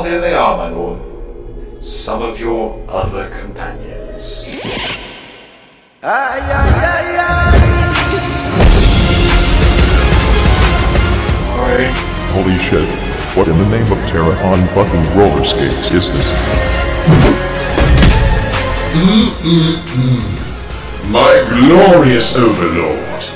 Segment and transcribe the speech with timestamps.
[0.00, 1.84] Well, here they are, my lord.
[1.84, 4.46] Some of your other companions.
[6.02, 7.58] Ay, ay, ay, ay.
[12.32, 12.88] Holy shit.
[13.36, 16.28] What in the name of Terra on fucking roller skates is this?
[18.96, 20.24] Mm, mm, mm.
[21.12, 23.29] My glorious overlord.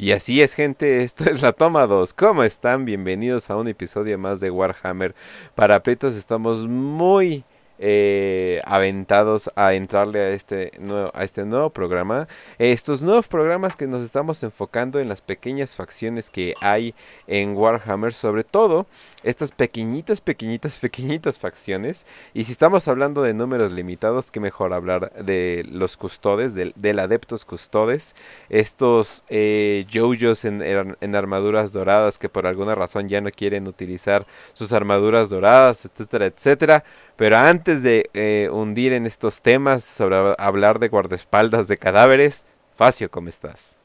[0.00, 2.14] Y así es gente, esto es la toma 2.
[2.14, 2.86] ¿Cómo están?
[2.86, 5.14] Bienvenidos a un episodio más de Warhammer.
[5.54, 7.44] Para Pretos estamos muy
[7.78, 12.28] eh, aventados a entrarle a este, nuevo, a este nuevo programa.
[12.58, 16.94] Estos nuevos programas que nos estamos enfocando en las pequeñas facciones que hay
[17.26, 18.86] en Warhammer, sobre todo
[19.22, 22.06] estas pequeñitas, pequeñitas, pequeñitas facciones.
[22.34, 26.98] Y si estamos hablando de números limitados, que mejor hablar de los custodes, del, del
[26.98, 28.14] Adeptos Custodes,
[28.48, 34.72] estos eh, Jojos en, armaduras doradas que por alguna razón ya no quieren utilizar sus
[34.72, 36.84] armaduras doradas, etcétera, etcétera.
[37.16, 43.10] Pero antes de eh, hundir en estos temas sobre hablar de guardaespaldas de cadáveres, Facio,
[43.10, 43.79] ¿cómo estás?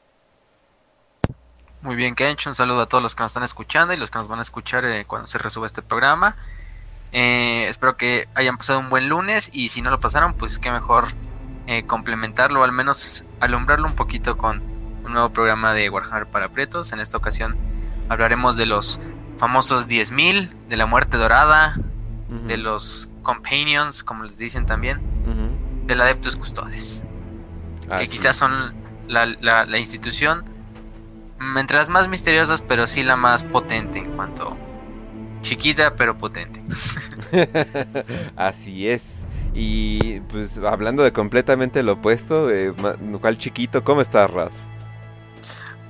[1.82, 4.18] Muy bien, Kench, un saludo a todos los que nos están escuchando y los que
[4.18, 6.36] nos van a escuchar eh, cuando se resuba este programa.
[7.12, 10.70] Eh, espero que hayan pasado un buen lunes y si no lo pasaron, pues qué
[10.70, 11.04] mejor
[11.66, 14.62] eh, complementarlo o al menos alumbrarlo un poquito con
[15.04, 16.92] un nuevo programa de Warhammer para Pretos.
[16.92, 17.56] En esta ocasión
[18.08, 18.98] hablaremos de los
[19.38, 22.46] famosos 10.000, de la muerte dorada, uh -huh.
[22.46, 25.86] de los companions, como les dicen también, uh -huh.
[25.86, 27.04] del Adeptus Custodes,
[27.90, 28.10] ah, que sí.
[28.12, 28.74] quizás son
[29.06, 30.55] la, la, la institución
[31.56, 34.56] entre las más misteriosas, pero sí la más potente en cuanto
[35.46, 36.62] chiquita, pero potente.
[38.36, 39.24] Así es.
[39.54, 42.74] Y pues hablando de completamente lo opuesto, eh,
[43.20, 44.52] cual chiquito, ¿cómo estás, Raz?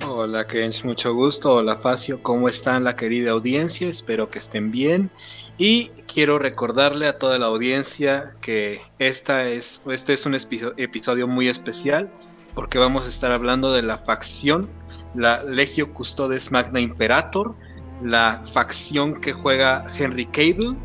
[0.07, 1.55] Hola, Kench, mucho gusto.
[1.55, 3.89] Hola, Facio, ¿cómo están la querida audiencia?
[3.89, 5.09] Espero que estén bien.
[5.57, 11.49] Y quiero recordarle a toda la audiencia que esta es, este es un episodio muy
[11.49, 12.11] especial
[12.53, 14.69] porque vamos a estar hablando de la facción
[15.17, 17.55] la Legio Custodes Magna Imperator,
[18.03, 20.75] la facción que juega Henry Cable.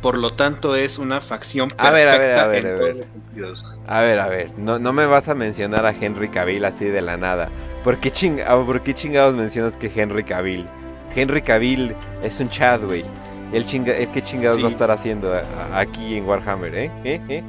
[0.00, 2.76] Por lo tanto, es una facción perfecta a ver, a ver, a ver, en a
[2.76, 3.06] todos ver.
[3.36, 3.80] los.
[3.86, 7.00] A ver, a ver, no, no me vas a mencionar a Henry Cavill así de
[7.00, 7.50] la nada.
[7.82, 10.68] ¿Por qué, ching ¿Por qué chingados mencionas que Henry Cavill?
[11.14, 13.04] Henry Cavill es un chat, güey.
[13.52, 14.62] El, chinga el que chingados sí.
[14.62, 15.32] va a estar haciendo
[15.72, 16.92] aquí en Warhammer, ¿eh?
[17.04, 17.20] ¿Eh?
[17.28, 17.42] ¿Eh?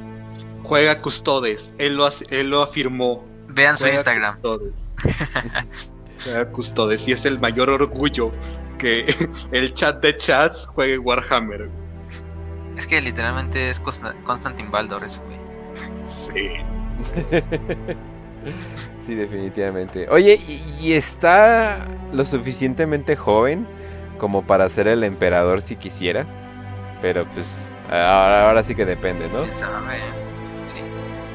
[0.62, 3.24] Juega Custodes, él lo, él lo afirmó.
[3.48, 4.32] Vean su Juega Instagram.
[4.32, 4.94] Custodes.
[6.52, 8.32] Custodes y es el mayor orgullo
[8.78, 9.06] que
[9.52, 11.68] el chat de chats juegue Warhammer.
[12.76, 15.38] Es que literalmente es Constantin Baldor eso, güey.
[16.04, 16.50] Sí.
[19.06, 20.08] sí, definitivamente.
[20.10, 23.66] Oye, ¿y, ¿y, está lo suficientemente joven
[24.18, 26.26] como para ser el emperador si quisiera?
[27.00, 27.46] Pero pues
[27.88, 29.40] ahora, ahora sí que depende, ¿no?
[29.40, 30.00] ¿Quién sabe?
[30.68, 30.78] Sí.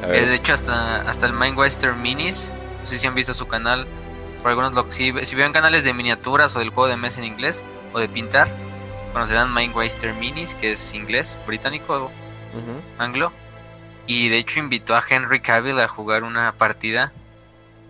[0.04, 3.88] Eh, de hecho, hasta, hasta el Mindweister Minis, no sé si han visto su canal,
[4.42, 7.26] por algunos lo, si, si vieron canales de miniaturas o del juego de mesa en
[7.26, 7.64] inglés
[7.94, 8.48] o de pintar
[9.14, 12.82] conocerán Mindweister Minis que es inglés británico uh -huh.
[12.98, 13.32] anglo.
[14.08, 17.14] Y de hecho invitó a Henry Cavill a jugar una partida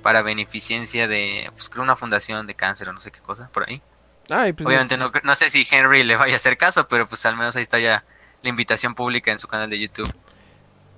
[0.04, 3.70] para beneficencia de pues creo una fundación de cáncer o no sé qué cosa por
[3.70, 3.82] ahí.
[4.30, 7.26] Ay, pues obviamente no, no sé si Henry le vaya a hacer caso pero pues
[7.26, 8.04] al menos ahí está ya
[8.42, 10.12] la invitación pública en su canal de YouTube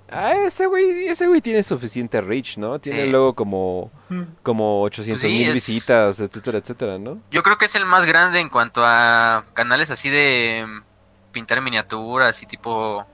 [0.09, 2.79] Ah, ese güey, ese güey tiene suficiente reach, ¿no?
[2.79, 3.09] Tiene sí.
[3.09, 3.91] luego como,
[4.43, 5.53] como 800 pues sí, mil es...
[5.55, 7.19] visitas, etcétera, etcétera, ¿no?
[7.31, 10.65] Yo creo que es el más grande en cuanto a canales así de
[11.31, 13.05] pintar miniaturas y tipo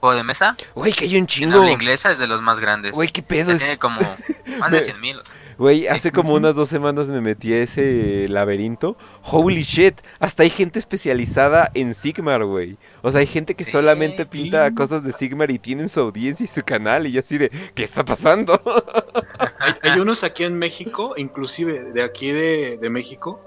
[0.00, 0.56] juego de mesa.
[0.74, 1.54] Güey, que hay un chingo.
[1.54, 2.94] En habla inglesa es de los más grandes.
[2.94, 3.52] Güey, qué pedo.
[3.52, 4.00] Ya tiene como
[4.58, 5.18] más de 100 mil.
[5.18, 5.34] O sea.
[5.58, 8.96] Güey, hace como unas dos semanas me metí a ese laberinto.
[9.22, 12.76] Holy shit, hasta hay gente especializada en Sigmar, güey.
[13.02, 14.74] O sea, hay gente que sí, solamente pinta sí.
[14.74, 17.06] cosas de Sigmar y tienen su audiencia y su canal.
[17.06, 18.60] Y yo así de, ¿qué está pasando?
[19.60, 23.40] hay, hay, unos aquí en México, inclusive de aquí de, de, México,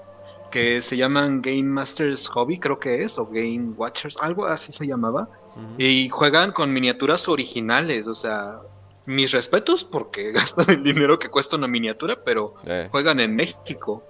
[0.50, 4.86] que se llaman Game Masters Hobby, creo que es, o Game Watchers, algo así se
[4.86, 5.28] llamaba.
[5.56, 5.74] Uh -huh.
[5.78, 8.60] Y juegan con miniaturas originales, o sea,
[9.08, 12.88] mis respetos porque gastan el dinero que cuesta una miniatura, pero eh.
[12.90, 14.04] juegan en México.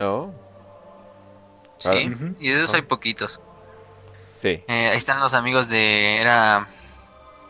[0.00, 0.30] Oh.
[1.78, 2.36] Sí, uh -huh.
[2.38, 2.76] y de esos oh.
[2.76, 3.40] hay poquitos.
[4.42, 4.62] Sí.
[4.68, 6.18] Eh, ahí están los amigos de.
[6.20, 6.68] Era.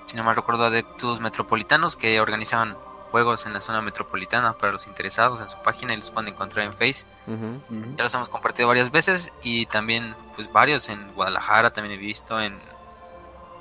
[0.07, 2.77] Si no mal recuerdo, Adeptus Metropolitanos que organizaban
[3.11, 6.67] juegos en la zona metropolitana para los interesados en su página y los pueden encontrar
[6.67, 7.05] en Face.
[7.27, 7.97] Uh -huh.
[7.97, 12.41] Ya los hemos compartido varias veces y también, pues varios en Guadalajara también he visto,
[12.41, 12.61] en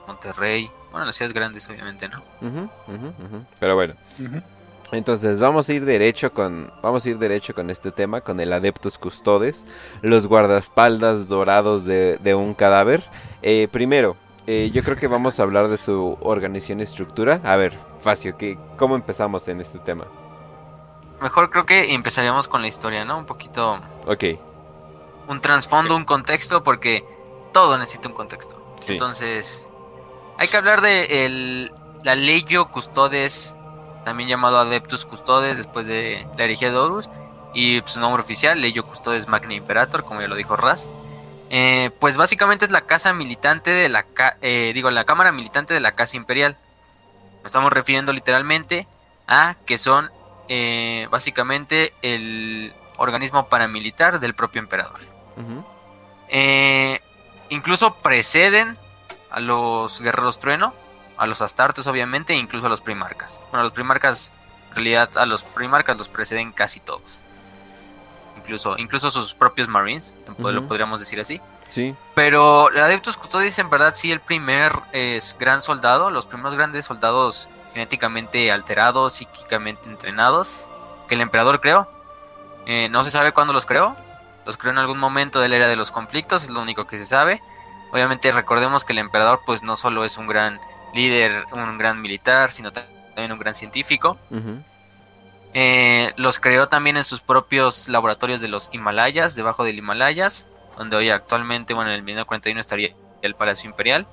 [0.06, 0.71] Monterrey.
[0.95, 2.24] Bueno, en las ciudades grandes, obviamente, ¿no?
[2.39, 3.95] Uh -huh, uh -huh, Pero bueno.
[4.94, 8.53] Entonces vamos a ir derecho con vamos a ir derecho con este tema con el
[8.53, 9.68] Adeptus Custodes,
[10.01, 13.03] los guardaespaldas dorados de, de un cadáver.
[13.42, 14.15] Eh, primero,
[14.47, 17.42] eh, yo creo que vamos a hablar de su organización y estructura.
[17.44, 20.06] A ver, Facio, ¿qué, ¿cómo empezamos en este tema?
[21.21, 23.18] Mejor creo que empezaríamos con la historia, ¿no?
[23.18, 24.24] Un poquito Ok,
[25.27, 27.03] un trasfondo, un contexto, porque
[27.51, 28.77] todo necesita un contexto.
[28.80, 28.94] Sí.
[28.94, 29.74] Entonces,
[30.37, 31.71] hay que hablar de el,
[32.03, 33.55] la Legio Custodes,
[34.03, 37.09] también llamado Adeptus Custodes, después de la herejía de Horus,
[37.53, 40.89] y su nombre oficial, Legio Custodes Magna Imperator, como ya lo dijo Raz.
[41.49, 44.05] Eh, pues básicamente es la casa militante de la
[44.41, 46.57] eh, digo la cámara militante de la casa imperial.
[47.37, 48.87] Nos estamos refiriendo literalmente
[49.27, 50.11] a que son
[50.49, 54.99] eh, básicamente el organismo paramilitar del propio emperador.
[57.49, 58.77] incluso preceden
[59.35, 60.73] a los guerreros trueno,
[61.17, 63.41] a los astartes obviamente, e incluso a los primarcas.
[63.51, 64.31] Bueno, a los primarcas,
[64.69, 67.19] en realidad a los primarcas los preceden casi todos.
[68.37, 71.41] Incluso, incluso sus propios marines, lo podríamos decir así.
[71.67, 76.55] sí, Pero el Adeptus Custodes en verdad sí el primer es gran soldado, los primeros
[76.55, 80.55] grandes soldados genéticamente alterados, psíquicamente entrenados,
[81.09, 81.89] que el emperador creó.
[82.67, 83.97] Eh, no se sabe cuándo los creó,
[84.45, 86.97] los creó en algún momento de la era de los conflictos, es lo único que
[86.97, 87.41] se sabe.
[87.91, 90.59] Obviamente recordemos que el emperador pues no solo es un gran
[90.93, 94.17] líder, un gran militar, sino también un gran científico.
[95.53, 100.47] Eh, los creó también en sus propios laboratorios de los Himalayas, debajo del Himalayas,
[100.77, 102.89] donde hoy actualmente, bueno, en el 1941 estaría
[103.21, 104.05] el Palacio Imperial.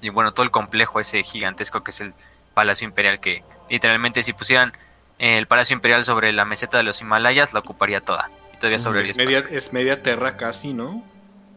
[0.00, 2.14] Y bueno, todo el complejo ese gigantesco que es el
[2.54, 4.72] Palacio Imperial, que literalmente si pusieran
[5.18, 8.30] eh, el Palacio Imperial sobre la meseta de los Himalayas, la ocuparía toda.
[8.54, 9.42] Y todavía sobre el Es espacio.
[9.42, 11.02] media, es media terra casi, ¿no?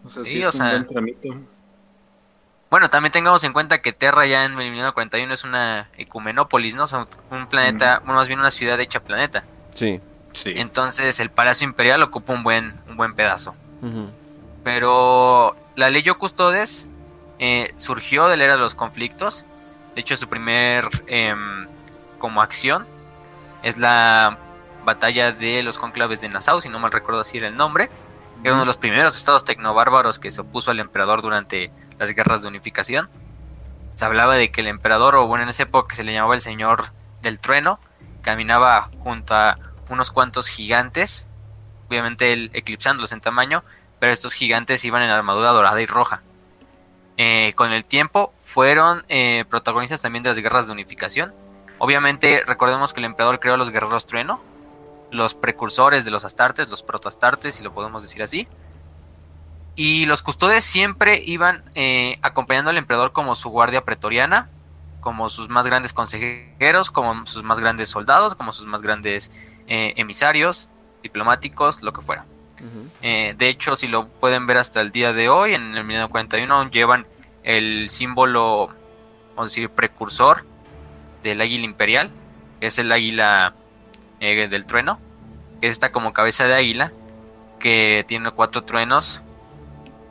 [0.03, 1.29] O sea, sí, Sí, es o sea- un buen tramito.
[2.69, 6.83] Bueno, también tengamos en cuenta que Terra ya en el 1941 es una ecumenópolis, ¿no?
[6.83, 9.43] O sea, un planeta, bueno, más bien una ciudad hecha planeta.
[9.75, 9.99] sí,
[10.33, 10.53] Sí.
[10.55, 13.53] Entonces el Palacio Imperial ocupa un buen, un buen pedazo.
[14.63, 16.87] Pero la Legio Custodes
[17.39, 19.45] eh, surgió de la era de los conflictos.
[19.95, 21.67] De hecho, su primer em,
[22.19, 22.85] como acción
[23.63, 24.37] es la
[24.85, 27.89] batalla de los conclaves de Nassau, si no mal recuerdo así era el nombre.
[28.43, 32.41] Era uno de los primeros estados tecnobárbaros que se opuso al emperador durante las guerras
[32.41, 33.09] de unificación.
[33.93, 36.41] Se hablaba de que el emperador, o bueno, en esa época se le llamaba el
[36.41, 36.85] señor
[37.21, 37.79] del trueno,
[38.23, 39.59] caminaba junto a
[39.89, 41.29] unos cuantos gigantes,
[41.87, 43.63] obviamente él eclipsándolos en tamaño,
[43.99, 46.23] pero estos gigantes iban en armadura dorada y roja.
[47.17, 51.35] Eh, con el tiempo fueron eh, protagonistas también de las guerras de unificación.
[51.77, 54.41] Obviamente recordemos que el emperador creó a los guerreros trueno,
[55.11, 58.47] los precursores de los astartes, los protoastartes, si lo podemos decir así.
[59.75, 64.49] Y los custodes siempre iban eh, acompañando al emperador como su guardia pretoriana,
[64.99, 69.31] como sus más grandes consejeros, como sus más grandes soldados, como sus más grandes
[69.67, 70.69] eh, emisarios,
[71.03, 72.25] diplomáticos, lo que fuera.
[73.01, 76.53] Eh, de hecho, si lo pueden ver hasta el día de hoy, en el 1941
[76.53, 77.07] aún llevan
[77.43, 78.67] el símbolo,
[79.29, 80.45] vamos a decir, precursor
[81.23, 82.11] del águila imperial,
[82.59, 83.55] que es el águila
[84.21, 84.99] eh, del trueno,
[85.59, 86.91] que es esta como cabeza de águila,
[87.59, 89.21] que tiene cuatro truenos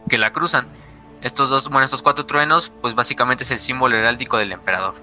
[0.08, 0.66] que la cruzan.
[1.22, 4.94] Estos dos, bueno, estos cuatro truenos, pues básicamente es el símbolo heráldico del emperador.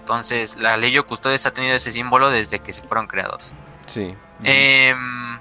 [0.00, 3.52] Entonces, la Legio Custodes ha tenido ese símbolo desde que se fueron creados.
[3.86, 5.38] sí, Em,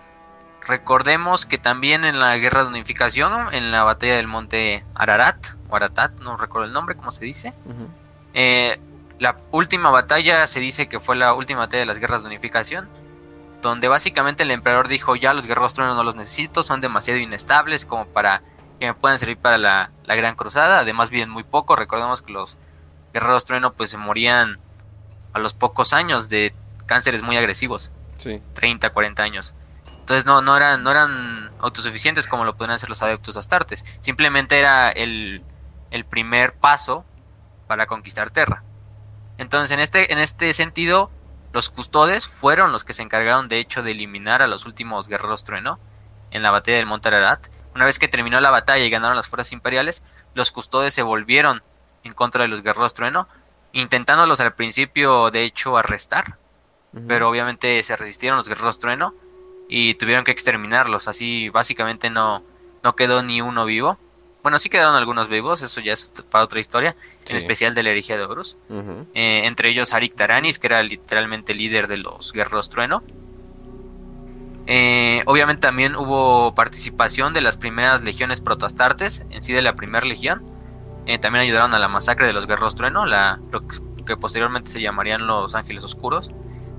[0.65, 5.38] recordemos que también en la guerra de unificación, en la batalla del monte Ararat,
[5.70, 7.53] o Aratat, no recuerdo el nombre, ¿cómo se dice?
[8.34, 8.80] Eh,
[9.20, 12.89] la última batalla se dice que fue la última batalla de las guerras de unificación,
[13.62, 17.86] donde básicamente el emperador dijo, ya los guerreros truenos no los necesito, son demasiado inestables
[17.86, 18.41] como para
[18.79, 22.34] que me puedan servir para la, la gran cruzada, además viven muy poco, recordemos que
[22.34, 22.58] los
[23.13, 24.60] guerreros trueno pues se morían
[25.32, 26.53] a los pocos años de
[26.86, 27.91] cánceres muy agresivos.
[28.17, 29.55] sí, 30, 40 años.
[29.86, 33.86] Entonces no, no, eran, no eran autosuficientes como lo podrían hacer los adeptos astartes.
[34.01, 35.43] Simplemente era el,
[35.91, 37.05] el primer paso
[37.67, 38.63] para conquistar Terra.
[39.38, 41.12] Entonces en este, en este sentido,
[41.52, 45.44] los custodes fueron los que se encargaron de hecho de eliminar a los últimos guerreros
[45.44, 45.80] trueno
[46.32, 47.48] en la batalla del Monte Ararat.
[47.75, 50.04] Una vez que terminó la batalla y ganaron las fuerzas imperiales,
[50.36, 51.63] los custodes se volvieron
[52.04, 53.28] en contra de los guerreros trueno,
[53.72, 56.38] intentándolos al principio de hecho arrestar
[57.08, 59.16] pero obviamente se resistieron los guerreros trueno
[59.68, 61.08] y tuvieron que exterminarlos.
[61.08, 62.44] Así básicamente no,
[62.84, 63.98] no quedó ni uno vivo.
[64.44, 67.32] Bueno, sí quedaron algunos vivos, eso ya es para otra historia, Sí.
[67.32, 68.58] en especial de la herejía de Horus.
[69.14, 73.04] Eh, entre ellos Arik Taranis, que era literalmente líder de los guerreros trueno.
[74.66, 80.06] Eh, obviamente también hubo participación de las primeras legiones protoastartes, en sí de la primera
[80.06, 80.44] legión.
[81.06, 84.70] Eh, también ayudaron a la masacre de los guerreros trueno, la, lo que- que posteriormente
[84.72, 86.32] se llamarían los ángeles oscuros.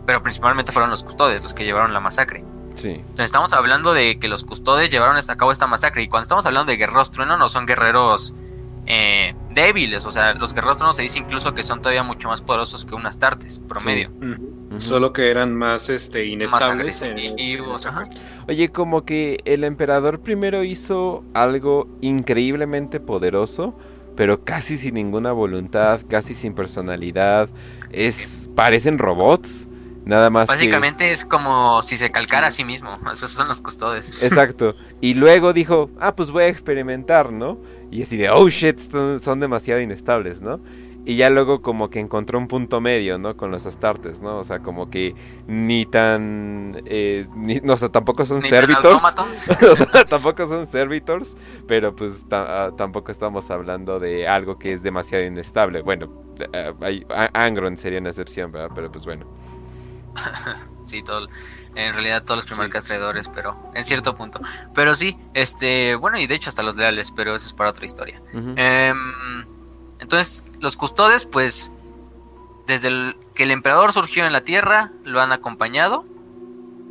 [0.07, 2.45] pero principalmente fueron los custodes los que llevaron la masacre.
[2.75, 3.01] Sí.
[3.19, 6.71] Estamos hablando de que los custodes llevaron a cabo esta masacre y cuando estamos hablando
[6.73, 8.35] de guerreros trueno no son guerreros
[8.87, 12.43] eh, débiles, o sea, los guerreros trueno se dice incluso que son todavía mucho más
[12.43, 14.11] poderosos que unas tartes promedio.
[14.77, 17.01] Solo que eran más este inestables.
[17.03, 17.39] en- en-.
[18.49, 23.75] Oye, como que el emperador primero hizo algo increíblemente poderoso,
[24.17, 27.49] pero casi sin ninguna voluntad, casi sin personalidad.
[27.91, 29.67] Es parecen robots,
[30.05, 30.49] nada más.
[30.49, 34.23] que- Básicamente es como si se calcara a sí mismo, esos son los custodes.
[34.23, 34.75] Exacto.
[35.01, 37.59] Y luego dijo, ah, pues voy a experimentar, ¿no?
[37.91, 38.79] Y así de, oh shit,
[39.21, 40.61] son, demasiado inestables, ¿no?
[41.07, 43.37] Y ya luego como que encontró un punto medio, ¿no?
[43.37, 44.39] Con los astartes, ¿no?
[44.39, 45.15] O sea, como que
[45.47, 46.81] ni tan...
[46.87, 49.03] eh, ni- no, o sea, tampoco son servitors.
[49.71, 51.37] o sea, tampoco son servitors,
[51.69, 55.83] pero pues ta- ah, tampoco estamos hablando de algo que es demasiado inestable.
[55.83, 56.09] Bueno,
[56.55, 58.71] eh, hay- Angron sería una excepción, ¿verdad?
[58.75, 59.27] Pero pues bueno.
[60.87, 61.27] Sí, todo,
[61.75, 62.73] en realidad todos los primeros Sí.
[62.73, 64.39] castradores, pero en cierto punto.
[64.75, 67.87] Pero sí, este, bueno, y de hecho hasta los leales, pero eso es para otra
[67.87, 68.21] historia.
[68.35, 69.45] Em,
[70.01, 71.73] entonces, los custodes, pues,
[72.67, 76.05] desde el, que el emperador surgió en la tierra, lo han acompañado.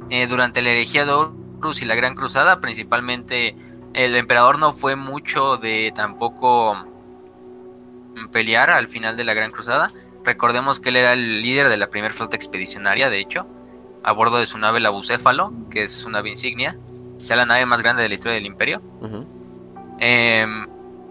[0.10, 3.56] Eh, durante la herejía de Horus y la Gran Cruzada, principalmente,
[3.94, 6.76] el emperador no fue mucho de tampoco
[8.16, 9.92] mm, pelear al final de la Gran Cruzada.
[10.24, 13.48] Recordemos que él era el líder de la primera flota expedicionaria, de hecho,
[14.04, 16.78] a bordo de su nave la Bucéfalo, que es su nave insignia,
[17.18, 18.82] quizá la nave más grande de la historia del imperio.
[20.00, 20.68] Em,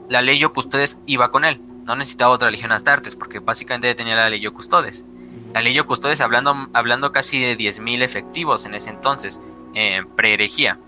[0.09, 1.61] la Leyo Custodes iba con él.
[1.85, 5.05] No necesitaba otra legión Astartes, porque básicamente ya tenía la Leyo Custodes.
[5.53, 9.41] La Leyo Custodes hablando, hablando casi de 10.000 efectivos en ese entonces,
[9.75, 10.79] eh, pre-herejía.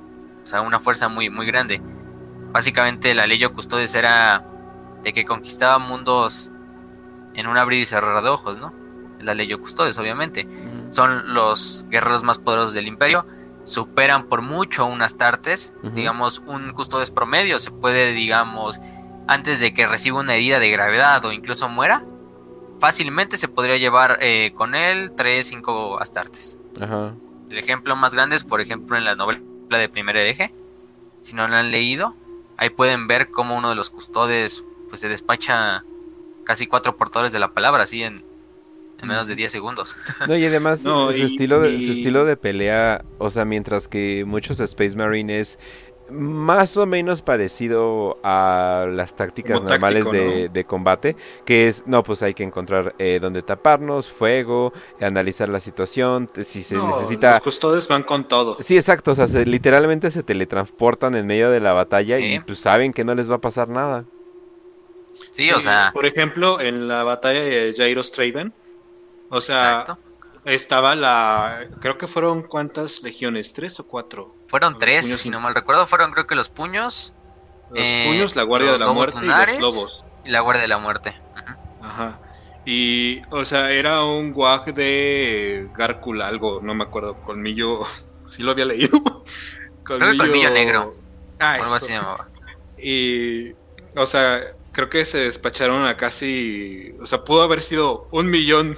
[0.42, 1.82] O sea, una fuerza muy, muy grande.
[2.52, 4.46] Básicamente la Leyo Custodes era
[5.02, 6.50] de que conquistaba mundos
[7.34, 8.72] en un abrir y cerrar de ojos, ¿no?
[9.20, 10.48] La Leyo Custodes, obviamente.
[10.90, 13.26] Son los guerreros más poderosos del imperio.
[13.64, 15.74] Superan por mucho a un Astartes.
[15.94, 18.80] Digamos, un Custodes promedio se puede, digamos,
[19.26, 22.04] antes de que reciba una herida de gravedad o incluso muera,
[22.78, 26.58] fácilmente se podría llevar eh, con él 3, 5 Astartes.
[26.78, 27.14] Ajá.
[27.48, 30.52] El ejemplo más grande es, por ejemplo, en la novela de Primer Hereje.
[31.22, 32.14] Si no la han leído,
[32.56, 35.84] ahí pueden ver cómo uno de los custodes pues, se despacha
[36.44, 38.22] casi cuatro portadores de la palabra, así en,
[39.00, 39.96] en menos de 10 segundos.
[40.28, 43.44] No, y además No, su, y- estilo de, y- su estilo de pelea, o sea,
[43.44, 45.58] mientras que muchos Space Marine es
[46.10, 50.52] más o menos parecido a las tácticas Como normales táctico, de, ¿no?
[50.52, 55.60] de combate, que es, no, pues hay que encontrar eh, dónde taparnos, fuego, analizar la
[55.60, 57.30] situación, si se No, necesita...
[57.30, 58.58] Los custodes van con todo.
[58.60, 62.34] Sí, exacto, o sea, se- literalmente se teletransportan en medio de la batalla Sí.
[62.34, 64.04] y pues saben que no les va a pasar nada.
[65.34, 68.52] Sí, o sea, Por ejemplo, en la batalla de Jairo Straven,
[69.30, 69.98] o sea, exacto.
[70.44, 71.66] estaba la.
[71.80, 74.34] Creo que fueron cuántas legiones, tres o cuatro.
[74.46, 77.14] Fueron los tres, si no mal recuerdo, fueron creo que los puños
[77.70, 79.56] Los Eh, puños, la Guardia de la Muerte lunares.
[79.56, 80.06] y los lobos.
[80.24, 81.20] y la Guardia de la Muerte.
[81.82, 82.20] Ajá.
[82.66, 87.80] Y, o sea, era un guaj de Gárcula, algo, no me acuerdo, colmillo.
[88.26, 88.90] Sí lo había leído.
[89.82, 90.94] Creo que colmillo negro.
[91.40, 91.74] Ah, eso.
[91.74, 92.26] así se llamaba.
[92.78, 93.52] Y,
[93.96, 94.40] o sea,
[94.74, 98.76] creo que se despacharon a casi, o sea, pudo haber sido un millón,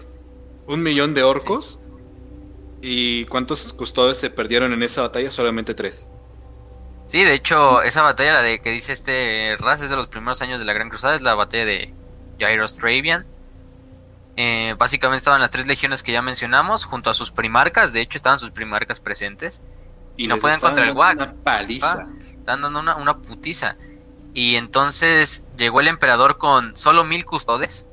[0.69, 1.81] un millón de orcos.
[2.83, 5.31] ¿Y cuántos custodes se perdieron en esa batalla?
[5.33, 6.11] Solamente tres.
[7.09, 10.41] Sí, de hecho, esa batalla, la de que dice este Raz, es de los primeros
[10.43, 11.95] años de la Gran Cruzada, es la batalla de
[12.39, 13.27] Jairo Stravian.
[14.37, 18.19] Eh, básicamente estaban las tres legiones que ya mencionamos, junto a sus primarcas, de hecho
[18.19, 19.63] estaban sus primarcas presentes.
[20.17, 21.17] Y no pueden contra el Wag.
[21.17, 22.07] Una paliza.
[22.39, 23.77] Estaban dando una, una putiza.
[24.37, 27.89] Y entonces llegó el emperador con solo mil custodes.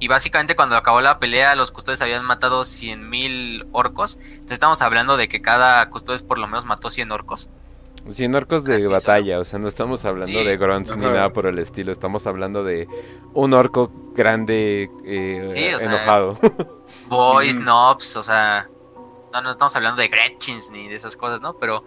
[0.00, 4.16] Y básicamente cuando acabó la pelea, los custodes habían matado 100 mil orcos.
[4.20, 7.48] Entonces estamos hablando de que cada custodes por lo menos mató 100 orcos.
[8.12, 8.94] 100 orcos de Así son.
[8.94, 10.44] batalla, o sea, no estamos hablando Sí.
[10.44, 12.88] de grunts ni nada por el estilo, estamos hablando de
[13.32, 16.36] un orco grande eh, Sí, o sea, enojado.
[17.06, 17.60] Boys.
[17.60, 18.68] Nobs, o sea,
[19.32, 21.54] no, no estamos hablando de Gretchins ni de esas cosas, ¿no?
[21.58, 21.84] Pero,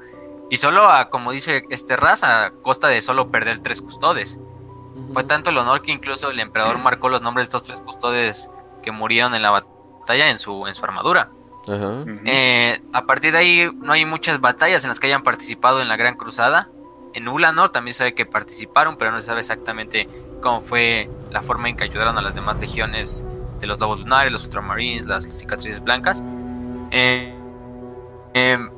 [0.50, 4.40] y solo a, como dice este Raz, a costa de solo perder tres custodes.
[5.14, 8.50] Fue tanto el honor que incluso el emperador marcó los nombres de estos tres custodes
[8.84, 11.32] que murieron en la batalla en su, en su armadura.
[12.26, 15.88] Eh, a partir de ahí no hay muchas batallas en las que hayan participado en
[15.88, 16.70] la Gran Cruzada.
[17.14, 20.08] En Ulanor también se sabe que participaron, pero no se sabe exactamente
[20.42, 23.26] cómo fue la forma en que ayudaron a las demás legiones
[23.60, 26.24] de los lobos lunares, los ultramarines, las cicatrices blancas.
[26.92, 27.34] Eh,
[28.34, 28.70] em,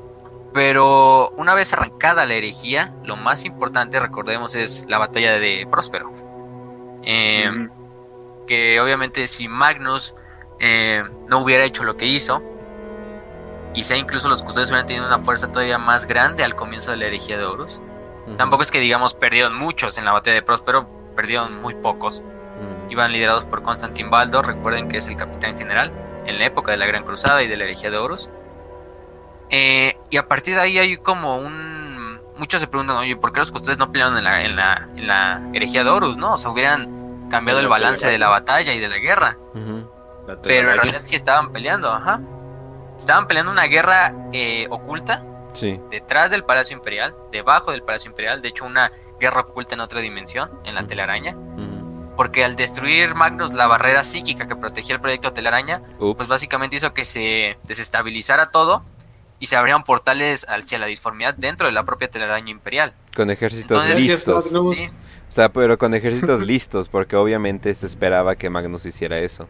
[0.58, 6.12] pero una vez arrancada la herejía, lo más importante, recordemos, es la batalla de Próspero.
[7.04, 7.70] Em,
[8.48, 10.16] que obviamente si Magnus
[10.60, 12.42] eh, no hubiera hecho lo que hizo,
[13.72, 17.06] quizá incluso los custodios hubieran tenido una fuerza todavía más grande al comienzo de la
[17.06, 17.80] herejía de Horus.
[18.36, 22.24] Tampoco es que digamos perdieron muchos en la batalla de Próspero, perdieron muy pocos.
[22.90, 25.92] Iban liderados por Constantin Baldo, recuerden que es el capitán general
[26.26, 28.32] en la época de la Gran Cruzada y de la herejía de Horus.
[29.50, 32.20] Eh, y a partir de ahí hay como un...
[32.38, 35.08] Muchos se preguntan, oye, ¿por qué los custodios no pelearon en la, en la, en
[35.08, 36.34] la herejía de Horus, no?
[36.34, 39.38] O sea, hubieran cambiado el balance de la batalla y de la guerra.
[40.44, 42.22] Pero en realidad sí estaban peleando, ajá.
[43.00, 45.24] Estaban peleando una guerra eh, oculta.
[45.54, 45.80] Sí.
[45.89, 48.42] Detrás del Palacio Imperial, debajo del Palacio Imperial.
[48.42, 51.36] De hecho, una guerra oculta en otra dimensión, en la telaraña.
[52.16, 55.82] Porque al destruir Magnus la barrera psíquica que protegía el proyecto telaraña,
[56.16, 58.84] pues básicamente hizo que se desestabilizara todo
[59.39, 62.94] y se abrieran portales hacia la disformidad dentro de la propia telaraña imperial.
[63.15, 64.53] Con ejércitos listos.
[65.29, 69.48] O sea, pero con ejércitos listos, porque obviamente se esperaba que Magnus hiciera eso.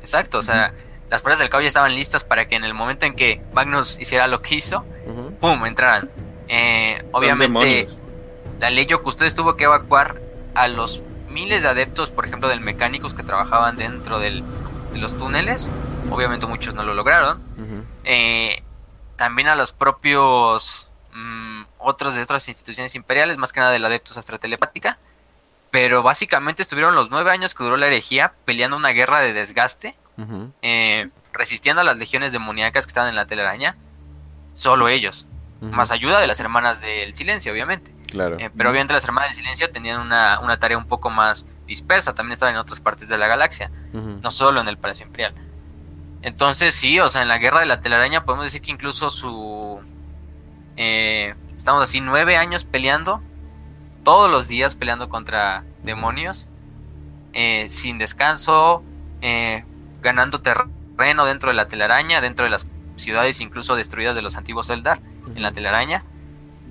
[0.00, 0.72] Exacto, o sea,
[1.10, 4.26] las fuerzas del caballo estaban listas para que en el momento en que Magnus hiciera
[4.26, 4.84] lo que hizo,
[5.40, 5.64] ¡pum!
[5.66, 6.10] entraran.
[6.48, 7.86] Eh, obviamente,
[8.58, 10.20] la ley Custodes tuvo que evacuar
[10.54, 14.42] a los miles de adeptos, por ejemplo, del mecánicos que trabajaban dentro del,
[14.92, 15.70] de los túneles.
[16.10, 17.40] Obviamente muchos no lo lograron.
[18.04, 18.62] eh,
[19.20, 24.16] también a los propios mmm, otros de otras instituciones imperiales, más que nada del Adeptus
[24.16, 24.96] Astra Telepática.
[25.70, 29.94] Pero básicamente estuvieron los nueve años que duró la herejía peleando una guerra de desgaste,
[30.16, 30.52] uh -huh.
[30.62, 33.76] eh, resistiendo a las legiones demoníacas que estaban en la telaraña.
[34.54, 35.26] Solo ellos.
[35.60, 35.72] Uh -huh.
[35.72, 37.94] Más ayuda de las hermanas del silencio, obviamente.
[38.06, 38.38] Claro.
[38.38, 42.14] Eh, pero obviamente las hermanas del silencio tenían una, una, tarea un poco más dispersa.
[42.14, 43.70] También estaban en otras partes de la galaxia.
[43.92, 44.20] Uh -huh.
[44.22, 45.34] No solo en el Palacio Imperial.
[46.22, 49.80] Entonces, sí, o sea, en la guerra de la telaraña podemos decir que incluso su.
[50.76, 53.22] Eh, estamos así nueve años peleando.
[54.04, 56.48] Todos los días peleando contra demonios.
[57.32, 58.82] Eh, sin descanso.
[59.22, 59.64] Eh,
[60.02, 62.20] ganando terreno dentro de la telaraña.
[62.20, 64.98] Dentro de las ciudades incluso destruidas de los antiguos Eldar.
[64.98, 65.36] Uh -huh.
[65.36, 66.04] En la telaraña.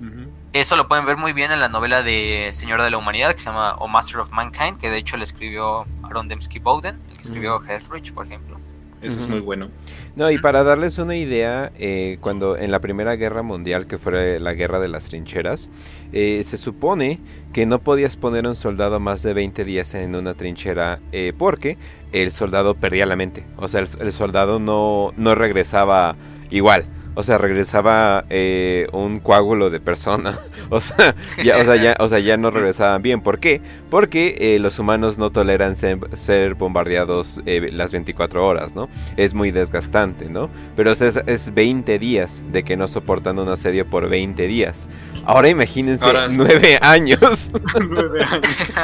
[0.00, 0.28] Uh -huh.
[0.52, 3.32] Eso lo pueden ver muy bien en la novela de Señora de la Humanidad.
[3.32, 4.78] Que se llama O Master of Mankind.
[4.78, 7.00] Que de hecho le escribió Aaron Dembski Bowden.
[7.08, 7.68] El que escribió uh -huh.
[7.68, 8.59] Heathridge, por ejemplo.
[9.02, 9.68] Eso es muy bueno.
[10.14, 14.38] No, y para darles una idea, eh, cuando en la Primera Guerra Mundial, que fue
[14.38, 15.70] la guerra de las trincheras,
[16.12, 17.18] eh, se supone
[17.52, 21.78] que no podías poner un soldado más de 20 días en una trinchera eh, porque
[22.12, 23.44] el soldado perdía la mente.
[23.56, 26.16] O sea, el, el soldado no, no regresaba
[26.50, 26.84] igual.
[27.20, 30.40] O sea, regresaba eh, un coágulo de persona.
[30.70, 33.20] o, sea, ya, o, sea, ya, o sea, ya no regresaban bien.
[33.20, 33.60] ¿Por qué?
[33.90, 38.88] Porque eh, los humanos no toleran ser, ser bombardeados eh, las 24 horas, ¿no?
[39.18, 40.48] Es muy desgastante, ¿no?
[40.76, 44.46] Pero o sea, es, es, 20 días de que no soportan un asedio por 20
[44.46, 44.88] días.
[45.26, 47.50] Ahora imagínense, Ahora, 9 años.
[47.86, 48.80] 9 años.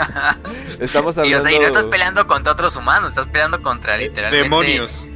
[0.78, 1.30] Estamos hablando...
[1.30, 4.42] Y o sea, y no estás peleando contra otros humanos, estás peleando contra literalmente...
[4.42, 5.08] Demonios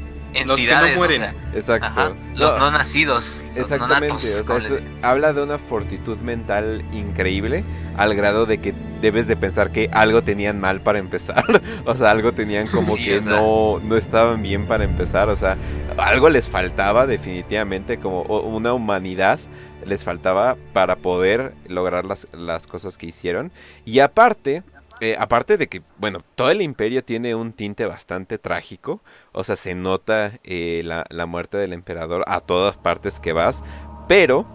[0.47, 1.23] los que no mueren.
[1.23, 1.87] O sea, Exacto.
[1.87, 3.45] Ajá, los no, no nacidos.
[3.49, 4.09] Los Exactamente.
[4.09, 7.65] No natos, o sea, eso, habla de una fortitud mental increíble
[7.97, 11.45] al grado de que debes de pensar que algo tenían mal para empezar.
[11.85, 15.29] o sea, algo tenían como sí, que o sea, no, no estaban bien para empezar.
[15.29, 15.57] O sea,
[15.99, 19.39] algo les faltaba definitivamente como una humanidad
[19.87, 23.51] les faltaba para poder lograr las, las cosas que hicieron.
[23.85, 24.63] Y aparte,
[25.01, 29.01] eh, aparte de que, bueno, todo el imperio tiene un tinte bastante trágico,
[29.33, 33.63] o sea, se nota eh, la, la, muerte del emperador a todas partes que vas,
[34.09, 34.47] pero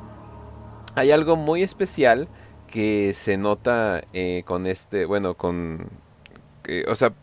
[0.95, 2.27] hay algo muy especial
[2.67, 5.89] que se nota eh, con este, bueno, con,
[6.88, 7.13] o sea,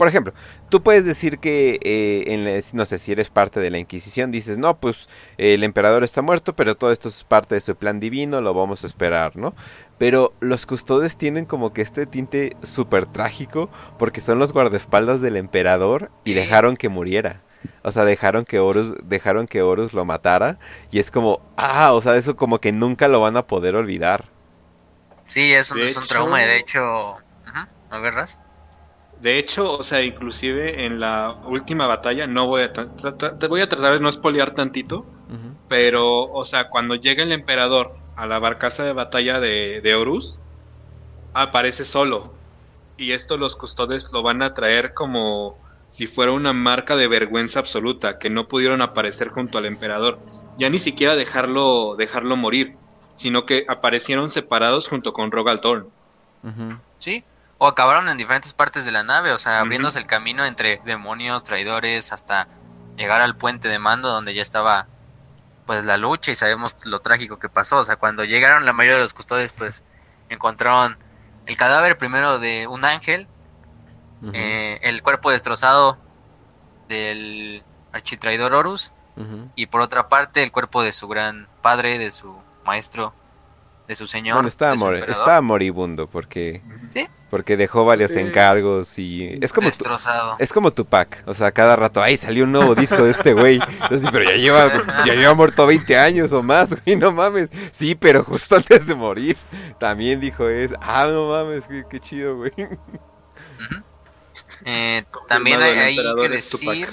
[0.00, 0.32] por ejemplo,
[0.70, 4.30] tú puedes decir que, eh, en la, no sé, si eres parte de la Inquisición,
[4.30, 7.76] dices, no, pues eh, el emperador está muerto, pero todo esto es parte de su
[7.76, 9.54] plan divino, lo vamos a esperar, ¿no?
[9.98, 15.36] Pero los custodes tienen como que este tinte súper trágico, porque son los guardaespaldas del
[15.36, 17.42] emperador y dejaron que muriera.
[17.82, 20.58] O sea, dejaron que Horus, dejaron que Horus lo matara,
[20.90, 24.30] y es como, ah, o sea, eso como que nunca lo van a poder olvidar.
[25.24, 26.80] Sí, es un, es un trauma, de hecho...
[26.80, 27.68] Uh -huh.
[27.90, 28.38] A ver, Raz.
[29.20, 33.68] De hecho, o sea, inclusive en la última batalla, no voy a te voy a
[33.68, 35.54] tratar de no espolear tantito, uh -huh.
[35.68, 40.40] pero, o sea, cuando llega el emperador a la barcaza de batalla de, de Horus,
[41.34, 42.32] aparece solo.
[42.96, 47.58] Y esto los custodes lo van a traer como si fuera una marca de vergüenza
[47.60, 50.18] absoluta, que no pudieron aparecer junto al emperador.
[50.56, 52.76] Ya ni siquiera dejarlo, dejarlo morir,
[53.16, 55.88] sino que aparecieron separados junto con Rogal Thorn.
[56.42, 56.80] Uh -huh.
[56.98, 57.24] Sí,
[57.62, 60.04] o acabaron en diferentes partes de la nave, o sea, abriéndose uh -huh.
[60.04, 62.48] el camino entre demonios, traidores, hasta
[62.96, 64.86] llegar al puente de mando donde ya estaba
[65.66, 68.96] pues la lucha y sabemos lo trágico que pasó, o sea, cuando llegaron la mayoría
[68.96, 69.84] de los custodios pues
[70.30, 70.96] encontraron
[71.46, 73.28] el cadáver primero de un ángel,
[74.22, 74.30] uh -huh.
[74.34, 75.98] eh, el cuerpo destrozado
[76.88, 78.92] del architraidor Horus
[79.54, 83.12] y por otra parte el cuerpo de su gran padre, de su maestro,
[83.86, 84.36] de su señor.
[84.36, 87.06] Bueno, estaba, mor- estaba moribundo porque, Sí.
[87.30, 88.18] Porque dejó varios Sí.
[88.20, 90.36] encargos y es como tu- destrozado.
[90.38, 93.60] es como Tupac, o sea, cada rato, ay, salió un nuevo disco de este güey,
[93.88, 94.72] pero ya lleva,
[95.06, 98.94] ya lleva muerto 20 años o más, güey, no mames, sí, pero justo antes de
[98.94, 99.36] morir,
[99.78, 102.52] también dijo eso, ah, no mames, qué, qué chido, güey.
[104.64, 106.88] Eh, también hay, que es decir,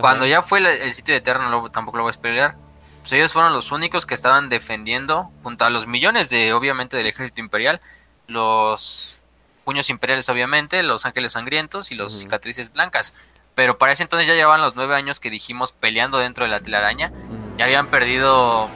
[0.00, 2.56] cuando ya fue el sitio de Eterno, no lo- tampoco lo voy a spoilear,
[3.00, 7.06] pues ellos fueron los únicos que estaban defendiendo, junto a los millones de, obviamente, del
[7.06, 7.80] ejército imperial,
[8.26, 9.18] los
[9.64, 12.20] puños imperiales, obviamente, los ángeles sangrientos y los Ujú.
[12.22, 13.14] cicatrices blancas.
[13.54, 16.60] Pero para ese entonces ya llevaban los nueve años que dijimos peleando dentro de la
[16.60, 17.10] telaraña.
[17.56, 18.68] Ya habían perdido,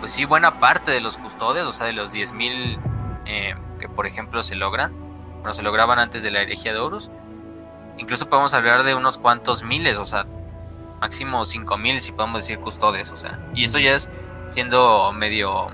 [0.00, 2.78] pues sí, buena parte de los custodios, o sea, de los 10.000
[3.26, 4.92] eh, que por ejemplo se logran,
[5.40, 7.10] bueno, se lograban antes de la herejía de Horus.
[7.98, 10.24] Incluso podemos hablar de unos cuantos miles, o sea,
[11.00, 14.08] máximo 5.000 si podemos decir custodes, o sea, y eso ya es
[14.50, 15.70] siendo medio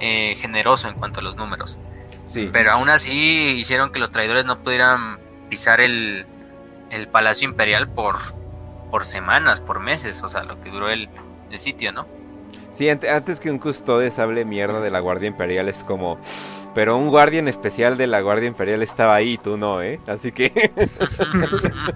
[0.00, 1.78] eh, generoso en cuanto a los números.
[2.26, 6.24] sí, Pero aún así hicieron que los traidores no pudieran pisar el,
[6.90, 8.16] el palacio imperial por,
[8.90, 11.08] por semanas, por meses, o sea, lo que duró el,
[11.50, 12.06] el sitio, ¿no?
[12.72, 16.18] sí, ante- antes que un custodes hable mierda de la Guardia Imperial es como,
[16.74, 20.00] pero un guardián especial de la Guardia Imperial estaba ahí, tú no, ¿eh?
[20.06, 20.70] Así que,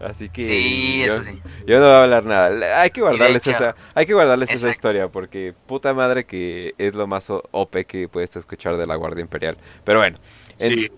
[0.00, 1.40] así que, sí, yo- eso sí.
[1.66, 2.80] Yo no voy a hablar nada.
[2.80, 6.94] Hay que guardarles hecho- esa, hay que guardarles esa historia porque puta madre que es
[6.94, 9.56] lo más o- OP que puedes escuchar de la Guardia Imperial.
[9.84, 10.18] Pero bueno,
[10.60, 10.90] en- Sí,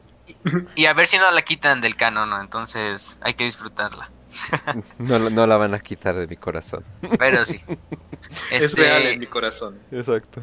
[0.75, 2.41] Y a ver si no la quitan del canon, ¿no?
[2.41, 4.11] Entonces hay que disfrutarla.
[4.99, 6.85] no, la- no la van a quitar de mi corazón.
[7.19, 7.61] Pero sí.
[8.51, 9.79] es Este, real en mi corazón.
[9.93, 10.43] Exacto.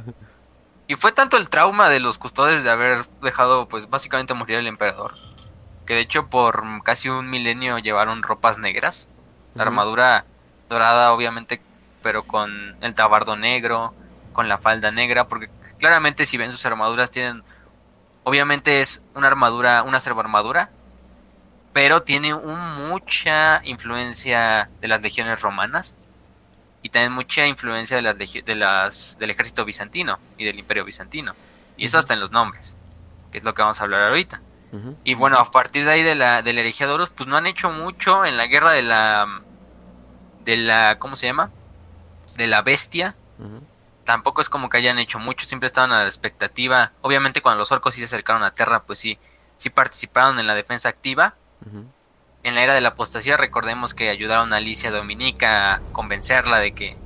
[0.88, 4.67] Y fue tanto el trauma de los custodes de haber dejado, pues básicamente morir el
[4.67, 5.15] emperador.
[5.86, 9.08] Que de hecho por casi un milenio llevaron ropas negras.
[9.56, 10.26] La armadura
[10.69, 11.62] dorada, obviamente,
[12.02, 13.93] pero con el tabardo negro,
[14.34, 15.28] con la falda negra.
[15.28, 17.43] Porque claramente si ven sus armaduras tienen...
[18.26, 20.69] Obviamente es una armadura, una armadura.
[21.72, 25.96] Pero tiene un- mucha influencia de las legiones romanas.
[26.84, 31.34] Y también mucha influencia de las, de las del ejército bizantino y del imperio bizantino.
[31.78, 32.76] Y eso hasta en los nombres,
[33.32, 34.41] que es lo que vamos a hablar ahorita.
[35.04, 37.38] Y bueno, a partir de ahí de la, de la herejía de Horus, pues no
[37.38, 39.41] han hecho mucho en la guerra de la...
[40.43, 40.98] De la...
[41.00, 41.52] ¿Cómo se llama?
[42.36, 43.15] De la bestia.
[44.04, 46.91] Tampoco es como que hayan hecho mucho, siempre estaban a la expectativa.
[47.02, 49.17] Obviamente cuando los orcos sí se acercaron a Terra, pues sí,
[49.56, 51.36] sí participaron en la defensa activa.
[52.43, 56.73] En la era de la apostasía recordemos que ayudaron a Alicia Dominica a convencerla de
[56.73, 56.97] que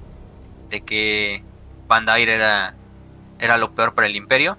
[0.70, 1.44] de que
[1.88, 2.74] Bandair era
[3.40, 4.58] era lo peor para el imperio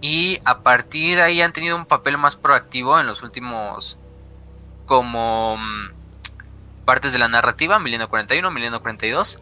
[0.00, 3.98] y a partir de ahí han tenido un papel más proactivo en los últimos
[4.86, 9.40] como mm, partes de la narrativa, Milenio 41, Milenio 42,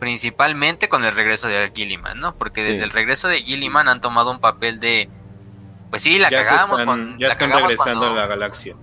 [0.00, 2.34] principalmente con el regreso de Gilliman, ¿no?
[2.34, 2.82] Porque desde Sí.
[2.84, 5.08] el regreso de Gilliman han tomado un papel de
[5.90, 8.74] pues sí, la ya cagamos están, con ya la están regresando cuando- a la galaxia.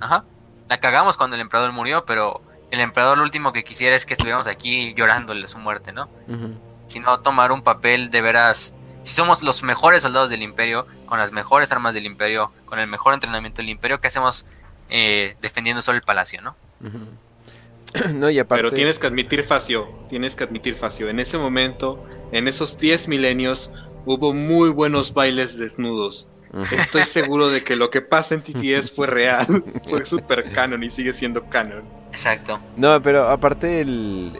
[0.00, 0.24] Ajá.
[0.68, 4.14] La cagamos cuando el emperador murió, pero el emperador lo último que quisiera es que
[4.14, 6.08] estuviéramos aquí llorándole su muerte, ¿no?
[6.28, 6.54] Ujú.
[6.86, 8.74] Sino tomar un papel de veras.
[9.02, 12.88] Si somos los mejores soldados del imperio, con las mejores armas del imperio, con el
[12.88, 14.46] mejor entrenamiento del imperio, ¿qué hacemos
[14.88, 16.56] eh, defendiendo solo el palacio, no?
[18.14, 18.62] No, y aparte...
[18.62, 23.08] Pero tienes que admitir, Facio, tienes que admitir, Facio, en ese momento, en esos 10
[23.08, 23.70] milenios,
[24.04, 26.28] hubo muy buenos bailes desnudos.
[26.72, 29.46] Estoy seguro de que lo que pasa en TTS fue real,
[29.82, 31.84] fue super canon y sigue siendo canon.
[32.10, 32.58] Exacto.
[32.76, 34.38] No, pero aparte el...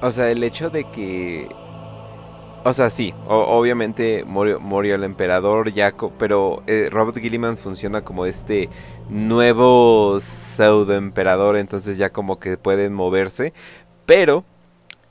[0.00, 1.48] O sea, el hecho de que...
[2.66, 7.58] O sea, sí, o- obviamente murió, murió el emperador, ya, co- pero eh, Robert Gilliman
[7.58, 8.70] funciona como este
[9.10, 13.52] nuevo pseudo emperador, entonces ya como que pueden moverse.
[14.06, 14.44] Pero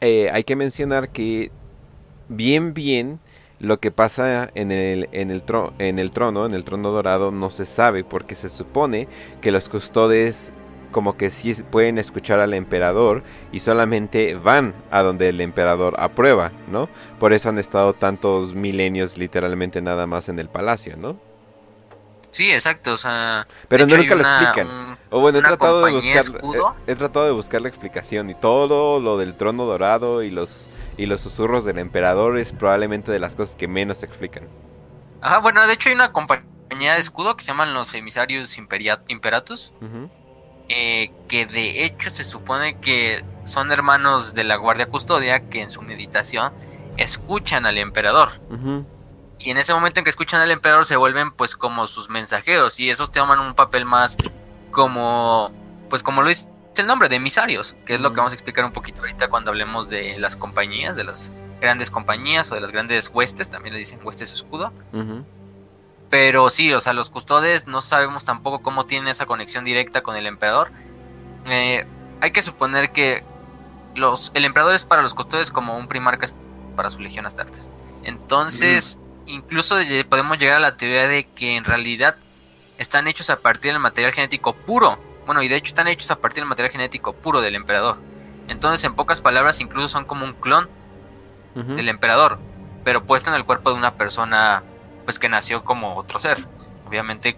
[0.02, 1.52] eh, hay que mencionar que
[2.28, 3.19] bien, bien,
[3.60, 7.32] lo que pasa en el, en, el tro- en el trono, en el trono dorado,
[7.32, 9.08] no se sabe, porque se supone
[9.42, 10.52] que los custodes
[10.92, 16.52] como que sí pueden escuchar al emperador y solamente van a donde el emperador aprueba,
[16.70, 16.88] ¿no?
[17.20, 21.18] Por eso han estado tantos milenios literalmente nada más en el palacio, ¿no?
[22.32, 22.94] Sí, exacto.
[22.94, 24.68] O sea, Pero hecho, nunca lo una- explican.
[24.68, 26.76] un- O bueno, he una tratado de compañía buscar escudo.
[26.88, 30.68] he, he tratado de buscar la explicación y todo lo del trono dorado y los
[30.98, 34.48] y los susurros del emperador es probablemente de las cosas que menos se explican.
[35.22, 39.02] Ajá, bueno, de hecho hay una compañía de escudo que se llaman los emisarios Imperia-
[39.08, 39.72] Imperatus.
[40.70, 45.70] Eh, que de hecho se supone que son hermanos de la Guardia Custodia que en
[45.70, 46.54] su meditación
[46.98, 48.30] escuchan al emperador.
[49.40, 52.80] Y en ese momento en que escuchan al emperador se vuelven pues como sus mensajeros
[52.80, 54.16] y esos toman un papel más
[54.72, 55.52] como,
[55.90, 56.50] pues como lo dice
[56.82, 59.52] el nombre, de emisarios, que es lo que vamos a explicar un poquito ahorita cuando
[59.52, 61.32] hablemos de las compañías, de las
[61.62, 64.74] grandes compañías o de las grandes huestes, también le dicen huestes escudo.
[66.10, 70.16] Pero sí, o sea, los custodes no sabemos tampoco cómo tienen esa conexión directa con
[70.16, 70.72] el emperador.
[71.46, 71.86] Eh,
[72.22, 73.24] hay que suponer que
[73.96, 76.36] los, el emperador es para los custodes como un primarca es
[76.76, 77.70] para su legión astartes.
[78.04, 79.78] Entonces, incluso
[80.10, 82.16] podemos llegar a la teoría de que en realidad
[82.78, 85.00] están hechos a partir del material genético puro.
[85.26, 87.98] Bueno, y de hecho están hechos a partir del material genético puro del emperador.
[88.48, 90.70] Entonces, en pocas palabras, incluso son como un clon
[91.56, 92.40] del emperador,
[92.84, 94.64] pero puesto en el cuerpo de una persona
[95.06, 96.38] pues que nació como otro ser,
[96.88, 97.38] obviamente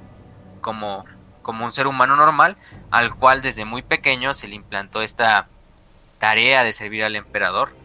[0.61, 1.03] como,
[1.41, 2.55] como un ser humano normal,
[2.91, 5.47] al cual desde muy pequeño se le implantó esta
[6.19, 7.75] tarea de servir al emperador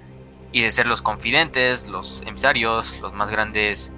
[0.52, 3.92] y de ser los confidentes, los emisarios, los más grandes,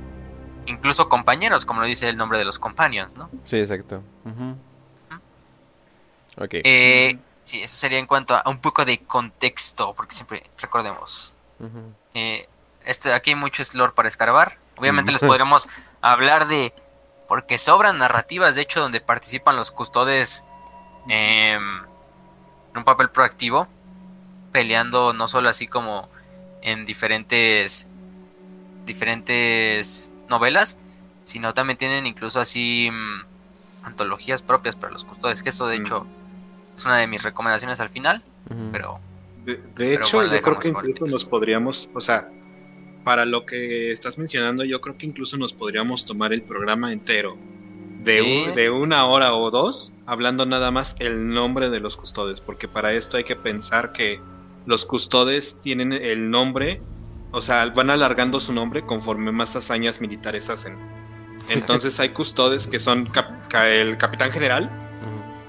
[0.66, 3.30] incluso compañeros, como lo dice el nombre de los companions, ¿no?
[3.44, 4.02] Sí, exacto.
[6.36, 6.54] Ok.
[6.64, 11.36] Eh, sí, eso sería en cuanto a un poco de contexto, porque siempre recordemos.
[12.14, 12.48] Eh,
[12.84, 14.58] este, aquí hay mucho lore para escarbar.
[14.76, 15.68] Obviamente les podremos
[16.00, 16.72] hablar de.
[17.28, 20.44] Porque sobran narrativas, de hecho, donde participan los custodes
[21.08, 23.68] em, en un papel proactivo,
[24.50, 26.10] peleando no solo así como
[26.60, 27.86] en diferentes
[28.84, 30.76] diferentes novelas,
[31.24, 35.82] sino también tienen incluso así mm, antologías propias para los custodes, que eso de Mm.
[35.86, 36.06] hecho
[36.82, 38.22] es una de mis recomendaciones al final,
[38.72, 38.98] pero
[39.44, 42.28] De, de Pero hecho, bueno, yo creo que incluso nos podríamos, o sea,
[43.04, 47.36] para lo que estás mencionando, yo creo que incluso nos podríamos tomar el programa entero.
[48.04, 48.44] De, Sí.
[48.48, 52.66] un- de una hora o dos, hablando nada más el nombre de los custodes, porque
[52.68, 54.20] para esto hay que pensar que
[54.66, 56.80] los custodes tienen el nombre,
[57.32, 60.76] o sea, van alargando su nombre conforme más hazañas militares hacen.
[61.48, 64.70] Entonces hay custodes que son cap- ca- el capitán general.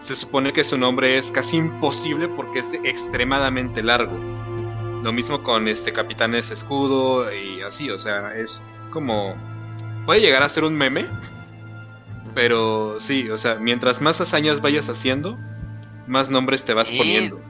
[0.04, 4.18] Se supone que su nombre es casi imposible porque es extremadamente largo.
[5.02, 9.36] Lo mismo con este Capitanes Escudo y así, o sea, es como
[10.06, 11.10] puede llegar a ser un meme,
[12.36, 15.38] pero sí, o sea, mientras más hazañas vayas haciendo,
[16.08, 16.98] más nombres te vas Sí.
[16.98, 17.42] poniendo.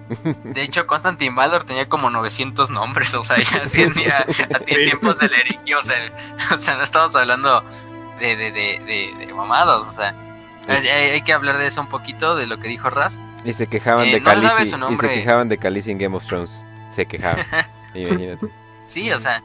[0.43, 4.25] De hecho, Constantin Valor tenía como 900 nombres, o sea, ya tenía
[4.65, 5.97] tiempos del Eric, o sea,
[6.53, 7.61] o sea, no estamos hablando
[8.19, 8.81] de, de, de,
[9.19, 10.15] de, de mamados, o sea,
[10.67, 13.19] hay, hay que hablar de eso un poquito, de lo que dijo Raz.
[13.45, 14.75] Y se quejaban Eh, de no se Khaleesi.
[14.89, 16.63] Y quejaban de Khaleesi en Game of Thrones.
[16.91, 17.45] Se quejaban.
[17.93, 18.47] Imagínate.
[18.87, 19.43] Sí, o sea,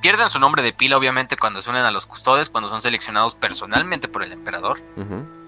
[0.00, 3.34] pierden su nombre de pila, obviamente, cuando se unen a los custodes, cuando son seleccionados
[3.34, 4.80] personalmente por el emperador.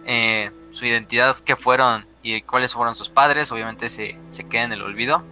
[0.06, 4.72] Eh, su identidad, qué fueron y cuáles fueron sus padres, obviamente se, se queda en
[4.72, 5.24] el olvido.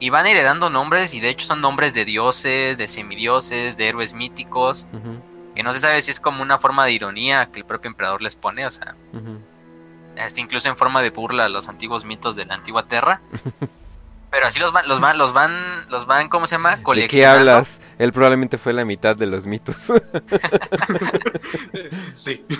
[0.00, 4.14] Y van heredando nombres, y de hecho son nombres de dioses, de semidioses, de héroes
[4.14, 5.22] míticos, Ujú.
[5.54, 8.22] Que no se sabe si es como una forma de ironía que el propio emperador
[8.22, 8.94] les pone, o sea,
[10.18, 13.20] hasta incluso en forma de burla a los antiguos mitos de la antigua Tierra.
[14.30, 15.52] Pero así los van, los van, los van,
[15.90, 16.70] los van, ¿cómo se llama?
[16.70, 17.52] ¿De qué Coleccionando.
[17.52, 17.80] hablas?
[17.98, 19.76] Él probablemente fue la mitad de los mitos.
[22.14, 22.44] Sí.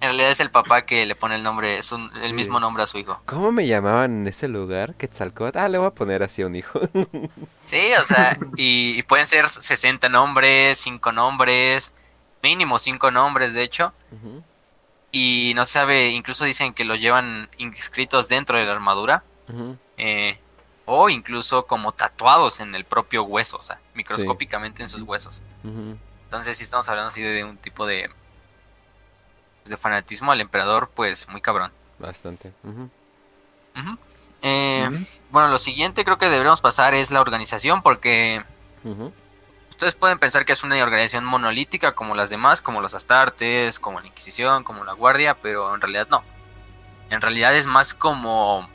[0.00, 2.32] En realidad es el papá que le pone el nombre, es un- el Sí.
[2.32, 3.20] mismo nombre a su hijo.
[3.26, 4.94] ¿Cómo me llamaban en ese lugar?
[4.94, 5.58] Quetzalcóatl.
[5.58, 6.80] Ah, le voy a poner así a un hijo.
[7.64, 11.92] Sí, o sea, y, y pueden ser 60 nombres, 5 nombres,
[12.42, 13.92] mínimo 5 nombres, de hecho.
[15.10, 19.24] Y no se sabe, incluso dicen que los llevan inscritos dentro de la armadura.
[19.96, 20.38] Eh,
[20.86, 25.42] o incluso como tatuados en el propio hueso, o sea, microscópicamente en sus huesos.
[25.64, 28.08] Entonces, si estamos hablando así de un tipo de,
[29.68, 31.70] pues, de fanatismo al emperador, pues muy cabrón.
[31.98, 32.52] Bastante.
[34.40, 34.88] Eh.
[35.30, 38.42] Bueno, lo siguiente creo que deberíamos pasar es la organización, porque
[39.68, 44.00] ustedes pueden pensar que es una organización monolítica como las demás, como los Astartes, como
[44.00, 46.22] la Inquisición, como la Guardia, pero en realidad no.
[47.10, 48.68] En realidad es más como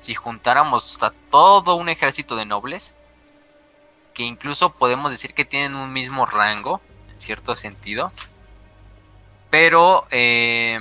[0.00, 2.94] si juntáramos a todo un ejército de nobles,
[4.14, 6.80] que incluso podemos decir que tienen un mismo rango,
[7.12, 8.10] en cierto sentido,
[9.52, 10.80] pero, eh,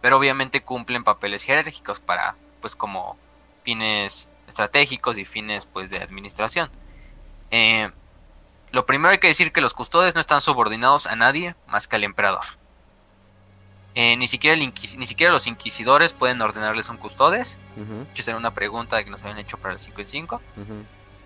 [0.00, 3.18] pero obviamente cumplen papeles jerárquicos para, pues como
[3.64, 6.70] fines estratégicos y fines pues de administración.
[7.50, 7.90] Eh,
[8.70, 11.96] lo primero hay que decir que los custodes no están subordinados a nadie más que
[11.96, 12.44] al emperador.
[13.96, 17.58] Eh, ni, siquiera el inquis- ni siquiera los inquisidores pueden ordenarles a un custodes.
[17.74, 20.36] De hecho, era una pregunta que nos habían hecho para el 5 en 5.
[20.56, 20.84] Ujú.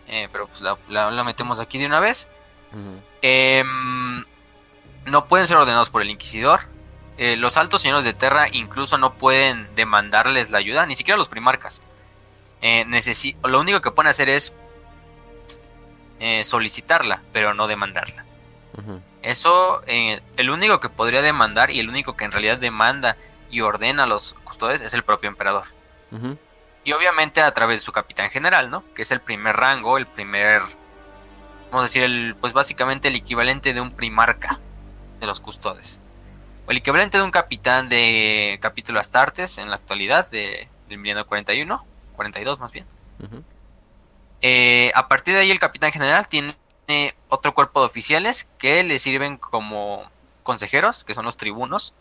[0.08, 2.28] eh, pero pues la, la- la metemos aquí de una vez.
[3.22, 4.19] Em,
[5.06, 6.60] no pueden ser ordenados por el inquisidor.
[7.18, 11.28] Eh, los altos señores de Terra incluso no pueden demandarles la ayuda, ni siquiera los
[11.28, 11.82] primarcas.
[12.62, 12.86] Eh,
[13.44, 14.54] lo único que pueden hacer es
[16.18, 18.24] eh, solicitarla, pero no demandarla.
[19.22, 23.16] Eso, eh, el único que podría demandar y el único que en realidad demanda
[23.50, 25.64] y ordena a los custodes es el propio emperador.
[26.84, 28.82] Y obviamente a través de su capitán general, ¿no?
[28.94, 30.60] Que es el primer rango, el primer,
[31.70, 34.58] vamos a decir, el, pues básicamente el equivalente de un primarca
[35.20, 36.00] de los custodes.
[36.66, 41.26] O el equivalente de un capitán de capítulo Astartes en la actualidad, de, del milenio
[41.26, 41.84] 41,
[42.16, 42.86] 42 más bien.
[44.42, 46.54] Eh, a partir de ahí el capitán general tiene
[47.28, 50.10] otro cuerpo de oficiales que le sirven como
[50.42, 51.94] consejeros, que son los tribunos.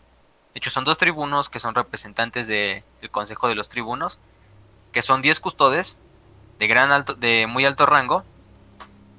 [0.54, 4.18] De hecho, son dos tribunos que son representantes de- del Consejo de los Tribunos,
[4.90, 5.96] que son 10 custodes
[6.58, 8.24] de gran alto, de muy alto rango,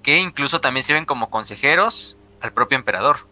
[0.03, 3.27] que incluso también sirven como consejeros al propio emperador.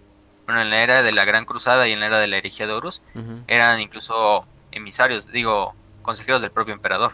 [0.50, 2.66] Bueno, en la era de la Gran Cruzada y en la era de la herejía
[2.66, 3.04] de Horus,
[3.46, 7.12] eran incluso emisarios, digo, consejeros del propio emperador.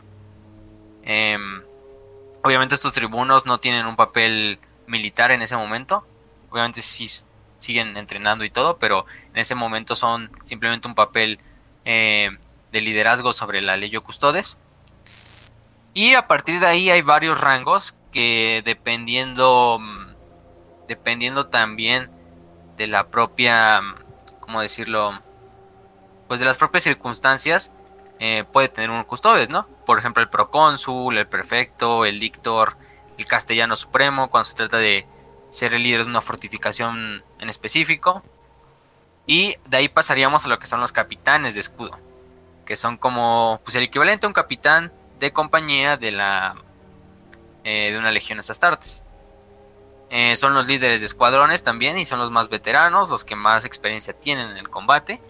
[1.04, 1.62] Em,
[2.46, 6.08] obviamente estos tribunos no tienen un papel militar en ese momento.
[6.50, 7.10] Obviamente sí
[7.60, 11.42] siguen entrenando y todo, pero en ese momento son simplemente un papel
[11.84, 12.30] eh,
[12.72, 14.58] de liderazgo sobre la ley custodes.
[15.94, 20.06] Y a partir de ahí hay varios rangos que dependiendo mm,
[20.88, 22.15] dependiendo también
[22.78, 23.82] de la propia
[24.40, 25.20] ¿cómo decirlo?
[26.28, 27.72] pues de las propias circunstancias
[28.20, 29.68] eh, puede tener un custodes, ¿no?
[29.86, 32.78] Por ejemplo, el procónsul, el prefecto, el dictor,
[33.18, 35.06] el castellano supremo, cuando se trata de
[35.50, 38.24] ser el líder de una fortificación en específico.
[39.28, 41.98] Y de ahí pasaríamos a lo que son los capitanes de escudo,
[42.66, 46.56] que son como pues el equivalente a un capitán de compañía de la
[47.64, 49.05] eh, de una legión astartes.
[50.10, 53.66] Eh, son los líderes de escuadrones también y son los más veteranos, los que más
[53.66, 55.22] experiencia tienen en el combate.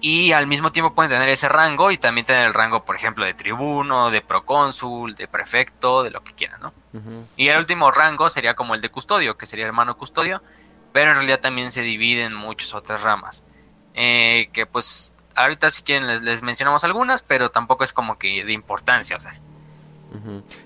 [0.00, 3.24] Y al mismo tiempo pueden tener ese rango y también tener el rango, por ejemplo,
[3.24, 6.72] de tribuno, de procónsul, de prefecto, de lo que quieran, ¿no?
[7.36, 10.42] Y el último rango sería como el de custodio, que sería hermano custodio,
[10.92, 13.44] pero en realidad también se divide en muchas otras ramas.
[13.94, 18.44] Eh, que pues ahorita si quieren les, les mencionamos algunas, pero tampoco es como que
[18.44, 19.38] de importancia, o sea.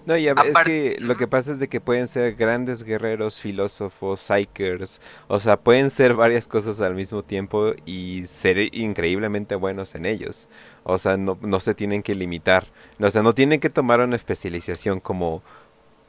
[0.07, 3.39] No, y a- es que lo que pasa es de que pueden ser grandes guerreros,
[3.39, 9.95] filósofos, psychers, o sea, pueden ser varias cosas al mismo tiempo y ser increíblemente buenos
[9.95, 10.49] en ellos.
[10.85, 12.67] O sea, no, no se tienen que limitar,
[12.99, 15.43] o sea, no tienen que tomar una especialización como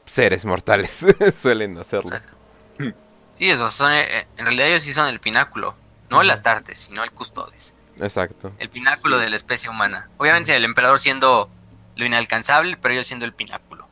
[0.06, 0.98] seres mortales
[1.40, 2.16] suelen hacerlo.
[2.16, 2.34] Exacto.
[3.34, 5.74] Sí, eso son, eh, en realidad ellos sí son el pináculo,
[6.10, 6.34] no el Ujú.
[6.34, 7.74] Astartes, sino el Custodes.
[8.00, 8.52] Exacto.
[8.58, 9.24] El pináculo Sí.
[9.24, 10.08] de la especie humana.
[10.18, 11.48] Obviamente el emperador siendo
[11.96, 13.88] lo inalcanzable, pero ellos siendo el pináculo.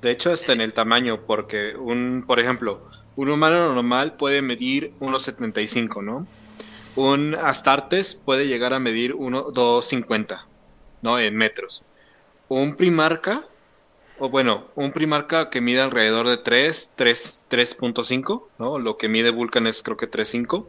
[0.00, 4.96] De hecho, hasta en el tamaño, porque un, por ejemplo, un humano normal puede medir
[5.00, 6.28] 1.75, ¿no?
[6.94, 10.46] Un Astartes puede llegar a medir 1, 2.50,
[11.02, 11.18] ¿no?
[11.18, 11.84] En metros.
[12.48, 13.42] Un Primarca,
[14.16, 18.78] o bueno, un Primarca que mide alrededor de 3, 3, 3.5, ¿no?
[18.78, 20.66] Lo que mide Vulcan es creo que 3.5.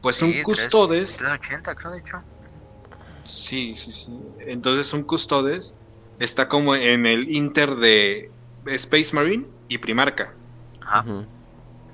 [0.00, 2.24] Pues un Sí, Custodes, 380 creo de hecho.
[3.24, 4.12] sí, sí, sí.
[4.38, 5.74] Entonces un Custodes
[6.18, 8.30] está como en el inter de
[8.66, 10.34] Space Marine y Primarca.
[10.80, 11.04] Ajá.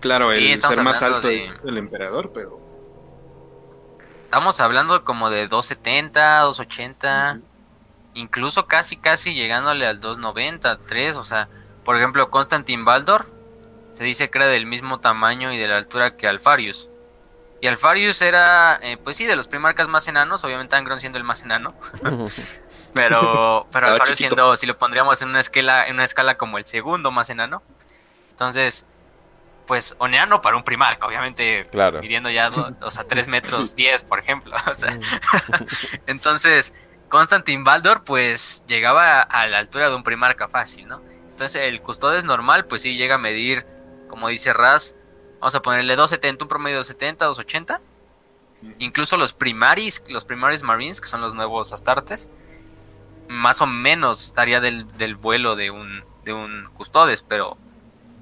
[0.00, 2.60] Claro, Sí, el ser más alto de- el, el emperador, pero
[4.24, 7.40] Estamos hablando como de 270, 280,
[8.14, 11.48] incluso casi casi llegándole al 290, 3, o sea,
[11.84, 13.26] por ejemplo, Constantin Baldor
[13.92, 16.88] se dice que era del mismo tamaño y de la altura que Alfarius.
[17.60, 21.24] Y Alfarius era, eh, pues sí, de los primarcas más enanos, obviamente Angron siendo el
[21.24, 21.74] más enano,
[22.92, 24.14] pero, pero chiquito.
[24.14, 27.62] siendo, si lo pondríamos en una escala, en una escala como el segundo más enano.
[28.30, 28.86] Entonces,
[29.66, 32.00] pues, o enano para un primarca, obviamente Claro.
[32.00, 33.76] midiendo ya, do- o sea, 3 metros Sí.
[33.76, 34.54] 10, por ejemplo.
[34.70, 34.90] O sea,
[36.06, 36.72] entonces,
[37.08, 41.00] Constantin Baldor, pues, llegaba a la altura de un primarca fácil, ¿no?
[41.30, 43.66] Entonces, el custodes normal, pues sí llega a medir,
[44.08, 44.94] como dice Raz,
[45.40, 47.80] vamos a ponerle 270, un promedio de 70, 280.
[48.78, 52.28] Incluso los primaris, los primaris marines, que son los nuevos astartes,
[53.32, 57.56] más o menos estaría del, del vuelo de un, de un custodes, pero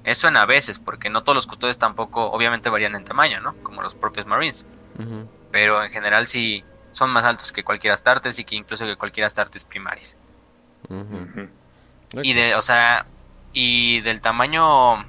[0.03, 3.55] eso en a veces, porque no todos los custodes tampoco, obviamente varían en tamaño, ¿no?
[3.63, 4.65] Como los propios marines.
[5.51, 9.25] Pero en general sí son más altos que cualquier astartes y que incluso que cualquier
[9.25, 10.17] astartes primaris.
[12.13, 13.05] Y de, o sea,
[13.53, 15.05] y del tamaño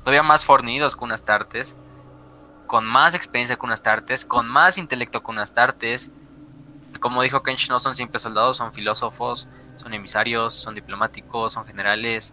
[0.00, 1.76] todavía más fornidos que un astartes,
[2.66, 6.10] con más experiencia que un astartes, con más intelecto que un astartes.
[7.02, 12.32] Como dijo Kench, no son simples soldados, son filósofos, son emisarios, son diplomáticos, son generales.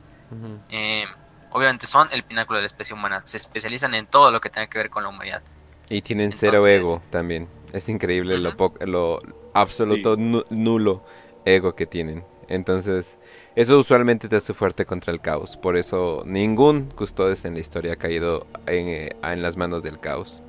[0.70, 1.06] Eh,
[1.52, 3.22] obviamente son el pináculo de la especie humana.
[3.26, 5.42] Se especializan en todo lo que tenga que ver con la humanidad.
[5.90, 7.50] Y tienen cero ego también.
[7.74, 8.58] Es increíble lo, Ujú.
[8.58, 9.20] po- lo
[9.56, 10.22] absoluto Sí.
[10.24, 11.04] nu- nulo
[11.46, 12.24] ego que tienen.
[12.48, 13.18] Entonces,
[13.56, 15.58] eso usualmente te hace fuerte contra el caos.
[15.58, 20.00] Por eso ningún custodes en la historia ha caído en, eh, en las manos del
[20.00, 20.44] caos.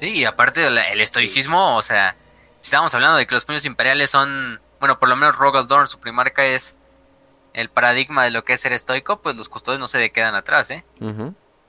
[0.00, 2.16] Sí, y aparte del- el estoicismo, o sea,
[2.60, 5.86] si estamos hablando de que los puños imperiales son, bueno, por lo menos Rogal Dorn,
[5.86, 6.76] su primarca es
[7.54, 10.70] el paradigma de lo que es ser estoico, pues los custodios no se quedan atrás,
[10.70, 10.84] ¿eh?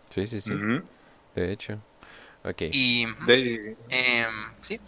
[0.09, 0.51] Sí, sí, sí.
[1.35, 1.79] De hecho.
[2.43, 2.63] Ok.
[2.71, 3.05] Y...
[3.25, 4.79] De- em, sí.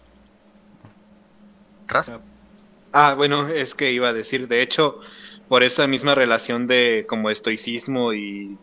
[1.86, 2.10] Raz.
[2.92, 5.00] Ah, bueno, es que iba a decir, de hecho,
[5.48, 8.58] por esa misma relación de como estoicismo y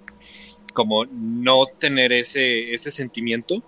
[0.73, 3.63] como no tener ese, ese sentimiento,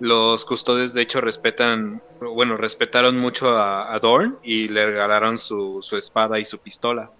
[0.00, 5.78] los custodes de hecho respetan, bueno, respetaron mucho a, a Dorn y le regalaron su,
[5.82, 7.10] su espada y su pistola,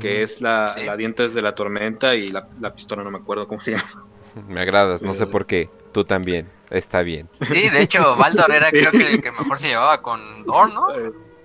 [0.00, 0.84] que es la, Sí.
[0.84, 4.04] la Dientes de la Tormenta y la, la pistola no me acuerdo cómo se llama.
[4.48, 5.70] Me agradas, no sé por qué.
[5.92, 6.50] Tú también.
[6.68, 7.26] Está bien.
[7.40, 10.88] Sí, de hecho, Baldor era creo que el que mejor se llevaba con Dorn, ¿no?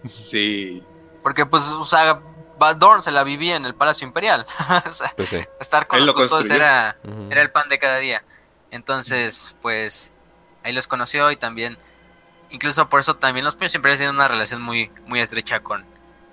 [0.04, 0.84] Sí,
[1.24, 2.20] Porque pues, o sea,
[2.78, 4.46] Dorn se la vivía en el Palacio Imperial.
[4.86, 5.38] O sea, Pues sí.
[5.62, 6.64] estar con Él los lo custodios construyó.
[6.66, 6.98] era,
[7.30, 8.26] era el pan de cada día.
[8.72, 10.12] Entonces, pues,
[10.64, 11.78] ahí los conoció y también,
[12.50, 15.86] incluso por eso también los puños imperiales tienen una relación muy, muy estrecha con,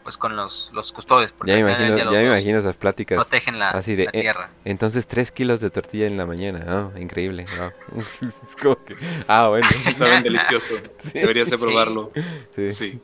[0.02, 1.32] pues, con los, los custodios.
[1.32, 3.16] Porque Ya me imagino, ya me imagino esas pláticas.
[3.16, 4.50] protegen la, así de, la eh, tierra.
[4.64, 6.64] Entonces, tres kilos de tortilla en la mañana.
[6.94, 7.44] Ah, increíble.
[7.58, 7.98] wow.
[8.48, 8.94] Es como que-
[9.26, 9.66] Ah, bueno.
[9.98, 10.74] saben delicioso.
[11.12, 12.10] Deberías de probarlo.
[12.56, 12.68] Sí.
[12.68, 13.00] Sí.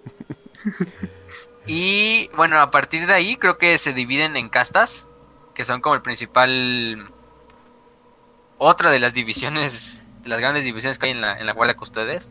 [1.66, 5.06] Y bueno, a partir de ahí creo que se dividen en castas,
[5.54, 7.08] que son como el principal...
[8.58, 12.30] Otra de las divisiones, las grandes divisiones que hay en la, en la Guardia Custodes.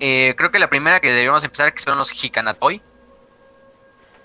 [0.00, 2.82] Eh, creo que la primera que deberíamos empezar que son los Hikanatoi.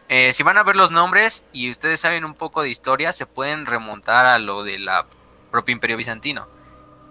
[0.08, 3.26] Eh, si van a ver los nombres y ustedes saben un poco de historia, se
[3.26, 5.08] pueden remontar a lo de la
[5.52, 6.48] propio Imperio Bizantino.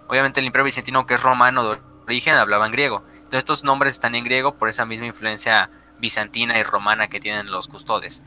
[0.07, 3.03] Obviamente el Imperio Bizantino que es romano de origen hablaba en griego.
[3.09, 5.69] Entonces estos nombres están en griego por esa misma influencia
[5.99, 8.23] bizantina y romana que tienen los custodes.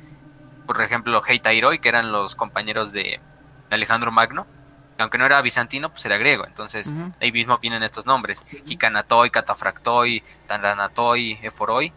[0.66, 3.20] Por ejemplo, Heitairoi, que eran los compañeros de
[3.70, 4.46] Alejandro Magno,
[4.98, 6.46] aunque no era bizantino, pues era griego.
[6.46, 11.92] Entonces, ahí mismo vienen estos nombres: Hikanatoi, Catafractoi, Tandanatoi, Eforoi.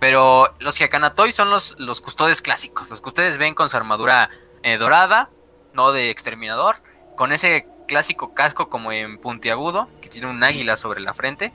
[0.00, 2.90] Pero los Hikanatoi son los, los custodes clásicos.
[2.90, 4.28] Los que ustedes ven con su armadura
[4.62, 5.30] eh, dorada,
[5.72, 6.76] no de exterminador,
[7.16, 11.52] con ese clásico casco como en puntiagudo, que tiene un águila sobre la frente.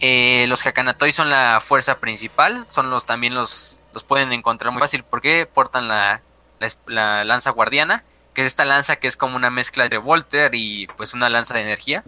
[0.00, 4.80] Eh, los Hakanatoi son la fuerza principal, son los también los, los pueden encontrar muy
[4.80, 6.22] fácil porque portan la,
[6.86, 8.04] la lanza guardiana,
[8.36, 11.54] que es esta lanza que es como una mezcla de Volter y pues una lanza
[11.54, 12.04] de energía.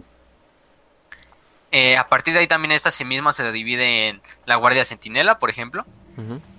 [1.71, 5.39] Eh, a partir de ahí también esta sí misma se divide en la Guardia Centinela,
[5.39, 5.87] por ejemplo,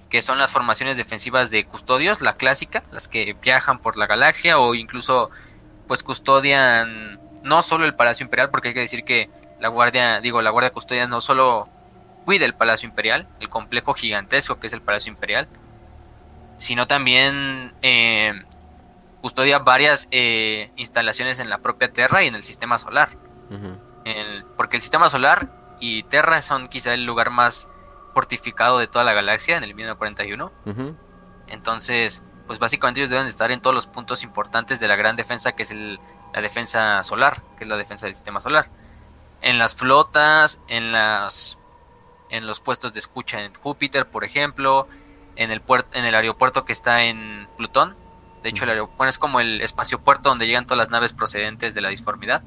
[0.08, 4.58] que son las formaciones defensivas de custodios, la clásica, las que viajan por la galaxia
[4.58, 5.30] o incluso
[5.86, 10.42] pues custodian no solo el Palacio Imperial, porque hay que decir que la guardia, digo,
[10.42, 11.68] la guardia custodia no solo
[12.24, 15.48] cuida el Palacio Imperial, el complejo gigantesco que es el Palacio Imperial,
[16.58, 18.34] sino también eh,
[19.20, 23.08] custodia varias eh, instalaciones en la propia Tierra y en el sistema solar.
[24.04, 27.68] El- porque el sistema solar y Terra son quizá el lugar más
[28.14, 30.52] fortificado de toda la galaxia en el 1941.
[30.66, 30.96] Ujú.
[31.48, 35.16] Entonces, pues básicamente ellos deben de estar en todos los puntos importantes de la gran
[35.16, 36.00] defensa, que es el-
[36.32, 38.68] la defensa solar, que es la defensa del sistema solar.
[39.42, 41.56] En las flotas, en las
[42.32, 44.86] en los puestos de escucha en Júpiter, por ejemplo,
[45.34, 47.96] en el puerto, en el aeropuerto que está en Plutón.
[48.42, 51.74] De hecho, el aeropuerto es como el espacio puerto donde llegan todas las naves procedentes
[51.74, 52.42] de la disformidad.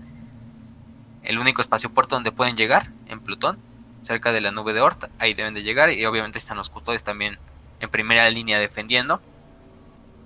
[1.23, 3.59] El único espacio puerto donde pueden llegar en Plutón,
[4.01, 7.03] cerca de la nube de Oort, ahí deben de llegar y obviamente están los custodios
[7.03, 7.39] también
[7.79, 9.21] en primera línea defendiendo.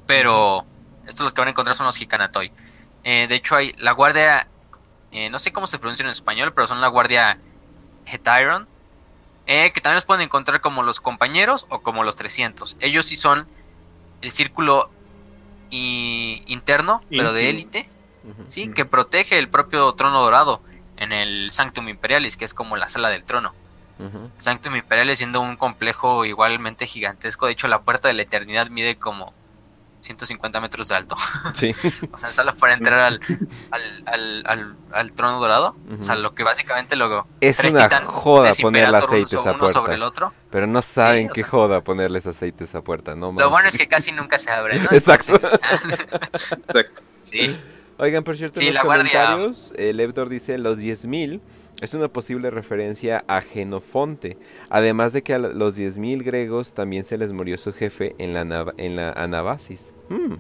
[0.06, 0.66] Pero
[1.06, 2.52] estos los que van a encontrar son los Hikanatoi.
[3.04, 4.48] Eh, de hecho, hay la guardia,
[5.12, 7.38] eh, no sé cómo se pronuncia en español, pero son la guardia
[8.06, 8.68] Hetiron,
[9.46, 12.78] eh, que también los pueden encontrar como los compañeros o como los 300.
[12.80, 13.48] Ellos sí son
[14.22, 14.90] el círculo
[15.72, 17.90] i- interno, pero de élite,
[18.48, 20.62] sí, que protege el propio trono dorado
[20.98, 23.54] en el Sanctum Imperialis, que es como la sala del trono.
[24.38, 27.46] Sanctum Imperialis siendo un complejo igualmente gigantesco.
[27.48, 29.34] De hecho, la puerta de la eternidad mide como
[30.02, 31.16] 150 metros de alto.
[31.54, 31.72] Sí.
[32.12, 33.20] O sea, solo para entrar al,
[33.72, 35.76] al, al, al- al trono dorado.
[36.00, 39.40] O sea, lo que básicamente lo Es tres una titanes joda ponerle Imperator aceite a
[39.42, 39.74] uno esa puerta.
[39.74, 40.34] sobre el otro.
[40.52, 41.50] Pero no saben o qué sea.
[41.50, 43.32] joda ponerles aceite a esa puerta, ¿no?
[43.34, 44.88] Lo bueno es que casi nunca se abre, ¿no?
[44.92, 45.34] Exacto.
[45.36, 45.60] Entonces,
[46.34, 47.02] Exacto.
[47.24, 47.58] sí.
[48.00, 51.42] Oigan, por cierto, Sí, en la los guardia- comentarios, el Evdor dice los 10.000
[51.82, 54.38] es una posible referencia a Genofonte,
[54.70, 58.44] además de que a los 10.000 griegos también se les murió su jefe en la,
[58.44, 59.94] Nav- en la Anabasis.
[60.10, 60.36] Hmm.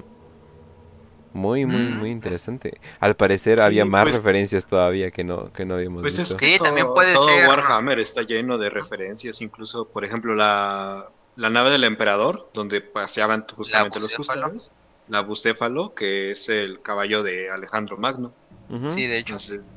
[1.34, 2.80] Muy, muy, Mm, muy pues- interesante.
[3.00, 6.30] Al parecer Sí, había más pues- referencias todavía que no, que no habíamos Pues es
[6.30, 6.38] visto.
[6.38, 10.34] que Sí, todo, también puede todo ser- Warhammer está lleno de referencias, incluso, por ejemplo,
[10.34, 14.72] la, la nave del emperador, donde paseaban justamente los custodios,
[15.10, 18.34] la bucéfalo, que es el caballo de Alejandro Magno.
[18.88, 19.34] Sí, de hecho.
[19.36, 19.68] Entonces.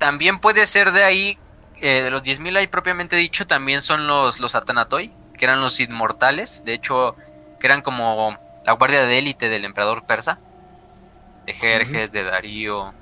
[0.00, 1.38] También puede ser de ahí
[1.80, 5.78] eh, de los 10.000 hay propiamente dicho también son los, los Atanatoi, que eran los
[5.78, 7.16] inmortales, de hecho,
[7.60, 10.38] que eran como la guardia de élite del emperador persa,
[11.46, 12.92] de Jerjes, de Darío,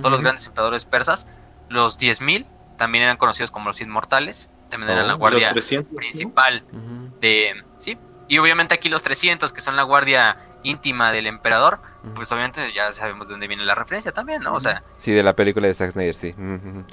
[0.00, 1.26] todos los grandes emperadores persas.
[1.68, 5.06] Los 10.000 también eran conocidos como los inmortales, también eran Oh.
[5.06, 5.92] la Los guardia 300.
[5.92, 5.96] ¿no?
[5.96, 6.64] principal
[7.20, 7.64] de...
[7.78, 11.80] Sí, y obviamente aquí los 300, que son la guardia íntima del emperador.
[12.14, 14.54] Pues obviamente ya sabemos de dónde viene la referencia también, ¿no?
[14.54, 16.34] O sea, Sí, de la película de Zack Snyder, sí.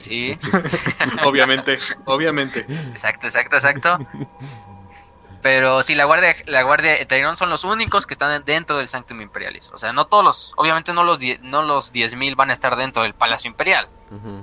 [0.01, 0.37] Sí.
[1.23, 2.65] Obviamente, obviamente.
[2.91, 3.97] Exacto, exacto, exacto.
[5.41, 8.87] Pero sí, la guardia, la guardia de Tyrone son los únicos que están dentro del
[8.87, 9.69] Sanctum Imperialis.
[9.71, 12.75] O sea, no todos los, obviamente no los, die- no los 10.000 van a estar
[12.75, 13.87] dentro del Palacio Imperial.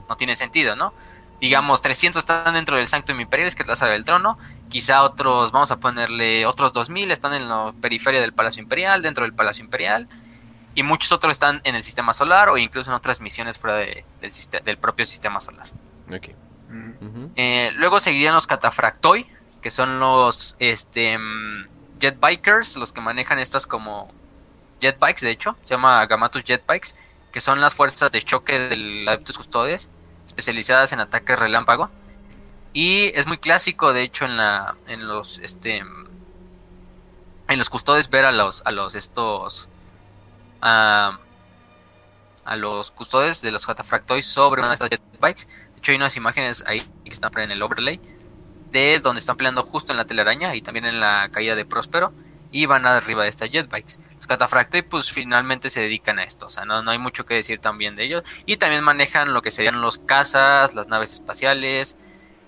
[0.08, 0.94] No tiene sentido, ¿no?
[1.40, 4.38] Digamos, 300 están dentro del Sanctum Imperialis, que es la sala del trono.
[4.70, 9.24] Quizá otros, vamos a ponerle, otros 2.000 están en la periferia del Palacio Imperial, dentro
[9.24, 10.08] del Palacio Imperial.
[10.74, 14.04] Y muchos otros están en el sistema solar o incluso en otras misiones fuera de-
[14.20, 14.32] del,
[14.64, 15.66] del propio sistema solar.
[17.36, 19.24] Eh, luego seguirían los catafractoi,
[19.62, 21.68] que son los este mm,
[22.00, 24.12] jetbikers, los que manejan estas como
[24.80, 26.94] jetbikes, de hecho, se llama Gamatus Jetbikes,
[27.32, 29.88] que son las fuerzas de choque del Adeptus Custodes,
[30.26, 31.88] especializadas en ataques relámpago.
[32.72, 35.84] Y es muy clásico, de hecho, en la en los este
[37.48, 39.68] en los custodes ver a los a los estos
[40.64, 41.18] a,
[42.44, 45.46] a los custodes de los catafractois sobre una de estas jetbikes.
[45.46, 48.00] De hecho, hay unas imágenes ahí que están en el overlay
[48.70, 52.12] de donde están peleando justo en la telaraña y también en la caída de Próspero
[52.50, 53.98] y van arriba de estas jetbikes.
[54.16, 57.34] Los catafractoi pues finalmente se dedican a esto, o sea, no, no hay mucho que
[57.34, 58.22] decir también de ellos.
[58.46, 61.96] Y también manejan lo que serían los cazas, las naves espaciales,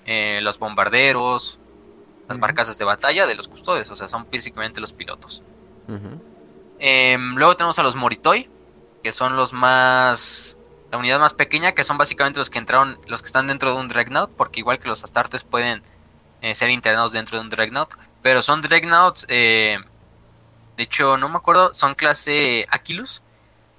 [0.07, 1.59] eh, los bombarderos,
[2.29, 2.41] las Ujú.
[2.43, 5.43] barcazas de batalla de los custodes, o sea, son básicamente los pilotos.
[5.87, 6.23] Ujú.
[6.79, 8.51] Em, luego tenemos a los Moritoi,
[9.03, 10.59] que son los más.
[10.91, 13.81] La unidad más pequeña, que son básicamente los que entraron, los que están dentro de
[13.81, 15.83] un Dreadnought, porque igual que los Astartes pueden
[16.43, 19.79] eh, ser internados dentro de un Dreadnought, pero son Dreadnoughts, eh,
[20.77, 23.23] de hecho, no me acuerdo, son clase Aquilus,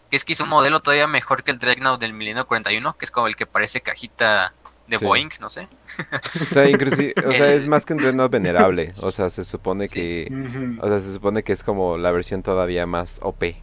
[0.09, 3.11] que es quizá un modelo todavía mejor que el Dreadnought del Milenio 41, que es
[3.11, 4.53] como el que parece cajita
[4.87, 5.05] de Sí.
[5.05, 5.67] Boeing, no sé.
[6.11, 8.93] O sea, inclusive, o sea, es más que un dreadnought venerable.
[9.01, 9.93] O sea, se supone Sí.
[9.95, 13.57] que, o sea, se supone que es como la versión todavía más OP.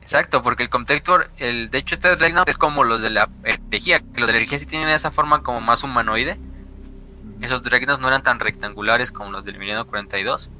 [0.00, 4.00] Exacto, porque el Contector, el, de hecho este Dreadnought es como los de la herejía,
[4.00, 6.38] que los de la herejía sí tienen esa forma como más humanoide.
[7.40, 10.50] Esos Dreadnoughts no eran tan rectangulares como los del Milenio 42.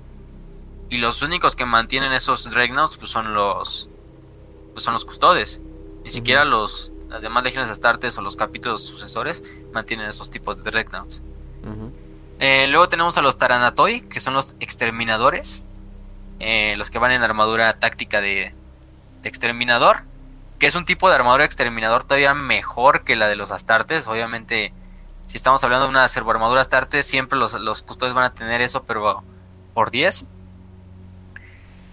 [0.90, 3.88] Y los únicos que mantienen esos Dreadnoughts pues son los
[4.72, 5.60] pues son los custodes.
[6.04, 9.42] Ni siquiera los las demás legiones astartes o los capítulos sucesores
[9.72, 11.22] mantienen esos tipos de Dreadnoughts.
[12.38, 15.64] Eh, luego tenemos a los Taranatoi, que son los exterminadores.
[16.38, 18.54] eh, los que van en armadura táctica de,
[19.22, 20.04] de exterminador.
[20.58, 24.06] Que es un tipo de armadura exterminador todavía mejor que la de los Astartes.
[24.08, 24.72] Obviamente,
[25.26, 28.84] si estamos hablando de una servoarmadura Astartes, siempre los, los custodios van a tener eso,
[28.84, 29.22] pero
[29.74, 30.24] por 10.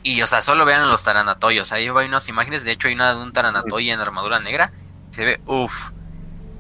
[0.03, 1.59] Y, o sea, solo vean los Taranatoi.
[1.59, 2.63] O sea, ahí hay unas imágenes.
[2.63, 4.71] De hecho, hay una de un Taranatoi en armadura negra.
[5.17, 5.93] Se ve, uff.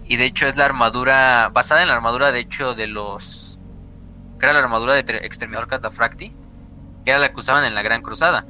[0.07, 1.51] Y de hecho, es la armadura.
[1.53, 3.59] Basada en la armadura, de hecho, de los.
[4.39, 6.33] Que era la armadura de exterminador Catafracti.
[7.05, 8.47] Que era la que usaban en la Gran Cruzada.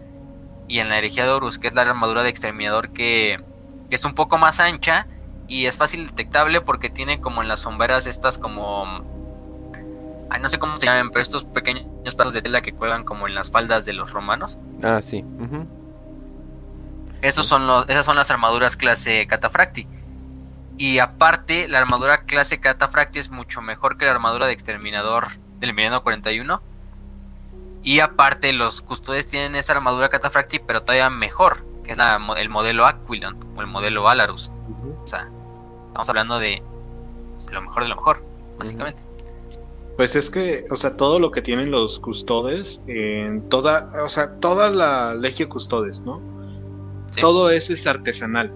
[0.70, 3.44] Y en la herejía de Horus, que es la armadura de exterminador que,
[3.90, 5.08] que es un poco más ancha.
[5.50, 8.86] Y es fácil detectable porque tiene como en las sombreras estas como.
[10.30, 13.28] Ay, no sé cómo se llaman, pero estos pequeños pedazos de tela que cuelgan como
[13.28, 14.58] en las faldas de los romanos.
[14.82, 15.26] Ah, sí.
[15.38, 15.68] ujú.
[17.22, 19.97] Esos son los, esas son las armaduras clase Catafracti.
[20.78, 25.28] Y aparte, la armadura clase Catafracti es mucho mejor que la armadura de exterminador
[25.60, 26.62] del Milenio 41.
[27.84, 32.50] Y aparte, los custodes tienen esa armadura Catafracti, pero todavía mejor, que es la el
[32.50, 34.52] modelo Aquilon o el modelo Alarus.
[35.04, 35.30] O sea,
[35.88, 36.62] estamos hablando de,
[37.48, 38.24] de lo mejor de lo mejor,
[38.60, 39.02] básicamente.
[39.96, 44.40] Pues es que, o sea, todo lo que tienen los custodes, en toda, o sea,
[44.40, 46.22] toda la Legio Custodes, ¿no?
[47.10, 47.20] Sí.
[47.20, 48.54] Todo eso es artesanal.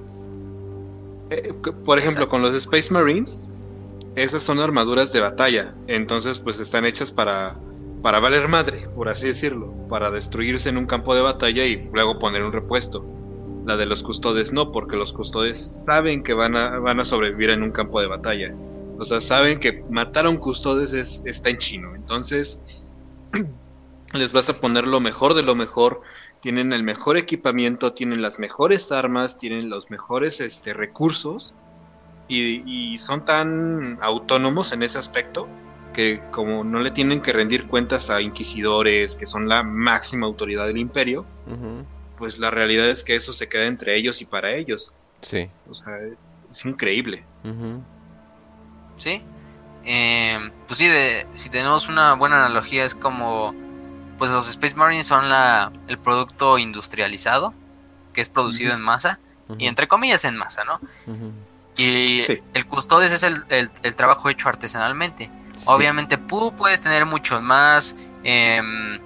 [1.32, 1.54] Eh,
[1.86, 2.28] por ejemplo, Exacto.
[2.28, 3.48] con los Space Marines,
[4.16, 7.58] esas son armaduras de batalla, entonces pues están hechas para,
[8.02, 12.20] para valer madre, por así decirlo, para destruirse en un campo de batalla y luego
[12.20, 13.06] poner un repuesto.
[13.66, 17.52] La de los custodes no, porque los custodes saben que van a, van a sobrevivir
[17.52, 18.54] en un campo de batalla.
[19.00, 21.96] O sea, saben que matar a un custodes es, está en chino.
[21.96, 22.60] Entonces,
[24.14, 26.02] les vas a poner lo mejor de lo mejor.
[26.42, 31.54] Tienen el mejor equipamiento, tienen las mejores armas, tienen los mejores este, recursos.
[32.28, 35.48] Y, y son tan autónomos en ese aspecto
[35.94, 40.68] que como no le tienen que rendir cuentas a inquisidores, que son la máxima autoridad
[40.68, 41.26] del imperio,
[42.18, 44.96] pues la realidad es que eso se queda entre ellos y para ellos.
[45.22, 45.50] Sí.
[45.70, 45.94] O sea,
[46.50, 47.26] es increíble.
[48.96, 49.22] ¿Sí?
[49.84, 53.54] eh, pues sí, de, si tenemos una buena analogía es como,
[54.22, 57.56] pues los Space Marines son la, el producto industrializado,
[58.14, 59.20] que es producido en masa,
[59.58, 60.80] y entre comillas en masa, ¿no?
[61.76, 62.40] Y Sí.
[62.54, 65.32] el custodes es el, el- el trabajo hecho artesanalmente.
[65.58, 65.64] Sí.
[65.66, 69.00] Obviamente tú puedes tener muchos más em,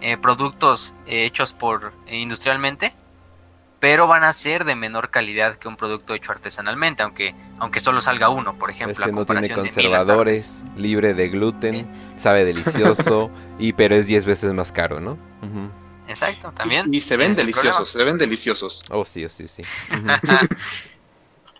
[0.00, 2.92] eh, productos eh, hechos por eh, industrialmente,
[3.84, 8.00] pero van a ser de menor calidad que un producto hecho artesanalmente, aunque aunque solo
[8.00, 11.86] salga uno, por ejemplo, Este a no tiene comparación de mil conservadores, libre de gluten,
[12.16, 15.18] sabe delicioso, y pero es 10 veces más caro, ¿no?
[16.08, 16.94] Exacto, también.
[16.94, 18.82] Y se ven deliciosos, se ven deliciosos.
[18.88, 19.60] Oh, sí, oh, sí, sí.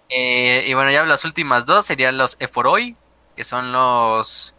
[0.08, 2.96] Eh, y bueno, ya las últimas dos serían los Eforoi,
[3.36, 4.54] que son los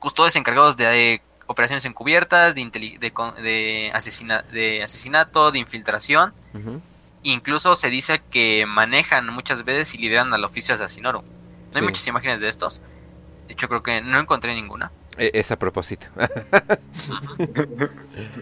[0.00, 6.32] custodios encargados de, operaciones encubiertas, de, inteli- de, de, asesina- de asesinato, de infiltración.
[6.54, 6.80] Ujú.
[7.22, 11.24] Incluso se dice que manejan muchas veces y lideran al oficio asesinorum.
[11.24, 12.80] No hay muchas imágenes de estos.
[13.46, 14.90] De hecho, creo que no encontré ninguna.
[15.20, 16.06] E- Es a propósito.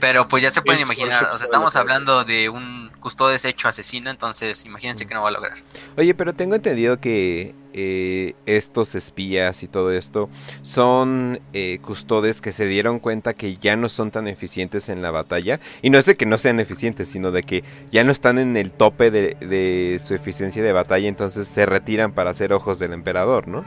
[0.00, 1.28] Pero pues ya se pueden Es imaginar.
[1.32, 4.10] O sea, estamos hablando de un custodes hecho asesino.
[4.10, 5.58] Entonces, imagínense que no va a lograr.
[5.96, 10.30] Oye, pero tengo entendido que eh, estos espías y todo esto
[10.62, 15.10] son eh, custodes que se dieron cuenta que ya no son tan eficientes en la
[15.10, 15.58] batalla.
[15.82, 18.56] Y no es de que no sean eficientes, sino de que ya no están en
[18.56, 22.92] el tope de, de su eficiencia de batalla, entonces se retiran para ser ojos del
[22.92, 23.64] emperador, ¿no?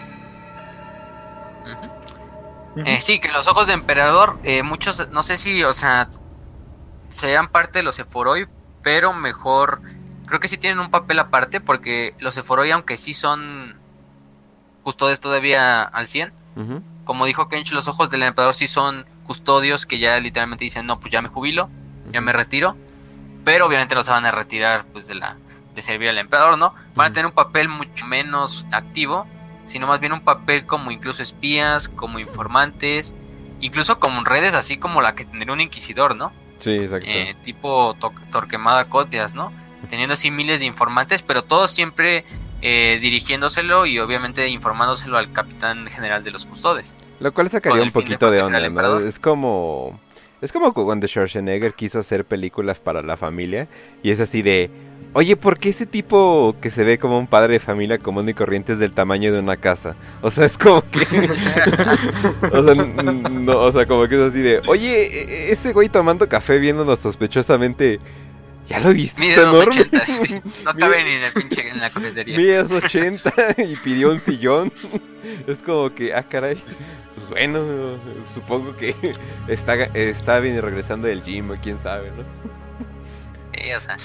[2.77, 6.07] Eh, sí, que los ojos de emperador, eh, muchos, no sé si, o sea,
[7.09, 8.47] sean parte de los Eforoi,
[8.81, 9.81] pero mejor,
[10.25, 13.75] creo que sí tienen un papel aparte, porque los Eforoi, aunque sí son
[14.83, 16.81] custodes todavía al 100, Ujú.
[17.03, 20.99] como dijo Kench, los ojos del emperador sí son custodios que ya literalmente dicen, no,
[20.99, 21.69] pues ya me jubilo,
[22.11, 22.77] ya me retiro,
[23.43, 25.37] pero obviamente no se van a retirar pues de la
[25.75, 26.73] de servir al emperador, ¿no?
[26.95, 29.25] Van a tener un papel mucho menos activo,
[29.65, 33.15] sino más bien un papel como incluso espías, como informantes,
[33.59, 36.31] incluso como redes así como la que tendría un inquisidor, ¿no?
[36.59, 37.05] Sí, exacto.
[37.07, 39.51] Eh, tipo to- Torquemada Cotias, ¿no?
[39.89, 42.23] Teniendo así miles de informantes, pero todos siempre
[42.61, 46.93] eh, dirigiéndoselo y obviamente informándoselo al capitán general de los custodes.
[47.19, 49.07] Lo cual sacaría un de poquito de proteger onda, emperador.
[49.07, 49.99] Es como...
[50.41, 53.67] Es como cuando Schwarzenegger quiso hacer películas para la familia
[54.01, 54.71] y es así de...
[55.13, 58.33] Oye, ¿por qué ese tipo que se ve como un padre de familia común y
[58.33, 59.95] corriente es del tamaño de una casa?
[60.21, 60.99] O sea, es como que...
[62.53, 64.61] o, sea, no, o sea, como que es así de...
[64.67, 67.99] Oye, e- e- ese güey tomando café viéndonos sospechosamente...
[68.69, 69.19] ¿Ya lo viste?
[69.19, 69.81] Mide Está unos enorme.
[69.81, 70.41] 80, sí.
[70.63, 72.37] No cabe ni en el pinche en la cafetería.
[72.37, 74.71] Mide unos 80 y pidió un sillón.
[75.45, 76.55] Es como que, ah, caray.
[77.15, 77.99] Pues bueno,
[78.33, 78.95] supongo que
[79.49, 82.23] está, está bien regresando del gym, o quién sabe, ¿no?
[83.53, 83.97] Sí, o sea.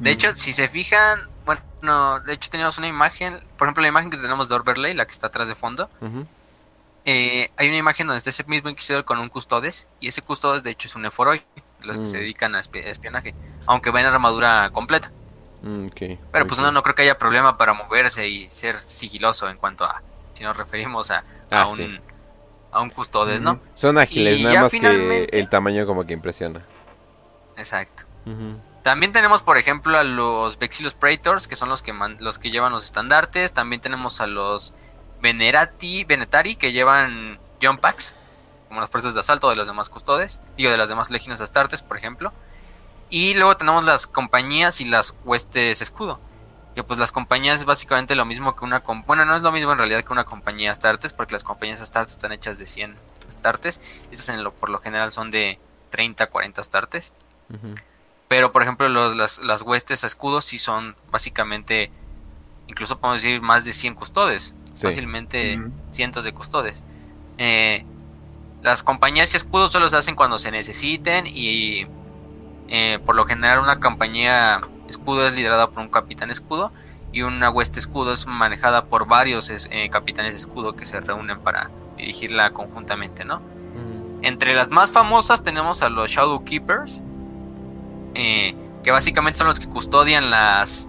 [0.00, 4.10] De hecho, si se fijan, bueno, de hecho tenemos una imagen, por ejemplo, la imagen
[4.10, 5.88] que tenemos de Orberley, la que está atrás de fondo,
[7.04, 10.62] eh, hay una imagen donde está ese mismo inquisidor con un custodes, y ese custodes
[10.62, 11.42] de hecho es un Eforoi,
[11.80, 12.06] de los que Mm.
[12.06, 13.34] se dedican a espi- espionaje,
[13.66, 15.10] aunque va en armadura completa.
[15.62, 15.88] Mm,
[16.32, 16.64] Pero pues ok.
[16.64, 20.02] no, no creo que haya problema para moverse y ser sigiloso en cuanto a,
[20.34, 21.18] si nos referimos a,
[21.50, 22.00] a Ah, un, sí.
[22.72, 23.60] a un custodes, ¿no?
[23.74, 26.64] Son ágiles, Y nada más finalmente- que el tamaño como que impresiona.
[27.56, 28.04] Exacto.
[28.82, 32.72] También tenemos, por ejemplo, a los Vexillus Praetors, que son los que los que llevan
[32.72, 33.52] los estandartes.
[33.52, 34.74] También tenemos a los
[35.20, 38.16] Venerati, Venetari, que llevan jump packs,
[38.68, 41.82] como las fuerzas de asalto de los demás custodes, digo, de las demás legiones astartes,
[41.82, 42.32] por ejemplo.
[43.10, 46.20] Y luego tenemos las compañías y las huestes escudo.
[46.74, 48.78] Que pues las compañías es básicamente lo mismo que una...
[49.06, 52.12] Bueno, no es lo mismo en realidad que una compañía astartes, porque las compañías astartes
[52.12, 52.96] están hechas de 100
[53.28, 53.80] astartes.
[54.10, 55.58] Estas en lo, por lo general son de
[55.90, 57.12] 30, 40 astartes.
[57.52, 57.74] Ujú.
[58.30, 61.90] Pero, por ejemplo, los, las, las huestes a escudos sí son básicamente,
[62.68, 64.54] incluso podemos decir, más de 100 custodes.
[64.76, 64.82] Sí.
[64.82, 65.60] Fácilmente
[65.90, 66.84] cientos de custodes.
[67.38, 67.84] Eh,
[68.62, 71.88] las compañías y escudos solo se hacen cuando se necesiten y
[72.68, 76.70] eh, por lo general una compañía escudo es liderada por un capitán escudo
[77.12, 81.68] y una hueste escudo es manejada por varios eh, capitanes escudo que se reúnen para
[81.96, 83.42] dirigirla conjuntamente, ¿no?
[84.22, 87.02] Entre las más famosas tenemos a los Shadow Keepers,
[88.14, 90.88] eh, que básicamente son los que custodian las,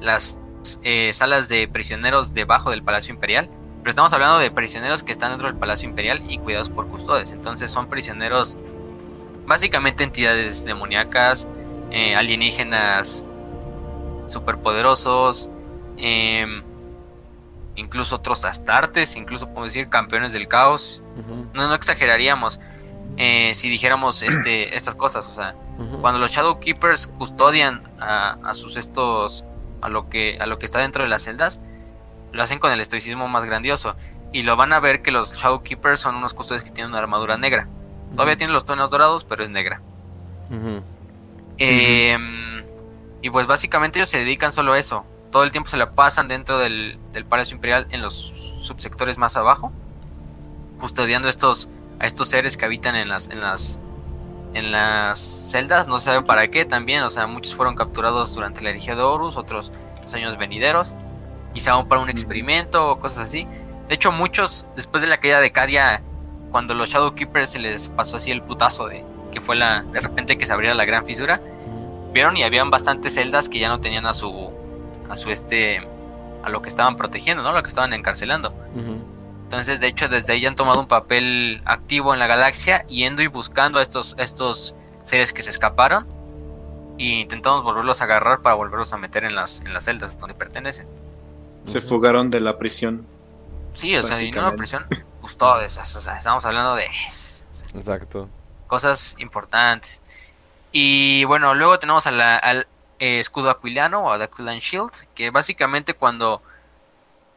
[0.00, 0.40] las
[0.82, 3.48] eh, salas de prisioneros debajo del Palacio Imperial.
[3.78, 7.32] Pero estamos hablando de prisioneros que están dentro del Palacio Imperial y cuidados por custodes.
[7.32, 8.56] Entonces son prisioneros,
[9.46, 11.48] básicamente entidades demoníacas,
[11.90, 13.26] eh, alienígenas
[14.26, 15.50] superpoderosos,
[15.98, 16.62] em,
[17.76, 21.02] incluso otros astartes, incluso podemos decir campeones del caos.
[21.52, 22.58] No, no exageraríamos
[23.16, 25.28] eh, si dijéramos este, estas cosas.
[25.28, 25.54] O sea,
[26.00, 29.44] cuando los Shadow Keepers custodian a, a sus estos
[29.80, 31.60] a lo que a lo que está dentro de las celdas,
[32.32, 33.96] lo hacen con el estoicismo más grandioso.
[34.32, 37.36] Y lo van a ver que los Shadowkeepers son unos custodios que tienen una armadura
[37.36, 37.68] negra.
[38.12, 39.80] Todavía tienen los tonos dorados, pero es negra.
[41.58, 42.64] Em,
[43.22, 45.04] y pues básicamente ellos se dedican solo a eso.
[45.30, 49.36] Todo el tiempo se la pasan dentro del, del Palacio Imperial en los subsectores más
[49.36, 49.72] abajo,
[50.80, 51.68] custodiando estos,
[51.98, 53.80] a estos seres que habitan en las, en las,
[54.54, 55.88] en las celdas.
[55.88, 57.02] No se sabe para qué también.
[57.02, 59.72] O sea, muchos fueron capturados durante la herejía de Horus, otros
[60.02, 60.94] los años venideros.
[61.52, 63.46] Quizá aún para un experimento o cosas así.
[63.88, 66.02] De hecho, muchos, después de la caída de Cadia,
[66.50, 70.38] cuando los Shadowkeepers se les pasó así el putazo de que fue la de repente
[70.38, 71.40] que se abriera la gran fisura,
[72.12, 74.52] vieron y habían bastantes celdas que ya no tenían a su
[75.10, 75.86] a su este
[76.44, 77.52] a lo que estaban protegiendo, ¿no?
[77.52, 78.54] Lo que estaban encarcelando.
[79.54, 83.28] Entonces, de hecho, desde ahí han tomado un papel activo en la galaxia, yendo y
[83.28, 84.74] buscando a estos, estos
[85.04, 86.06] seres que se escaparon.
[86.98, 90.34] Y intentamos volverlos a agarrar para volverlos a meter en las, en las celdas donde
[90.34, 90.86] pertenecen.
[91.62, 93.06] Se fugaron de la prisión.
[93.72, 94.86] Sí, o sea, y no la prisión,
[95.20, 97.10] pues todo eso, o sea, estamos hablando de o
[97.54, 98.28] sea, Exacto.
[98.66, 100.00] cosas importantes.
[100.72, 102.66] Y bueno, luego tenemos a la- al
[102.98, 106.42] eh, escudo aquiliano o al Aquilan Shield, que básicamente cuando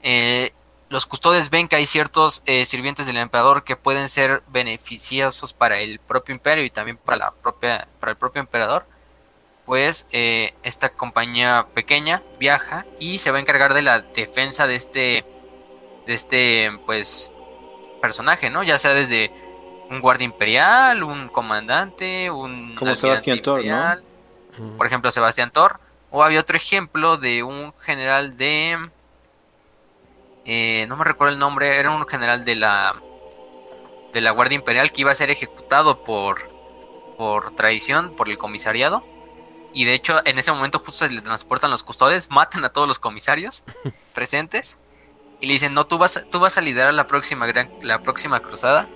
[0.04, 0.54] eh,
[0.90, 5.80] los custodes ven que hay ciertos eh, sirvientes del emperador que pueden ser beneficiosos para
[5.80, 8.86] el propio imperio y también para la propia para el propio emperador,
[9.66, 14.76] pues eh, esta compañía pequeña viaja y se va a encargar de la defensa de
[14.76, 15.26] este
[16.06, 17.34] de este pues
[18.02, 18.64] personaje, ¿no?
[18.64, 19.32] Ya sea desde
[19.90, 23.66] un guardia imperial, un comandante, un Como Sebastián Thor, ¿no?
[23.66, 24.04] imperial,
[24.78, 25.80] por ejemplo, Sebastián Thor.
[26.10, 28.90] O había otro ejemplo de un general de.
[30.48, 33.00] Eh, no me recuerdo el nombre, era un general de la.
[34.14, 36.50] de la Guardia Imperial que iba a ser ejecutado por.
[37.18, 39.06] por traición, por el comisariado.
[39.74, 42.88] Y de hecho, en ese momento justo se le transportan los custodes, matan a todos
[42.88, 43.64] los comisarios
[44.16, 44.80] presentes.
[45.40, 48.40] Y le dicen, no, tú vas, tú vas a liderar la próxima, gran, la próxima
[48.40, 48.90] cruzada.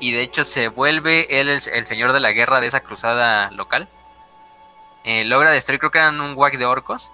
[0.00, 3.52] Y de hecho se vuelve él el, el señor de la guerra de esa cruzada
[3.52, 3.88] local
[5.04, 7.12] eh, logra destruir, creo que eran un whack de orcos.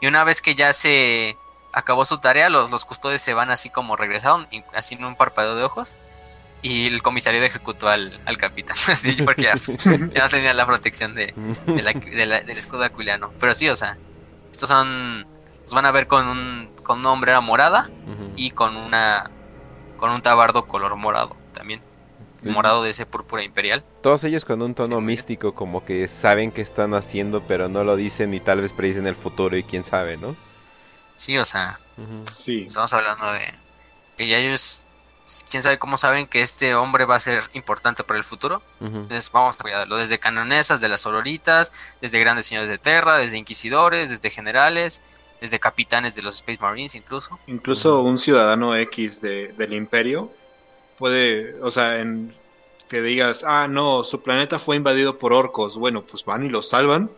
[0.00, 1.36] Y una vez que ya se
[1.78, 5.16] acabó su tarea, los, los custodes se van así como regresaron, y- así en un
[5.16, 5.96] parpadeo de ojos.
[6.60, 9.76] Y el comisario ejecutó al, al capitán, así porque ya, pues,
[10.14, 11.34] ya no tenía la protección de,
[11.66, 13.32] de la- de la- del escudo aquiliano.
[13.38, 13.96] Pero sí, o sea,
[14.52, 15.26] estos son.
[15.64, 17.90] Los van a ver con un, con una hombrera morada
[18.36, 19.30] y con una.
[19.98, 21.80] con un tabardo color morado también.
[22.42, 23.84] Morado de ese púrpura imperial.
[24.00, 27.82] Todos ellos con un tono Sí, místico, como que saben qué están haciendo, pero no
[27.84, 30.34] lo dicen y tal vez predicen el futuro y quién sabe, ¿no?
[31.18, 31.78] Sí, o sea.
[32.24, 32.64] Sí.
[32.66, 33.52] Estamos hablando de
[34.16, 34.86] que ya ellos,
[35.50, 38.62] quién sabe cómo saben que este hombre va a ser importante para el futuro.
[38.80, 38.86] Ujú.
[38.96, 43.36] Entonces vamos a cuidarlo desde canonesas de las sororitas, desde grandes señores de Terra, desde
[43.36, 45.02] inquisidores, desde generales,
[45.40, 47.38] desde capitanes de los Space Marines incluso.
[47.46, 50.32] Incluso un ciudadano X de- del imperio
[50.96, 52.32] puede, o sea, en
[52.88, 55.76] que digas, ah, no, su planeta fue invadido por orcos.
[55.78, 57.10] Bueno, pues van y lo salvan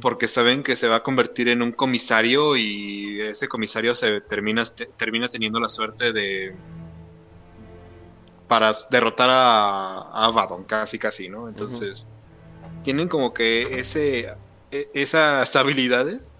[0.00, 4.64] porque saben que se va a convertir en un comisario y ese comisario se termina,
[4.64, 6.56] te- termina teniendo la suerte de
[8.46, 11.48] para derrotar a, a casi casi, ¿no?
[11.48, 12.06] Entonces,
[12.82, 14.28] tienen como que ese
[14.70, 16.36] e- esas habilidades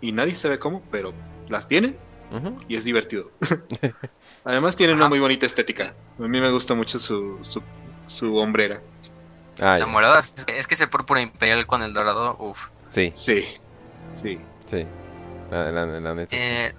[0.00, 1.14] y nadie sabe cómo, pero
[1.48, 1.98] las tienen
[2.68, 3.30] Y es divertido.
[4.44, 5.94] Además tiene una muy bonita estética.
[6.18, 7.62] A mí me gusta mucho su, su,
[8.06, 8.80] su hombrera.
[9.60, 12.68] Ah, La morada es es que ese púrpura imperial con el dorado, uff.
[12.90, 13.44] Sí, Sí,
[14.10, 14.40] sí.
[14.68, 14.86] sí.
[15.50, 16.34] La, la- la neta.
[16.36, 16.74] Eh,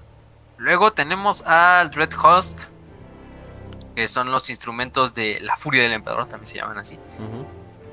[0.57, 2.65] luego tenemos al Dread Host,
[3.95, 6.99] que son los instrumentos de la furia del emperador, también se llaman así.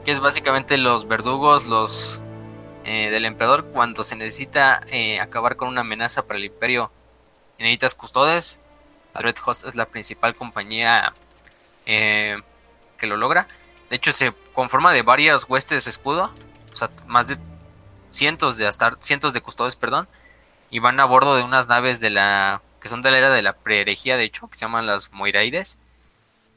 [0.05, 2.21] Que es básicamente los verdugos, los
[2.85, 6.91] eh, del emperador cuando se necesita eh, acabar con una amenaza para el imperio
[7.63, 8.59] y necesitas custodes.
[9.15, 11.15] Red Host es la principal compañía
[11.87, 12.37] eh,
[12.99, 13.47] que lo logra.
[13.89, 16.35] De hecho, se conforma de varias huestes escudo,
[16.73, 17.37] o sea, más de
[18.11, 20.09] cientos de hasta cientos de custodes, perdón,
[20.71, 23.43] y van a bordo de unas naves de la que son de la era de
[23.43, 25.79] la preherejía, de hecho, que se llaman las Moiraides,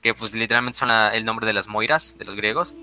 [0.02, 2.74] que pues literalmente son el nombre de las Moiras de los griegos.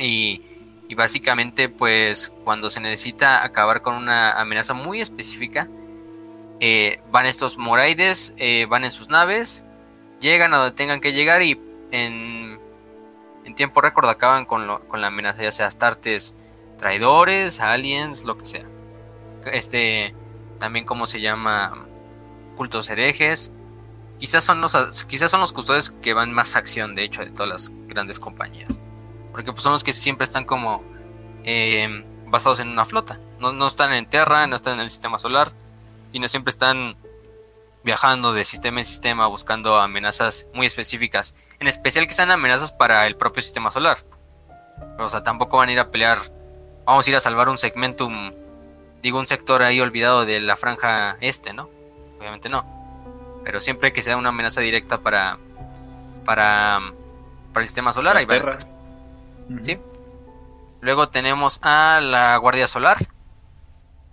[0.00, 0.42] Y,
[0.88, 5.68] y básicamente, pues, cuando se necesita acabar con una amenaza muy específica,
[6.60, 9.64] eh, van estos moraides, eh, van en sus naves,
[10.20, 12.58] llegan a donde tengan que llegar y en,
[13.56, 16.34] tiempo récord acaban con, lo- con la amenaza, ya sea astartes
[16.78, 18.64] traidores, aliens, lo que sea.
[19.46, 20.14] Este,
[20.58, 21.86] también como se llama,
[22.56, 23.52] cultos herejes.
[24.18, 27.48] Quizás son los, quizás son los custodios que van más acción, de hecho, de todas
[27.48, 28.80] las grandes compañías.
[29.32, 30.82] Porque pues son los que siempre están como
[31.44, 33.20] eh, basados en una flota.
[33.38, 35.52] No, no están en Terra, no están en el sistema solar.
[36.14, 36.96] Y no siempre están
[37.84, 43.06] viajando de sistema en sistema buscando amenazas muy específicas, en especial que sean amenazas para
[43.06, 43.98] el propio sistema solar.
[44.98, 46.16] O sea, tampoco van a ir a pelear,
[46.86, 48.32] vamos a ir a salvar un segmentum,
[49.02, 51.68] digo un sector ahí olvidado de la franja este, ¿no?
[52.18, 52.64] Obviamente no.
[53.44, 55.38] Pero siempre que sea una amenaza directa para
[56.24, 56.80] para,
[57.52, 58.68] para el sistema solar, La ahí van a estar.
[59.62, 59.78] ¿sí?
[60.80, 62.96] Luego tenemos a la Guardia Solar,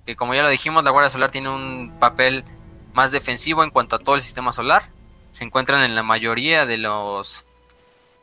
[0.06, 2.44] que como ya lo dijimos, la Guardia Solar tiene un papel
[2.94, 4.84] más defensivo en cuanto a todo el sistema solar.
[5.32, 7.46] Se encuentran en la mayoría de los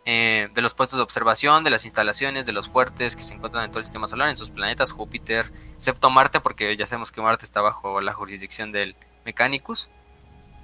[0.04, 3.64] eh, de los puestos de observación, de las instalaciones, de los fuertes que se encuentran
[3.64, 7.20] en todo el sistema solar, en sus planetas, Júpiter, excepto Marte, porque ya sabemos que
[7.20, 9.90] Marte está bajo la jurisdicción del Mechanicus.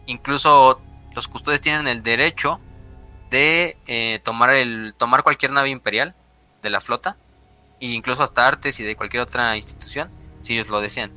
[0.07, 0.81] Incluso
[1.15, 2.59] los custodios tienen el derecho
[3.31, 6.15] de eh, tomar el tomar cualquier nave imperial
[6.63, 7.17] de la flota
[7.81, 10.11] e incluso hasta artes y de cualquier otra institución
[10.45, 11.11] si ellos lo desean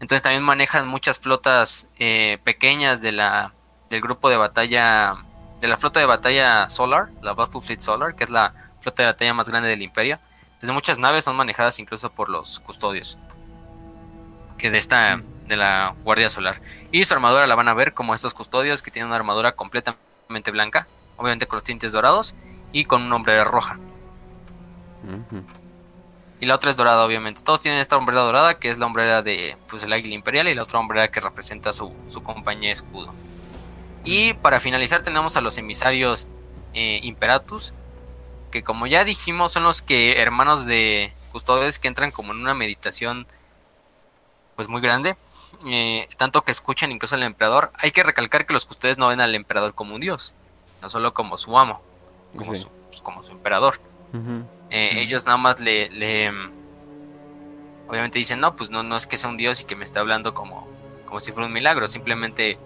[0.00, 3.54] entonces también manejan muchas flotas eh, pequeñas de la
[3.90, 5.16] del grupo de batalla
[5.60, 9.08] de la flota de batalla Solar la Battle Fleet Solar que es la flota de
[9.08, 10.20] batalla más grande del imperio.
[10.44, 13.18] Entonces muchas naves son manejadas incluso por los custodios
[14.58, 16.60] que de esta de la guardia solar.
[16.92, 20.50] Y su armadura la van a ver como estos custodios que tienen una armadura completamente
[20.50, 20.86] blanca
[21.16, 22.34] obviamente con los tintes dorados
[22.72, 23.78] y con una hombrera roja.
[25.04, 25.44] Ujú.
[26.44, 27.40] Y la otra es dorada, obviamente.
[27.42, 30.54] Todos tienen esta hombrera dorada, que es la hombrera de pues, el águila imperial, y
[30.54, 33.14] la otra hombrera que representa su, su compañía escudo.
[34.04, 36.28] Y para finalizar tenemos a los emisarios
[36.74, 37.72] eh, Imperatus,
[38.50, 42.52] que como ya dijimos son los que hermanos de custodios que entran como en una
[42.54, 43.26] meditación
[44.56, 45.16] pues muy grande,
[45.66, 47.72] eh, tanto que escuchan incluso al emperador.
[47.78, 50.34] Hay que recalcar que los custodios no ven al emperador como un dios,
[50.82, 51.80] no solo como su amo,
[52.36, 52.60] como, Sí.
[52.60, 53.80] su, pues, como su emperador.
[54.12, 54.44] Ujú.
[54.70, 56.52] Eh, ellos nada más le, le, mm,
[57.88, 59.98] obviamente dicen no pues no no es que sea un dios y que me esté
[59.98, 60.66] hablando como
[61.04, 62.58] como si fuera un milagro simplemente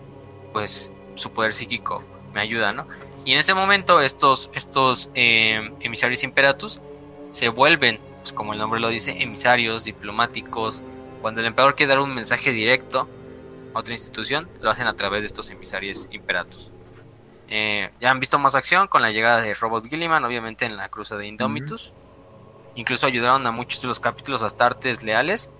[0.52, 2.86] pues su poder psíquico me ayuda no
[3.24, 6.80] y en ese momento estos estos eh, emisarios imperatus
[7.32, 10.82] se vuelven pues como el nombre lo dice emisarios diplomáticos.
[11.22, 13.08] Cuando el emperador quiere dar un mensaje directo
[13.74, 16.70] a otra institución lo hacen a través de estos emisarios imperatus
[17.48, 20.88] eh, ya han visto más acción con la llegada de Robot Gilliman, obviamente en la
[20.88, 21.92] cruza de Indomitus.
[22.74, 25.50] Incluso ayudaron a muchos de los capítulos astartes leales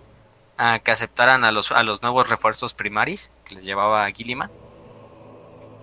[0.59, 4.51] a que aceptaran a los, a los nuevos refuerzos primaris que les llevaba Gilliman.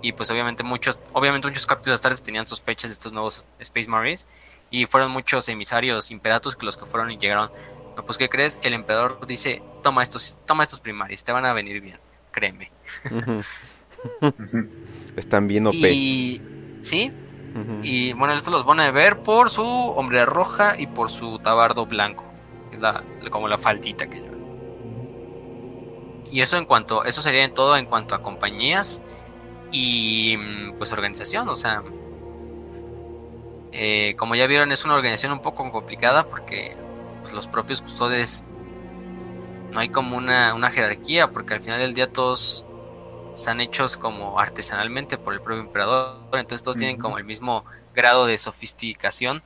[0.02, 4.28] Y pues obviamente muchos, obviamente muchos capítulos astartes tenían sospechas de estos nuevos Space Marines.
[4.70, 7.50] Y fueron muchos emisarios imperatus que los que fueron y llegaron.
[7.96, 8.60] No, pues ¿qué crees?
[8.62, 12.00] El emperador dice, toma estos, toma estos primaris, te van a venir bien,
[12.32, 12.72] créeme.
[15.16, 15.76] Están bien OP.
[15.76, 16.42] Y
[16.82, 17.12] sí.
[17.84, 21.86] Y bueno, esto los van a ver por su hombre roja y por su tabardo
[21.86, 22.26] blanco.
[22.70, 23.02] que Es la,
[23.32, 24.36] como la faldita que lleva.
[26.30, 29.02] Y eso en cuanto, eso sería en todo en cuanto a compañías
[29.72, 31.48] y mm, pues organización.
[31.48, 31.82] O sea,
[33.72, 36.76] eh, como ya vieron, es una organización un poco complicada porque
[37.22, 38.44] pues, los propios custodios
[39.72, 42.66] no hay como una, una jerarquía porque al final del día todos
[43.36, 48.26] están hechos como artesanalmente por el propio emperador, entonces todos tienen como el mismo grado
[48.26, 49.44] de sofisticación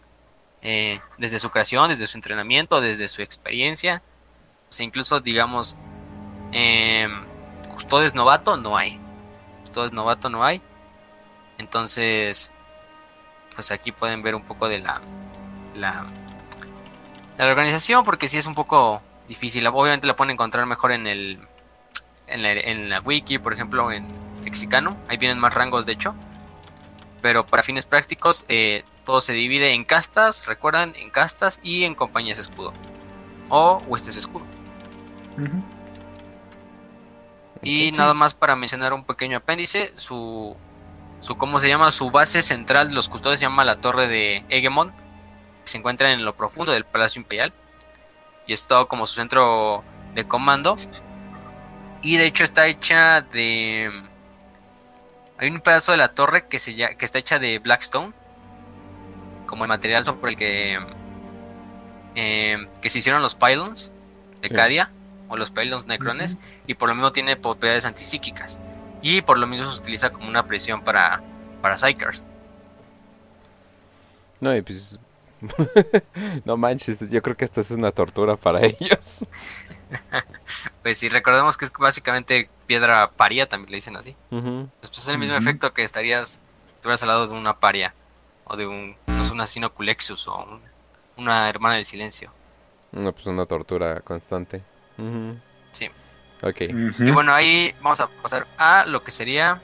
[0.61, 4.03] eh, desde su creación, desde su entrenamiento, desde su experiencia,
[4.69, 5.75] o sea, incluso digamos,
[6.51, 7.07] eh,
[7.73, 8.99] custodes novato no hay,
[9.61, 10.61] custodes novato no hay,
[11.57, 12.51] entonces,
[13.55, 15.01] pues aquí pueden ver un poco de la,
[15.75, 16.05] la,
[17.39, 21.48] la organización, porque sí es un poco difícil, obviamente la pueden encontrar mejor en el
[22.29, 24.05] en la, en la wiki, por ejemplo, en
[24.43, 24.97] Lexicano.
[25.07, 26.15] Ahí vienen más rangos, de hecho.
[27.21, 31.95] Pero para fines prácticos, eh, todo se divide en castas, recuerdan, en castas y en
[31.95, 32.73] compañías escudo.
[33.49, 34.45] O huestes escudo.
[37.61, 40.55] Y nada más para mencionar un pequeño apéndice, su,
[41.19, 41.91] su ¿cómo se llama?
[41.91, 46.13] Su base central de los custodios se llama la Torre de Egemon, que se encuentra
[46.13, 47.53] en lo profundo del Palacio Imperial.
[48.47, 49.83] Y es todo como su centro
[50.15, 50.77] de comando.
[52.01, 53.91] Y de hecho está hecha de...
[55.37, 58.13] Hay un pedazo de la torre que, se, lla- que está hecha de Blackstone.
[59.45, 60.79] Como el material sobre el que...
[62.15, 63.91] eh, que se hicieron los pylons
[64.41, 64.53] de Sí.
[64.53, 64.91] Cadia.
[65.27, 66.37] O los pylons necrones.
[66.67, 68.59] Y por lo mismo tiene propiedades antipsíquicas.
[69.01, 71.21] Y por lo mismo se utiliza como una presión para,
[71.61, 72.25] para Psychers.
[74.39, 74.97] No, y pues.
[76.45, 79.19] no manches, yo creo que esto es una tortura para ellos.
[80.83, 84.15] Pues si recordemos que es básicamente piedra paria, también le dicen así.
[84.31, 84.69] Ujú.
[84.79, 86.39] Pues, pues es el mismo efecto que estarías,
[86.75, 87.93] estuvieras al lado de una paria.
[88.45, 90.61] O de un, no sé, un asino culexus o un-
[91.17, 92.31] una hermana del silencio.
[92.91, 94.63] No, pues una tortura constante.
[95.71, 95.89] Sí.
[96.41, 96.61] Ok.
[96.99, 99.61] Y bueno, ahí vamos a pasar a lo que sería,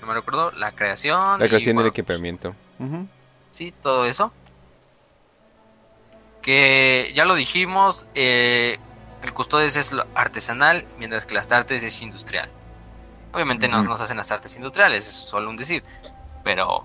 [0.00, 1.38] no me recuerdo, la creación.
[1.38, 2.54] La y, creación del bueno, pues, equipamiento.
[3.50, 4.32] Sí, todo eso.
[6.42, 8.78] Que ya lo dijimos, eh,
[9.26, 12.48] el custodes es lo artesanal, mientras que las artes es industrial.
[13.32, 15.82] Obviamente no nos hacen las artes industriales, es solo un decir.
[16.44, 16.84] Pero,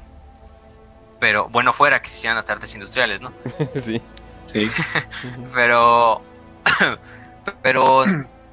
[1.19, 3.31] pero bueno fuera que se hicieran las artes industriales, ¿no?
[3.85, 4.01] sí.
[4.43, 4.69] Sí.
[5.53, 6.23] Pero,
[7.61, 8.03] pero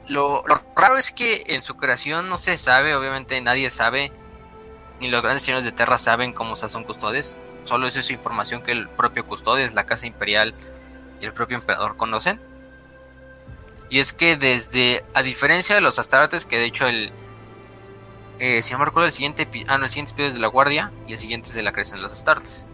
[0.08, 4.12] lo, lo raro es que en su creación no se sabe, obviamente nadie sabe,
[5.00, 7.38] ni los grandes señores de Terra saben cómo se hacen custodes.
[7.64, 10.54] Solo eso es información que el propio custodes, la casa imperial
[11.22, 12.38] y el propio emperador conocen.
[13.90, 17.12] Y es que desde, a diferencia de los astartes, que de hecho el,
[18.38, 20.48] eh, si no me recuerdo el siguiente, ah no, el siguiente episodio es de la
[20.48, 22.66] guardia y el siguiente es de la creación de los astartes.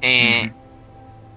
[0.00, 0.52] Eh,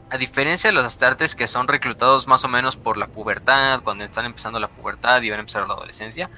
[0.10, 4.04] A diferencia de los astartes que son reclutados más o menos por la pubertad, cuando
[4.06, 6.30] están empezando la pubertad y van a empezar la adolescencia,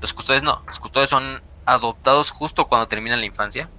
[0.00, 0.62] los custodios no.
[0.66, 3.70] Los custodios son adoptados justo cuando terminan la infancia.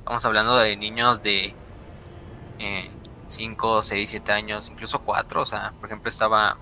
[0.00, 1.56] Estamos hablando de niños de
[3.26, 5.42] 5, 6, 7 años, incluso 4.
[5.42, 6.58] O sea, por ejemplo, estaba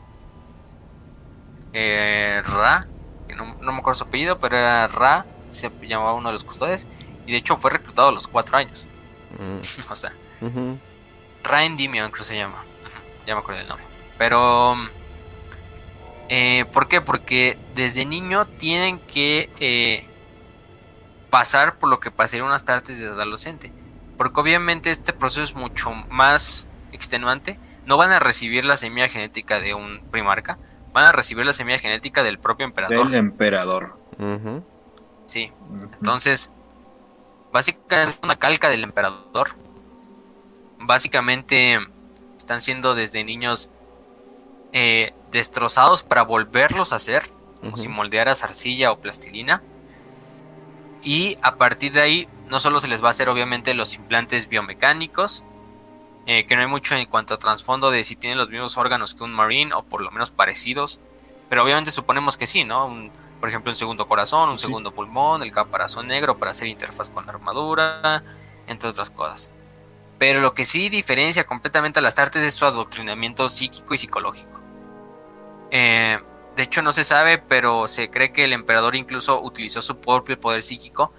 [1.78, 2.86] eh, Ra,
[3.28, 6.42] que no, no me acuerdo su apellido, pero era Ra, se llamaba uno de los
[6.42, 6.88] custodios.
[7.26, 8.86] Y de hecho fue reclutado a los 4 años.
[9.38, 10.78] Mm, o sea, ujú.
[11.44, 12.64] Ryan Dimion creo que se llama.
[13.26, 13.86] Ya me acuerdo del nombre.
[14.16, 14.76] Pero...
[16.28, 17.00] Eh, ¿Por qué?
[17.02, 20.08] Porque desde niño tienen que eh,
[21.30, 23.70] pasar por lo que pasaría unas tardes de adolescente.
[24.16, 27.60] Porque obviamente este proceso es mucho más extenuante.
[27.84, 30.58] No van a recibir la semilla genética de un primarca.
[30.96, 33.10] Van a recibir la semilla genética del propio emperador.
[33.10, 33.98] Del emperador.
[35.26, 35.52] Sí.
[35.98, 36.50] Entonces,
[37.52, 39.50] básicamente es una calca del emperador.
[40.78, 41.78] Básicamente
[42.38, 43.68] están siendo desde niños
[44.72, 47.24] eh, destrozados para volverlos a hacer,
[47.60, 47.82] como Ujú.
[47.82, 49.62] si moldearas arcilla o plastilina.
[51.02, 54.48] Y a partir de ahí, no solo se les va a hacer obviamente los implantes
[54.48, 55.44] biomecánicos,
[56.26, 59.14] eh, que no hay mucho en cuanto a trasfondo de si tienen los mismos órganos
[59.14, 61.00] que un marine o por lo menos parecidos,
[61.48, 62.86] pero obviamente suponemos que sí, ¿no?
[62.86, 63.10] Un-
[63.40, 64.66] por ejemplo, un segundo corazón, un Sí.
[64.66, 68.22] segundo pulmón, el caparazón negro para hacer interfaz con la armadura,
[68.66, 69.50] entre otras cosas.
[70.18, 74.58] Pero lo que sí diferencia completamente a las artes es su adoctrinamiento psíquico y psicológico.
[75.70, 76.18] Eh,
[76.56, 80.40] de hecho, no se sabe, pero se cree que el emperador incluso utilizó su propio
[80.40, 81.12] poder psíquico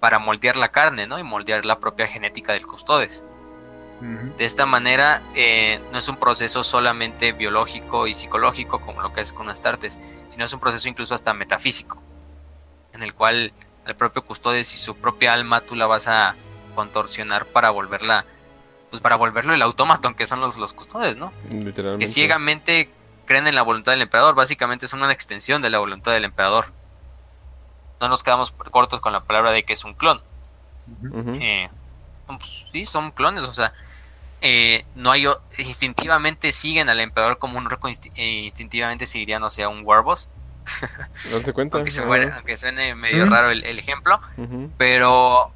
[0.00, 1.18] para moldear la carne, ¿no?
[1.18, 3.24] Y moldear la propia genética del custodes.
[4.00, 9.20] De esta manera, eh, no es un proceso solamente biológico y psicológico como lo que
[9.20, 9.98] es con Astartes,
[10.30, 12.02] sino es un proceso incluso hasta metafísico,
[12.94, 13.52] en el cual
[13.84, 16.34] al propio Custodes y su propia alma tú la vas a
[16.74, 18.24] contorsionar para volverla,
[18.88, 21.32] pues para volverlo el autómaton que son los, los Custodes, ¿no?
[21.50, 22.02] Literalmente.
[22.02, 22.90] Que ciegamente
[23.26, 26.72] creen en la voluntad del emperador, básicamente son una extensión de la voluntad del emperador.
[28.00, 30.22] No nos quedamos cortos con la palabra de que es un clon.
[31.40, 31.68] Eh,
[32.26, 33.72] pues, sí, son clones, o sea,
[34.40, 35.26] eh, no hay
[35.58, 40.28] instintivamente siguen al emperador como un orco, insti- eh, instintivamente seguirían, o sea, un warboss,
[41.32, 41.76] ¿Date cuenta?
[41.78, 44.20] aunque, se muere- aunque suene medio raro el, el ejemplo,
[44.76, 45.50] pero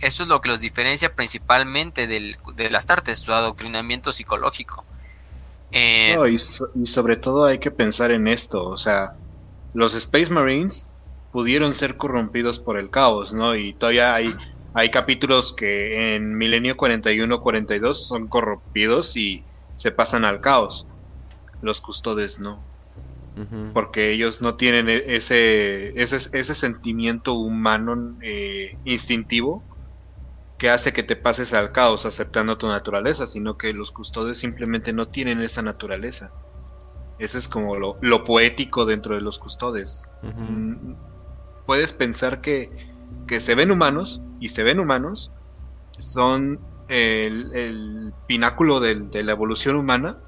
[0.00, 4.84] eso es lo que los diferencia principalmente del, de las tartes, su adoctrinamiento psicológico.
[5.72, 9.14] Eh, No, y, so- y sobre todo hay que pensar en esto, o sea,
[9.72, 10.90] los Space Marines
[11.32, 13.56] pudieron ser corrompidos por el caos, ¿no?
[13.56, 14.34] Y todavía hay,
[14.74, 20.88] hay capítulos que en Milenio 41-42 son corrompidos y se pasan al caos.
[21.60, 22.68] Los custodes no,
[23.72, 29.66] porque ellos no tienen e- ese, ese, ese sentimiento humano eh, instintivo
[30.58, 34.92] que hace que te pases al caos aceptando tu naturaleza, sino que los custodes simplemente
[34.92, 36.34] no tienen esa naturaleza.
[37.18, 40.12] Eso es como lo, lo poético dentro de los custodes.
[40.46, 40.94] Mm,
[41.66, 42.70] Puedes pensar que,
[43.26, 45.30] que se ven humanos y se ven humanos,
[45.98, 50.18] son el, el pináculo del- de la evolución humana,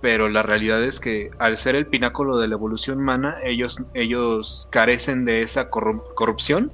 [0.00, 4.68] pero la realidad es que al ser el pináculo de la evolución humana, ellos, ellos
[4.70, 6.70] carecen de esa corru- corrupción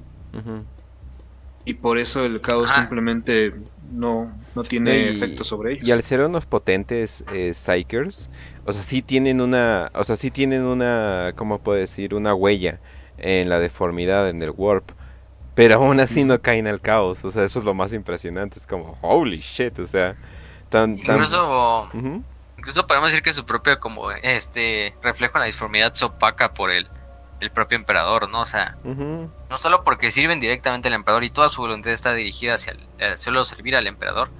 [1.64, 3.52] y por eso el caos simplemente
[3.92, 5.88] no, no tiene Y- efecto sobre ellos.
[5.88, 8.30] Y al ser unos potentes eh, Psykers,
[8.64, 12.14] o sea, sí tienen una, o sea, sí tienen una, ¿cómo puedo decir?
[12.14, 12.80] Una huella
[13.18, 14.90] en la deformidad, en el warp.
[15.54, 18.66] Pero aún así no caen al caos, o sea, eso es lo más impresionante, es
[18.66, 20.16] como, holy shit, o sea,
[20.70, 21.16] tan, tan...
[21.16, 21.90] incluso,
[22.56, 26.70] incluso podemos decir que su propio como este reflejo en la disformidad se opaca por
[26.70, 26.88] el,
[27.42, 28.40] el propio emperador, ¿no?
[28.40, 32.54] O sea, No solo porque sirven directamente al emperador y toda su voluntad está dirigida
[32.54, 34.30] hacia el, solo servir al emperador,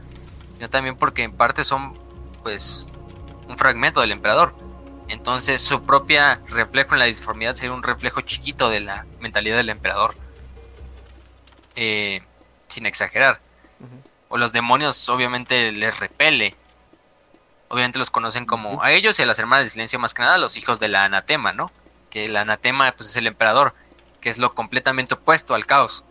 [0.57, 1.95] sino también porque en parte son,
[2.43, 2.87] pues,
[3.49, 4.55] un fragmento del emperador.
[5.09, 9.69] Entonces su propia reflejo en la disformidad sería un reflejo chiquito de la mentalidad del
[9.69, 10.15] emperador.
[11.77, 12.23] Eh,
[12.73, 13.41] sin exagerar.
[14.29, 16.57] O los demonios obviamente les repele.
[17.69, 20.39] Obviamente los conocen como a ellos y a las hermanas de silencio más que nada
[20.39, 21.71] los hijos de la anatema, ¿no?
[22.11, 23.75] Que el anatema pues, es el emperador,
[24.21, 26.05] que es lo completamente opuesto al caos.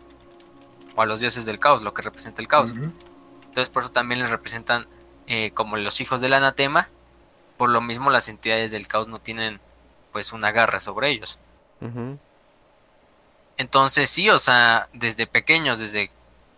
[0.95, 2.73] O a los dioses del caos, lo que representa el caos.
[2.73, 4.87] Entonces por eso también les representan
[5.27, 6.89] eh, como los hijos del anatema.
[7.57, 9.59] Por lo mismo las entidades del caos no tienen
[10.11, 11.39] pues una garra sobre ellos.
[13.57, 16.11] Entonces sí, o sea, desde pequeños, desde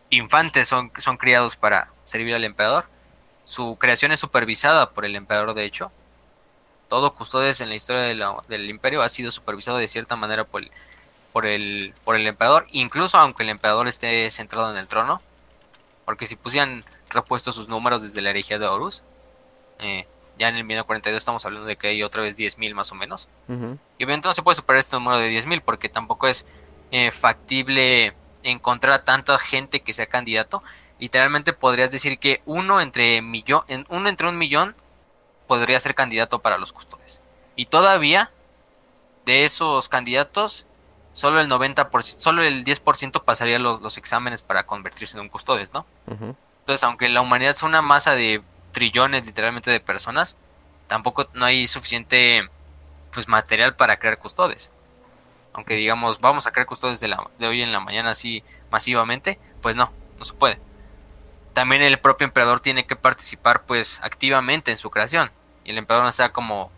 [0.10, 2.86] infantes son, son criados para servir al emperador.
[3.46, 5.92] Su creación es supervisada por el emperador, de hecho.
[6.88, 10.72] Todo custodes en la historia del imperio ha sido supervisado de cierta manera por el,
[11.34, 15.22] por, el, por el emperador, incluso aunque el emperador esté centrado en el trono.
[16.06, 19.04] Porque si pusieran repuesto sus números desde la herejía de Horus,
[19.80, 20.06] eh,
[20.38, 23.30] ya en el 1942 estamos hablando de que hay otra vez 10.000 más o menos.
[23.48, 26.46] Y obviamente no se puede superar este número de 10.000 porque tampoco es
[26.94, 28.14] eh, factible
[28.44, 30.62] encontrar a tanta gente que sea candidato.
[31.00, 34.76] Literalmente podrías decir que uno entre, millón, uno entre un millón
[35.48, 37.20] podría ser candidato para los custodes.
[37.56, 38.30] Y todavía,
[39.26, 40.68] de esos candidatos,
[41.14, 45.74] solo el 90%, solo el 10% pasaría los, los, exámenes para convertirse en un custodes,
[45.74, 45.88] ¿no?
[46.08, 50.38] Entonces, aunque la humanidad es una masa de trillones literalmente de personas,
[50.86, 52.48] tampoco no hay suficiente
[53.12, 54.70] pues material para crear custodes.
[55.54, 59.40] Aunque digamos, vamos a crear custodes de, la, de hoy en la mañana así masivamente,
[59.62, 60.60] pues no, no se puede.
[61.54, 65.32] También el propio emperador tiene que participar pues activamente en su creación.
[65.64, 66.72] Y el emperador no está como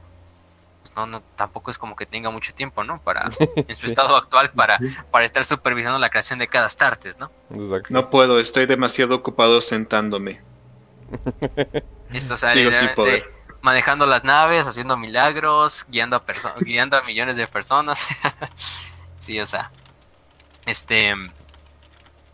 [0.85, 2.99] pues, no, no, tampoco es como que tenga mucho tiempo, ¿no?
[3.01, 4.77] Para, en su estado actual, para,
[5.09, 7.31] para estar supervisando la creación de cada Astartes, ¿no?
[7.89, 10.41] No puedo, estoy demasiado ocupado sentándome.
[12.13, 12.51] Esto, o sea,
[13.65, 16.23] manejando las naves, haciendo milagros, guiando a,
[16.61, 18.07] guiando a millones de personas.
[19.19, 19.71] sí, o sea,
[20.67, 21.15] este,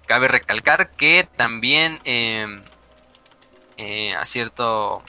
[0.05, 2.61] cabe recalcar que también em,
[3.77, 5.01] eh, a cierto,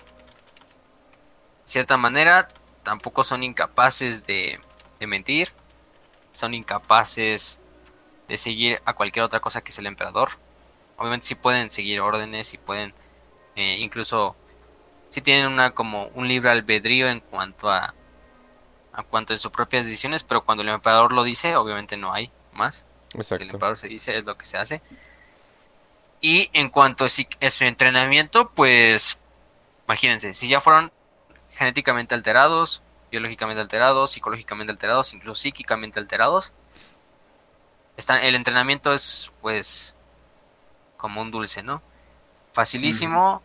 [1.64, 2.47] cierta manera
[2.85, 4.61] tampoco son incapaces de,
[5.01, 5.49] de mentir,
[6.31, 7.59] son incapaces
[8.29, 10.31] de seguir a cualquier otra cosa que es el emperador.
[10.99, 12.95] Obviamente sí pueden seguir órdenes y pueden
[13.57, 14.37] eh, incluso
[15.13, 17.95] si tienen una como un libre albedrío en cuanto a
[18.95, 22.31] a cuanto en sus propias decisiones, pero cuando el emperador lo dice, obviamente no hay
[22.53, 22.85] más.
[23.15, 24.83] el emperador se dice es lo que se hace.
[26.21, 29.19] Y en cuanto a, su entrenamiento, pues
[29.87, 30.93] imagínense, si ya fueron
[31.51, 36.53] genéticamente alterados, biológicamente alterados, psicológicamente alterados, incluso psíquicamente alterados,
[37.97, 39.95] están, el entrenamiento es pues
[40.97, 41.83] como un dulce, ¿no?
[42.53, 43.43] facilísimo.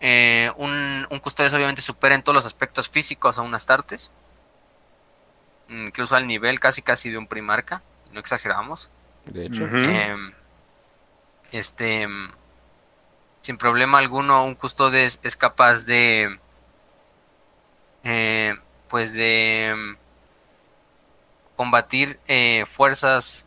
[0.00, 4.10] Eh, un, un custodio obviamente supera en todos los aspectos físicos a unas tartes.
[5.68, 7.82] Incluso al nivel casi casi de un primarca.
[8.12, 8.90] No exageramos.
[9.26, 9.66] De hecho.
[9.66, 10.32] Em,
[11.52, 12.08] este.
[13.40, 16.38] Sin problema alguno, un custodio es, capaz de.
[18.04, 18.56] Eh,
[18.88, 19.66] pues de.
[19.66, 19.96] Em,
[21.56, 23.46] combatir eh, fuerzas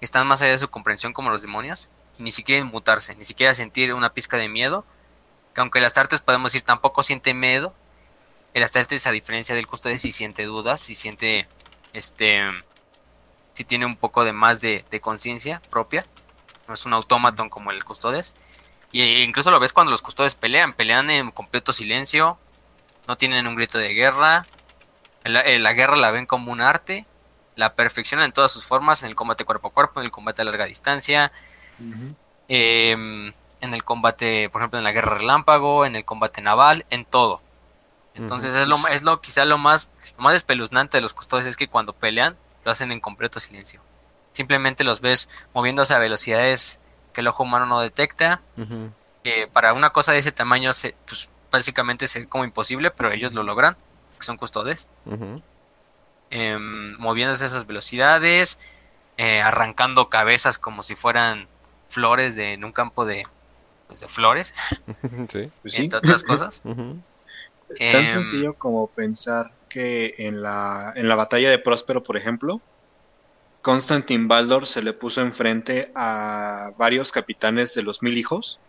[0.00, 3.54] que están más allá de su comprensión como los demonios ni siquiera inmutarse, ni siquiera
[3.54, 4.84] sentir una pizca de miedo.
[5.54, 7.74] Que aunque el Astartes podemos decir tampoco siente miedo,
[8.54, 11.48] el Astartes a diferencia del Custodes sí siente dudas, sí siente
[11.92, 12.42] este
[13.54, 16.06] si tiene un poco de más de, conciencia propia.
[16.66, 18.34] No es un automaton como el Custodes.
[18.90, 22.38] Y e incluso lo ves cuando los Custodes pelean, pelean en completo silencio,
[23.06, 24.46] no tienen un grito de guerra.
[25.24, 27.06] La, eh, la guerra la ven como un arte,
[27.54, 30.42] la perfeccionan en todas sus formas, en el combate cuerpo a cuerpo, en el combate
[30.42, 31.32] a larga distancia,
[32.48, 33.32] Em,
[33.64, 37.40] en el combate, por ejemplo, en la guerra relámpago, en el combate naval, en todo.
[38.14, 41.56] Entonces es lo es lo quizá lo más lo más espeluznante de los custodios es
[41.56, 43.80] que cuando pelean lo hacen en completo silencio.
[44.32, 46.80] Simplemente los ves moviéndose a velocidades
[47.12, 48.40] que el ojo humano no detecta.
[49.52, 53.42] para una cosa de ese tamaño se, pues, básicamente es como imposible, pero ellos lo
[53.42, 53.76] logran,
[54.10, 54.88] porque son custodes.
[56.30, 58.58] Em, moviéndose a esas velocidades,
[59.16, 61.46] eh, arrancando cabezas como si fueran
[61.88, 63.24] flores de, en un campo de,
[63.94, 64.54] pues, de flores.
[65.32, 65.50] sí.
[65.62, 66.62] Pues entre otras cosas.
[66.64, 67.00] Tan
[67.78, 72.60] em, sencillo como pensar que en la, en la batalla de Próspero, por ejemplo,
[73.62, 78.60] Constantin Baldor se le puso enfrente a varios capitanes de los mil hijos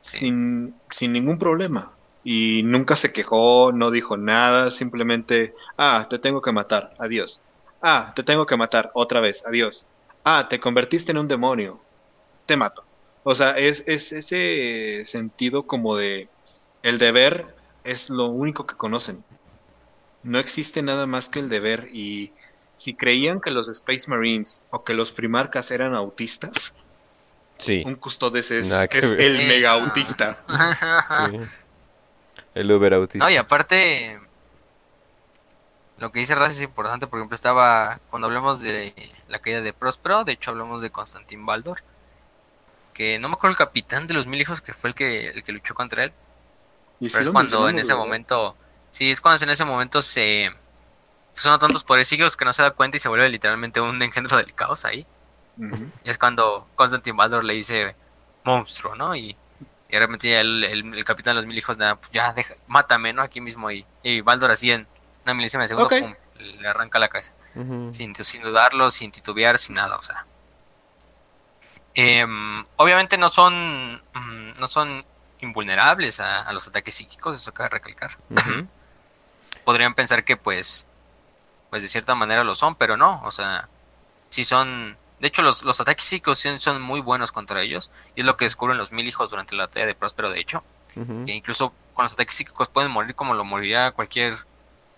[0.00, 1.94] sin, sin ningún problema.
[2.24, 7.40] Y nunca se quejó, no dijo nada, simplemente, ah, te tengo que matar, adiós.
[7.82, 9.86] Ah, te tengo que matar, otra vez, adiós.
[10.24, 11.80] Ah, te convertiste en un demonio,
[12.46, 12.87] te mato.
[13.24, 16.28] O sea, es, ese sentido como de
[16.82, 17.46] el deber
[17.84, 19.24] es lo único que conocen.
[20.22, 22.32] no existe nada más que el deber y
[22.74, 26.74] si creían que los Space Marines o que los primarcas eran autistas,
[27.58, 27.82] Sí.
[27.84, 30.36] un custodes es, es el Eh, mega autista.
[31.30, 31.38] sí.
[32.54, 33.24] El Uber autista.
[33.24, 34.20] No, y aparte,
[35.98, 38.92] lo que dice Raz es importante, por ejemplo, estaba, cuando hablamos de
[39.28, 41.78] la caída de Próspero, de hecho hablamos de Constantin Baldor,
[42.98, 45.42] que no me acuerdo el capitán de los mil hijos que fue el que, el
[45.44, 46.12] que luchó contra él,
[47.00, 48.04] Y pero es cuando en ese ¿verdad?
[48.06, 48.56] momento,
[48.90, 50.50] sí, es cuando en ese momento se
[51.32, 54.36] son tantos poderes psíquicos que no se da cuenta y se vuelve literalmente un engendro
[54.36, 55.06] del caos ahí.
[56.04, 57.96] Y es cuando Constantin Baldor le dice
[58.44, 59.14] monstruo, ¿no?
[59.16, 59.38] Y,
[59.88, 62.32] y de repente ya el, el- el capitán de los mil hijos, nada, pues ya,
[62.32, 63.22] deja, mátame, ¿no?
[63.22, 63.70] Aquí mismo.
[63.70, 64.88] Y, y Baldor así en
[65.24, 67.34] una milésima de segundo, pum, le arranca la cabeza.
[67.90, 70.26] Sin, sin dudarlo, sin titubear, sin nada, o sea.
[72.00, 75.04] Em, obviamente no son, mm, no son
[75.40, 78.16] invulnerables a, a los ataques psíquicos, eso cabe recalcar.
[79.64, 80.86] Podrían pensar que pues,
[81.70, 83.68] pues de cierta manera lo son, pero no, o sea,
[84.30, 84.96] sí son...
[85.18, 88.36] De hecho, los, los ataques psíquicos sí son muy buenos contra ellos, y es lo
[88.36, 90.62] que descubren los mil hijos durante la batalla de Próspero, de hecho,
[90.94, 94.34] que incluso con los ataques psíquicos pueden morir como lo moriría cualquier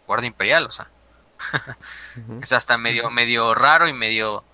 [0.06, 0.88] guardia imperial, o sea.
[2.42, 4.44] Es hasta medio, medio raro y medio,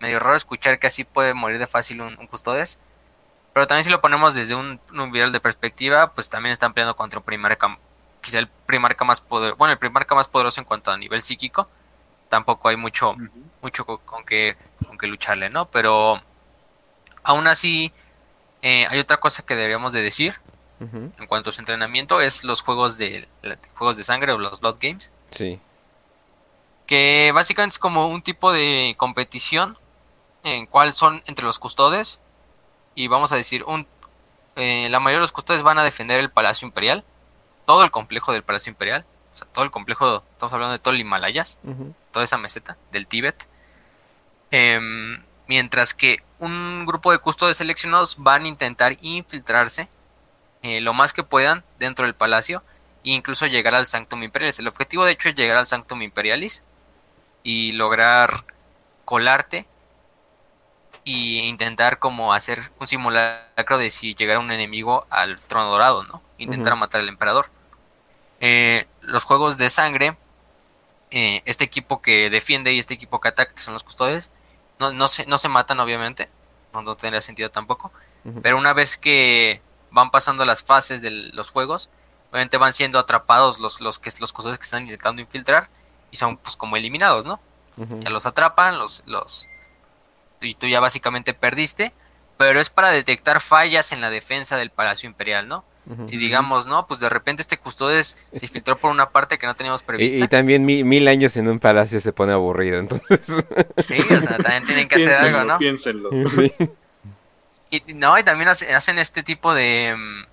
[0.00, 2.78] medio raro escuchar que así puede morir de fácil un, un custodes.
[3.52, 6.94] Pero también si lo ponemos desde un, un nivel de perspectiva, pues también están peleando
[6.96, 7.78] contra un primarca,
[8.20, 11.68] quizá el primarca más poderoso, bueno, el primarca más poderoso en cuanto a nivel psíquico.
[12.28, 13.14] Tampoco hay mucho,
[13.62, 14.56] mucho con, con que,
[14.86, 15.70] con que lucharle, ¿no?
[15.70, 16.20] Pero
[17.22, 17.92] aún así,
[18.62, 20.34] eh, hay otra cosa que deberíamos de decir
[20.78, 23.26] en cuanto a su entrenamiento, es los juegos de,
[23.76, 25.10] juegos de sangre o los Blood Games.
[25.30, 25.58] Sí.
[26.86, 29.76] que básicamente es como un tipo de competición
[30.46, 32.20] en cual son entre los custodes
[32.94, 33.86] y vamos a decir un
[34.56, 37.04] eh, la mayoría de los custodes van a defender el Palacio Imperial
[37.66, 39.04] todo el complejo del Palacio Imperial
[39.34, 41.58] o sea todo el complejo estamos hablando de todo el Himalayas
[42.10, 43.48] toda esa meseta del Tíbet
[44.50, 49.88] Em, mientras que un grupo de custodes seleccionados van a intentar infiltrarse
[50.62, 52.62] eh, lo más que puedan dentro del palacio
[53.04, 54.58] e incluso llegar al Sanctum Imperialis.
[54.58, 56.62] El objetivo de hecho es llegar al Sanctum Imperialis
[57.42, 58.44] y lograr
[59.04, 59.66] colarte
[61.06, 66.20] y intentar como hacer un simulacro de si llegara un enemigo al trono dorado, ¿no?
[66.36, 67.46] Intentar matar al emperador.
[68.40, 70.16] Eh, los juegos de sangre,
[71.12, 74.32] eh, este equipo que defiende y este equipo que ataca, que son los custodes,
[74.80, 76.28] no, no, se, no se matan obviamente,
[76.72, 77.92] no, no tendría sentido tampoco,
[78.42, 79.62] pero una vez que
[79.92, 81.88] van pasando las fases de los juegos,
[82.32, 85.68] obviamente van siendo atrapados los, los, que, los custodes que están intentando infiltrar
[86.10, 87.40] y son pues como eliminados, ¿no?
[87.76, 89.48] Ya los atrapan, los, los
[90.40, 91.92] y tú ya básicamente perdiste,
[92.36, 95.64] pero es para detectar fallas en la defensa del Palacio Imperial, ¿no?
[96.06, 99.54] Si digamos, no, pues de repente este custodes se filtró por una parte que no
[99.54, 100.24] teníamos prevista.
[100.24, 103.20] y también mi- mil años en un palacio se pone aburrido, entonces.
[103.84, 105.58] Sí, o sea, también tienen que hacer algo, ¿no?
[105.58, 106.10] piénsenlo.
[106.28, 106.52] sí.
[107.70, 110.24] Y no, y también hace- hacen este tipo de mm,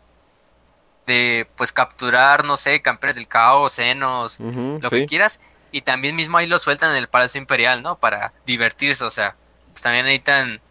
[1.08, 4.96] de pues capturar, no sé, campeones del caos, senos, lo sí.
[4.98, 5.40] que quieras,
[5.72, 7.98] y también mismo ahí lo sueltan en el Palacio Imperial, ¿no?
[7.98, 9.36] Para divertirse, o sea,
[9.84, 10.62] también necesitan,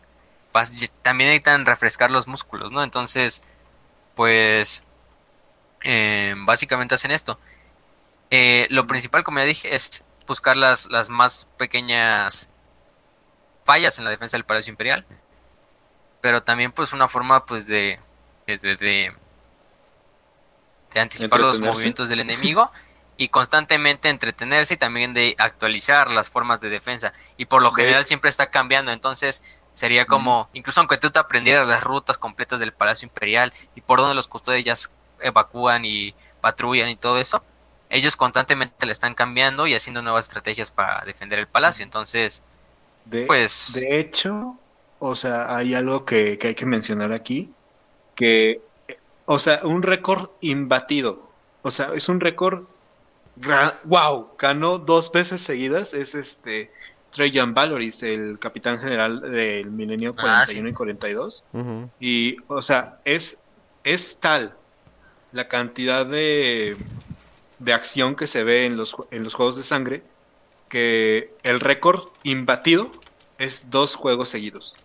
[1.03, 2.83] también necesitan refrescar los músculos, ¿no?
[2.83, 3.43] Entonces,
[4.17, 4.83] pues,
[5.85, 7.39] eh, básicamente hacen esto.
[8.31, 12.49] Eh, lo principal, como ya dije, es buscar las, las más pequeñas
[13.65, 15.07] fallas en la defensa del Palacio Imperial,
[16.21, 18.01] pero también pues una forma pues de,
[18.47, 19.15] de, de-
[21.01, 22.73] anticipar los movimientos del enemigo
[23.25, 27.13] y constantemente entretenerse y también de actualizar las formas de defensa.
[27.37, 29.43] Y por lo general siempre está cambiando entonces
[29.73, 34.01] sería como incluso aunque tú te aprendieras las rutas completas del Palacio Imperial y por
[34.01, 34.89] donde los custodios ya s-
[35.21, 37.45] evacúan y patrullan y todo eso
[37.89, 41.85] ellos constantemente le están cambiando y haciendo nuevas estrategias para defender el palacio.
[41.85, 42.45] Entonces
[43.05, 44.61] De, pues de hecho,
[44.99, 47.57] o sea, hay algo que, que hay que mencionar aquí,
[48.15, 48.63] que,
[49.27, 52.67] o sea, un récord imbatido, o sea, es un récord,
[53.85, 56.71] wow, ganó dos veces seguidas, es este
[57.11, 61.91] Trajan Valoris, el capitán general del milenio Ah, 41 y 42, Ujú.
[61.99, 63.39] y, o sea, es,
[63.85, 64.57] es tal
[65.31, 66.77] la cantidad de,
[67.59, 70.05] de acción que se ve en los, en los juegos de sangre
[70.69, 72.91] que el récord imbatido
[73.39, 74.77] es dos juegos seguidos.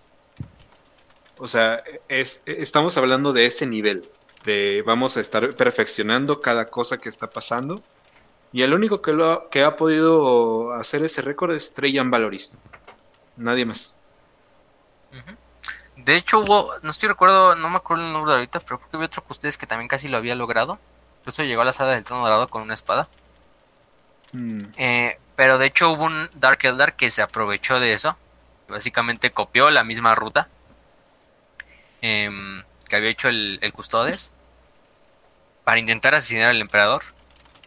[1.38, 4.10] O sea, es, estamos hablando de ese nivel,
[4.44, 7.84] de vamos a estar perfeccionando cada cosa que está pasando.
[8.54, 12.58] Y el único que, lo ha, que ha podido hacer ese récord es Trajan Valoris.
[13.36, 13.96] Nadie más.
[15.96, 18.90] De hecho hubo, no estoy recuerdo, no me acuerdo el nombre de ahorita, pero creo
[18.90, 20.80] que había otro que ustedes que también casi lo había logrado.
[21.20, 23.10] Incluso llegó a la sala del trono dorado con una espada.
[24.32, 24.64] Mm.
[24.78, 28.18] Eh, pero de hecho hubo un Dark Eldar que se aprovechó de eso.
[28.68, 30.50] Básicamente copió la misma ruta
[32.02, 34.32] em, que había hecho el, el Custodes
[35.64, 37.04] para intentar asesinar al emperador.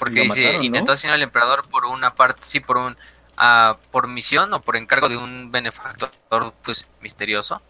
[0.01, 0.64] Porque dice, mataron, ¿no?
[0.64, 2.97] intentó asesinar al emperador por una parte, sí, por un
[3.36, 6.10] ah, por misión o por encargo de un benefactor
[6.64, 7.60] pues misterioso.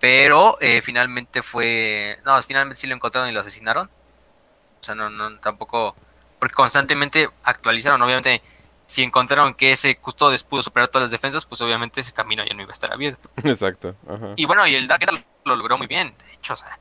[0.00, 2.18] Pero eh, finalmente fue.
[2.24, 3.86] No, finalmente sí lo encontraron y lo asesinaron.
[3.86, 5.94] O sea, no, no, tampoco.
[6.38, 8.02] Porque constantemente actualizaron.
[8.02, 8.42] Obviamente,
[8.86, 12.54] si encontraron que ese custodes pudo superar todas las defensas, pues obviamente ese camino ya
[12.54, 13.30] no iba a estar abierto.
[13.36, 13.94] Exacto.
[14.08, 14.32] Ajá.
[14.36, 15.06] Y bueno, y el Dark
[15.44, 16.78] lo logró muy bien, de hecho, o sea.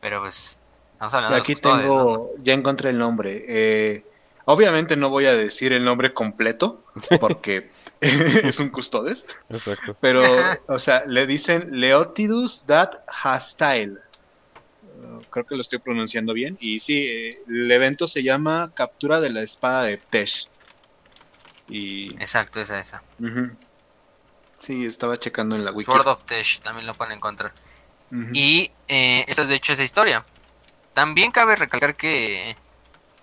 [0.00, 0.60] Pero pues.
[0.96, 1.82] Estamos hablando de los Aquí custodes, ¿no?
[1.82, 3.44] tengo, ya encontré el nombre.
[3.46, 4.04] Eh,
[4.46, 6.82] obviamente no voy a decir el nombre completo
[7.20, 7.70] porque
[8.00, 9.94] es un custodes, Exacto.
[10.00, 10.22] pero,
[10.68, 13.98] o sea, le dicen Leotidus dat Hastile.
[14.98, 16.56] Uh, creo que lo estoy pronunciando bien.
[16.60, 20.48] Y sí, eh, el evento se llama Captura de la Espada de Tesh.
[21.68, 23.02] Y Exacto, esa, esa.
[24.56, 25.92] sí, estaba checando en la wiki.
[25.92, 27.52] Sword of Tesh también lo pueden encontrar.
[28.32, 30.24] Y eh, esa es de hecho esa historia.
[30.96, 32.56] También cabe recalcar que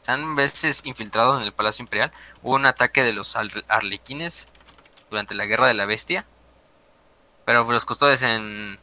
[0.01, 2.11] se han veces infiltrado en el Palacio Imperial.
[2.43, 3.35] Hubo un ataque de los
[3.67, 4.47] arlequines
[5.09, 6.23] durante la Guerra de la Bestia.
[7.45, 8.77] Pero los custodes en,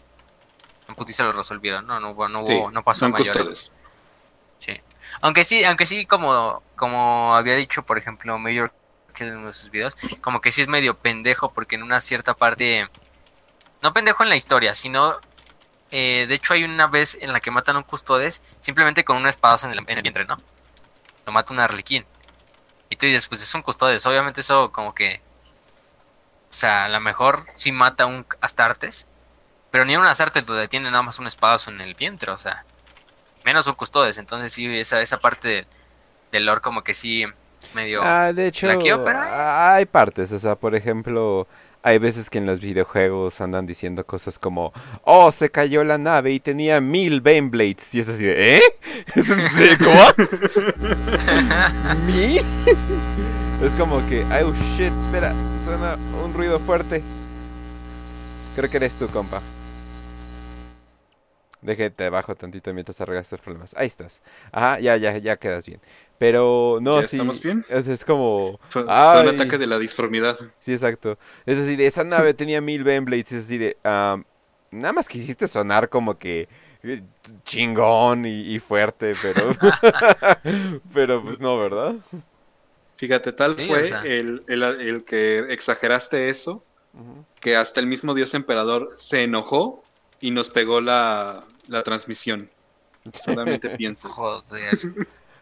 [0.89, 1.87] en putiza lo resolvieron.
[1.87, 3.71] No, no, hubo- no, Sí, hubo, no pasó son mayores.
[4.59, 4.81] Sí.
[5.21, 8.73] Aunque sí, aunque sí, como, como había dicho, por ejemplo, Mayor
[9.21, 12.35] en uno de sus videos, como que sí es medio pendejo porque en una cierta
[12.35, 12.89] parte,
[13.83, 15.15] no pendejo en la historia, sino,
[15.91, 19.17] eh, de hecho hay una vez en la que matan a un custodes simplemente con
[19.17, 20.41] un espadazo en el, en el vientre, ¿no?
[21.27, 22.05] Lo mata un arlequín.
[22.89, 25.21] Y tú dices, pues es un custodes, obviamente eso como que,
[26.51, 29.07] o sea, a lo mejor sí mata a un Astartes,
[29.71, 32.39] pero ni a un Astartes lo detiene nada más un espadazo en el vientre, o
[32.39, 32.65] sea
[33.45, 35.67] menos un custodes, entonces sí, esa, esa parte de-
[36.31, 37.25] del lore como que sí
[37.73, 38.03] medio...
[38.05, 38.67] Ah, de hecho,
[39.03, 41.47] pero- hay partes, o sea, por ejemplo,
[41.82, 44.73] hay veces que en los videojuegos andan diciendo cosas como,
[45.05, 48.62] oh, se cayó la nave y tenía mil Baneblades, y es así de, ¿eh?
[49.82, 50.28] ¿Cómo?
[52.07, 52.39] ¿Mil?
[53.62, 55.32] es como que, oh shit, espera,
[55.65, 57.02] suena un ruido fuerte.
[58.55, 59.40] Creo que eres tú, compa.
[61.62, 63.74] Déjate bajo tantito mientras arreglas tus problemas.
[63.77, 64.20] Ahí estás.
[64.51, 65.81] Ajá, ya, ya, ya quedas bien.
[66.20, 67.16] Pero no, ¿Ya sí.
[67.16, 67.64] estamos bien?
[67.70, 68.60] Es, es como.
[68.68, 70.36] Fue, un ataque de la disformidad.
[70.60, 71.18] Sí, exacto.
[71.47, 73.32] Es así de esa nave tenía mil Baneblades.
[73.32, 73.78] Es así de.
[73.84, 74.18] ah,
[74.70, 76.47] nada más quisiste sonar como que.
[76.82, 77.02] eh,
[77.44, 79.42] chingón y, y fuerte, pero.
[80.92, 81.94] pero pues no, ¿verdad?
[82.97, 84.02] Fíjate, tal Sí, fue o sea.
[84.02, 86.62] el, el- el que exageraste eso,
[87.40, 89.82] que hasta el mismo dios emperador se enojó
[90.20, 92.51] y nos pegó la, la transmisión.
[93.14, 94.10] Solamente pienso.
[94.10, 94.78] Joder.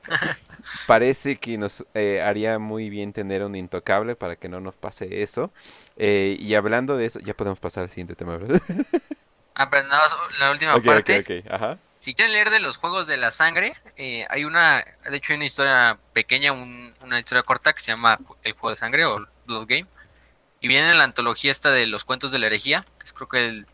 [0.86, 5.22] Parece que nos eh, haría muy bien tener un intocable para que no nos pase
[5.22, 5.52] eso.
[5.96, 8.62] Eh, y hablando de eso, ya podemos pasar al siguiente tema, ¿verdad?
[9.54, 11.26] Ah, nada más la última Ok, ok, parte.
[11.50, 11.78] Ajá.
[11.98, 15.36] Si quieren leer de los juegos de la sangre, eh, hay una, de hecho hay
[15.38, 19.26] una historia pequeña, un- una historia corta que se llama El Juego de Sangre o
[19.46, 19.86] Blood Game.
[20.60, 23.28] Y viene en la antología esta de los cuentos de la herejía, que es creo
[23.28, 23.66] que el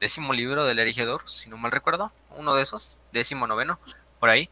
[0.00, 3.80] décimo libro del herejedor, si no mal recuerdo, uno de esos, décimo noveno,
[4.20, 4.50] por ahí.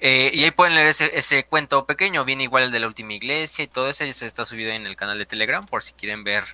[0.00, 3.14] Eh, y ahí pueden leer ese, ese cuento pequeño, viene igual el de la última
[3.14, 5.92] iglesia y todo eso, y se está subido en el canal de Telegram por si
[5.92, 6.44] quieren ver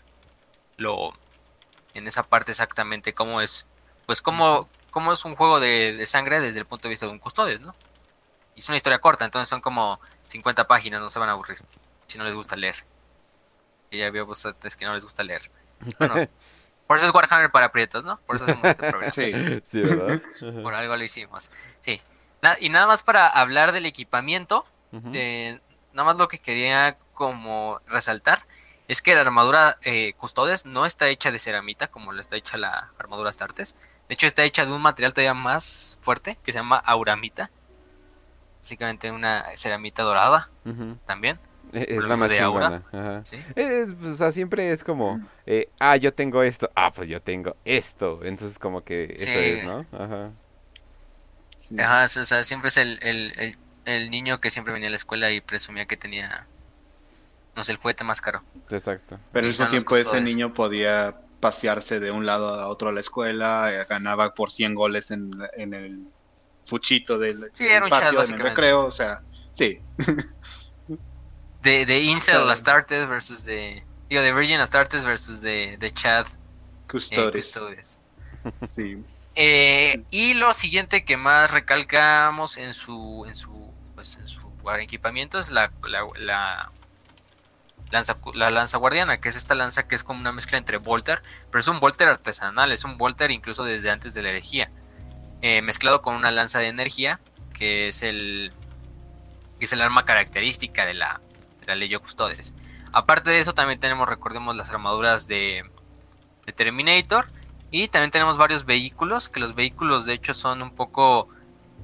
[0.76, 1.12] lo
[1.92, 3.66] en esa parte exactamente cómo es,
[4.06, 7.12] pues cómo, cómo es un juego de, de sangre desde el punto de vista de
[7.12, 7.74] un custodes, ¿no?
[8.56, 11.58] Y es una historia corta, entonces son como 50 páginas, no se van a aburrir
[12.06, 12.76] si no les gusta leer.
[13.90, 15.42] Y ya veo bastantes que no les gusta leer.
[15.98, 16.14] Bueno,
[16.86, 18.18] por eso es Warhammer para prietos, ¿no?
[18.26, 19.12] Por eso hacemos este programa.
[19.12, 19.32] Sí.
[19.64, 20.22] Sí, ¿verdad?
[20.62, 21.50] Por algo lo hicimos.
[21.80, 22.00] Sí.
[22.60, 24.64] Y nada más para hablar del equipamiento,
[25.12, 25.58] eh,
[25.92, 28.40] nada más lo que quería como resaltar
[28.86, 32.58] es que la armadura eh, Custodes no está hecha de ceramita como lo está hecha
[32.58, 33.74] la armadura Astartes.
[34.08, 37.50] De hecho está hecha de un material todavía más fuerte que se llama auramita.
[38.60, 40.96] Básicamente una ceramita dorada Ujú.
[41.04, 41.38] también.
[41.72, 42.82] Eh, Es la más de aura.
[43.24, 43.42] ¿sí?
[43.56, 47.20] Es, pues, o sea, siempre es como, eh, ah, yo tengo esto, ah, pues yo
[47.20, 48.20] tengo esto.
[48.22, 49.30] Entonces, como que eso Sí.
[49.34, 49.84] es, ¿no?
[49.92, 50.30] Ajá.
[51.68, 51.76] Sí.
[51.76, 54.96] Ajá, o sea, siempre es el, el, el- el niño que siempre venía a la
[54.96, 56.48] escuela y presumía que tenía,
[57.56, 58.44] no sé, el juguete más caro.
[58.70, 59.20] Exacto.
[59.32, 62.68] Pero al Y mismo son los tiempo ese niño podía pasearse de un lado a
[62.68, 66.12] otro a la escuela, eh, ganaba por 100 goles en, en el
[66.64, 68.40] fuchito del, Sí, era un chat, patio, en el básicamente.
[68.40, 69.80] recreo, o sea, sí.
[71.60, 73.86] De, de Incel Astartes versus de.
[74.08, 76.26] Digo, de Virgin Astartes versus de, de Chad
[77.10, 77.30] eh, Custodes.
[77.30, 78.00] Custodes.
[78.58, 79.06] Sí.
[79.36, 83.24] Eh, y lo siguiente que más recalcamos en su.
[83.26, 83.72] en su.
[83.94, 84.44] Pues en su
[84.80, 86.72] equipamiento es la, la, la
[87.90, 91.22] lanza, la lanza guardiana, que es esta lanza que es como una mezcla entre Volter,
[91.50, 94.70] pero es un Volter artesanal, es un Volter incluso desde antes de la herejía,
[95.42, 97.20] eh, mezclado con una lanza de energía,
[97.52, 98.52] que es el,
[99.58, 101.20] que es el arma característica de la,
[101.60, 102.54] de la Legio Custodes.
[102.92, 105.64] Aparte de eso, también tenemos, recordemos, las armaduras de
[106.54, 107.26] Terminator.
[107.76, 111.26] Y también tenemos varios vehículos, que los vehículos de hecho son un poco,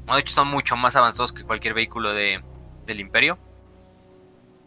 [0.07, 2.45] de hecho son mucho más avanzados que cualquier vehículo de,
[2.87, 3.41] del Imperio.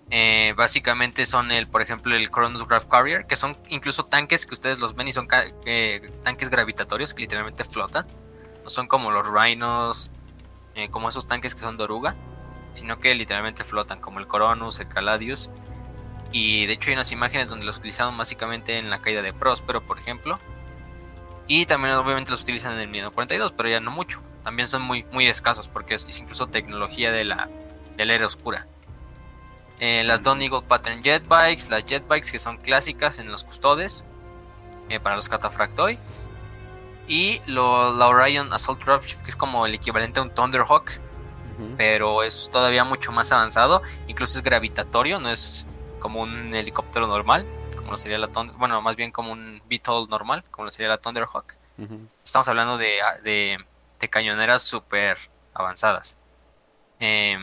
[0.10, 4.54] Eh, básicamente son el, por ejemplo, el Cronus Graph Carrier, que son incluso tanques que
[4.54, 5.30] ustedes los ven y son
[5.66, 8.06] eh, tanques gravitatorios que literalmente flotan.
[8.62, 10.12] No son como los Rhinos,
[10.76, 12.18] eh, como esos tanques que son de oruga,
[12.74, 15.50] sino que literalmente flotan, como el Coronus, el Caladius.
[16.34, 19.88] Y de hecho hay unas imágenes donde los utilizaron básicamente en la caída de Próspero,
[19.88, 20.38] por ejemplo.
[21.48, 24.22] Y también obviamente los utilizan en el Miedo 42, pero ya no mucho.
[24.44, 27.50] También son muy, muy escasos porque es, es incluso tecnología de la,
[27.98, 28.68] de la era oscura.
[29.80, 33.44] Eh, las Don Eagle Pattern Jet Bikes, las Jet Bikes que son clásicas en los
[33.44, 34.04] custodes
[34.90, 35.98] eh, para los Cataphractoi.
[37.08, 40.92] Y lo, la Orion Assault Dropship, que es como el equivalente a un Thunderhawk,
[41.78, 43.82] pero es todavía mucho más avanzado.
[44.08, 45.68] Incluso es gravitatorio, no es
[46.00, 47.46] como un helicóptero normal,
[47.84, 50.90] como lo sería la Thunder, bueno, más bien como un VTOL normal, como lo sería
[50.90, 51.54] la Thunderhawk.
[52.24, 53.64] Estamos hablando de, de,
[54.00, 55.18] de cañoneras súper
[55.54, 56.18] avanzadas.
[57.00, 57.38] Eh,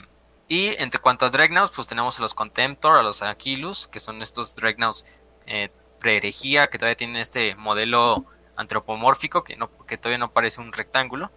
[0.49, 4.23] y en cuanto a Dreadnoughts, pues tenemos a los Contemptor, a los Aquilus, que son
[4.23, 5.05] estos Dreadnoughts
[5.47, 8.25] eh, pre-herejía, que todavía tienen este modelo
[8.57, 11.31] antropomórfico, que, no, que todavía no parece un rectángulo.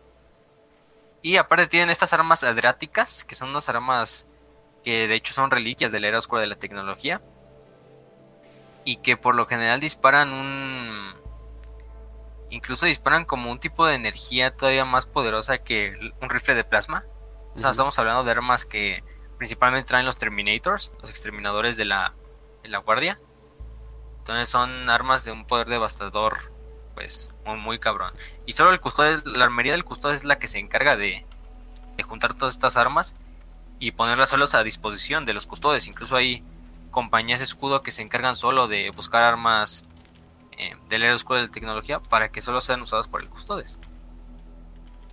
[1.21, 4.27] Y aparte tienen estas armas adráticas, que son unas armas
[4.83, 7.21] que de hecho son reliquias de la era oscura de la tecnología.
[8.85, 11.13] Y que por lo general disparan un...
[12.49, 17.05] Incluso disparan como un tipo de energía todavía más poderosa que un rifle de plasma.
[17.55, 19.03] O sea, estamos hablando de armas que
[19.37, 22.13] principalmente traen los Terminators, los exterminadores de la,
[22.61, 23.19] de la guardia.
[24.19, 26.51] Entonces son armas de un poder devastador,
[26.93, 28.13] pues, muy, muy cabrón.
[28.45, 31.25] Y solo el custodio, la armería del custodio es la que se encarga de,
[31.97, 33.15] de juntar todas estas armas
[33.79, 35.87] y ponerlas solos a disposición de los custodios.
[35.87, 36.43] Incluso hay
[36.93, 39.83] compañías escudo que se encargan solo de buscar armas
[40.51, 43.79] eh, del era oscuro de tecnología para que solo sean usadas por el custodes.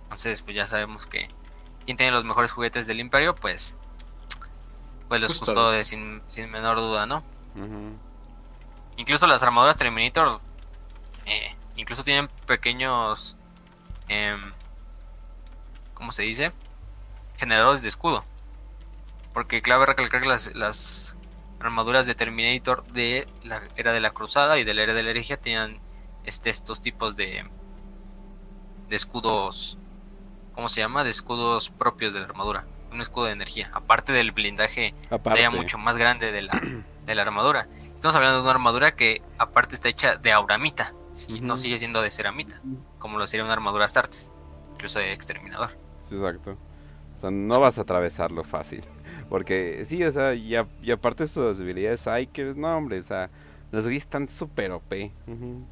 [0.03, 1.29] Entonces, pues ya sabemos que
[1.83, 3.75] quien tiene los mejores juguetes del imperio, pues,
[5.09, 5.57] pues los Custodes.
[5.57, 7.23] custodes, sin, sin menor duda, ¿no?
[8.97, 10.39] Incluso las armaduras Terminator
[11.25, 13.35] eh, incluso tienen pequeños
[14.07, 14.53] em,
[15.95, 16.51] ¿cómo se dice?
[17.37, 18.23] generadores de escudo.
[19.33, 21.17] Porque clave recalcar que las, las
[21.61, 25.11] armaduras de Terminator de la era de la cruzada y de la era de la
[25.11, 25.79] herejía tenían
[26.23, 27.45] este, estos tipos de
[28.89, 29.77] de escudos
[30.53, 31.03] ¿cómo se llama?
[31.03, 32.65] de escudos propios de la armadura.
[32.91, 33.69] Un escudo de energía.
[33.73, 35.49] Aparte del blindaje Aparte.
[35.49, 36.61] mucho más grande de la,
[37.05, 37.67] de la armadura.
[37.95, 41.39] Estamos hablando de una armadura que aparte está hecha de auramita, ¿sí?
[41.39, 42.59] no sigue siendo de ceramita,
[42.99, 44.31] como lo sería una armadura Astartes,
[44.73, 45.69] incluso de exterminador.
[46.11, 46.57] Exacto.
[47.15, 48.83] O sea, no vas a atravesarlo fácil.
[49.31, 53.29] Porque sí, o sea, y, a- y aparte sus habilidades Psykers, no hombre, o sea,
[53.71, 55.13] los güeyes están súper OP.
[55.25, 55.65] Ujú.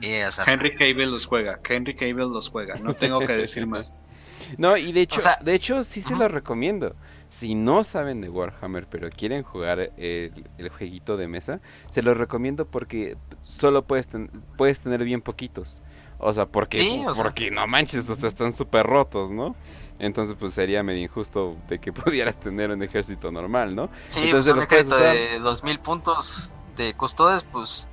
[0.00, 3.66] Sí, o sea, Henry Cable los juega, Henry Cable los juega, no tengo que decir
[3.66, 3.92] más.
[4.58, 6.96] No, y de hecho, O sea, de hecho sí se los recomiendo.
[7.30, 11.60] Si no saben de Warhammer, pero quieren jugar el, el jueguito de mesa,
[11.90, 15.82] se los recomiendo porque solo puedes, ten- puedes tener bien poquitos.
[16.18, 17.24] O sea, porque, Sí, o sea.
[17.24, 19.54] porque no manches, o sea, están súper rotos, ¿no?
[19.98, 23.88] Entonces, pues sería medio injusto de que pudieras tener un ejército normal, ¿no?
[24.08, 25.12] sí, entonces pues un ejército usar.
[25.14, 27.88] de 2000 puntos de custodes, pues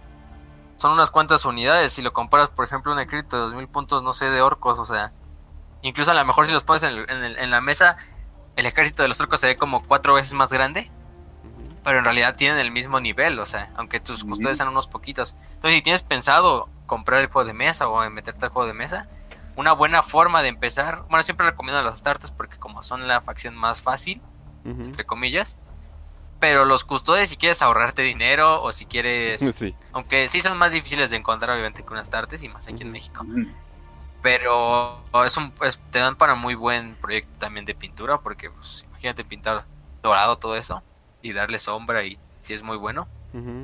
[0.78, 1.92] son unas cuantas unidades.
[1.92, 4.86] Si lo comparas, por ejemplo, un ejército de 2000 puntos, no sé, de orcos, o
[4.86, 5.12] sea,
[5.84, 7.98] incluso a lo mejor si los pones en, el- en el- en la mesa,
[8.56, 10.92] el ejército de los orcos se ve como cuatro veces más grande.
[11.84, 15.36] Pero en realidad tienen el mismo nivel, o sea, aunque tus custodios sean unos poquitos.
[15.54, 19.08] Entonces, si tienes pensado comprar el juego de mesa o meterte al juego de mesa,
[19.56, 23.56] una buena forma de empezar, bueno, siempre recomiendo las starters porque como son la facción
[23.56, 24.22] más fácil,
[24.64, 25.58] entre comillas,
[26.40, 29.76] pero los custodios si quieres ahorrarte dinero o si quieres, Sí.
[29.94, 32.92] aunque sí son más difíciles de encontrar obviamente que unas starters y más aquí en.
[32.92, 33.26] México,
[34.22, 38.86] pero es un, es- te dan para muy buen proyecto también de pintura porque pues,
[38.90, 39.66] imagínate pintar
[40.04, 40.84] dorado todo eso
[41.22, 43.08] y darle sombra y si es muy bueno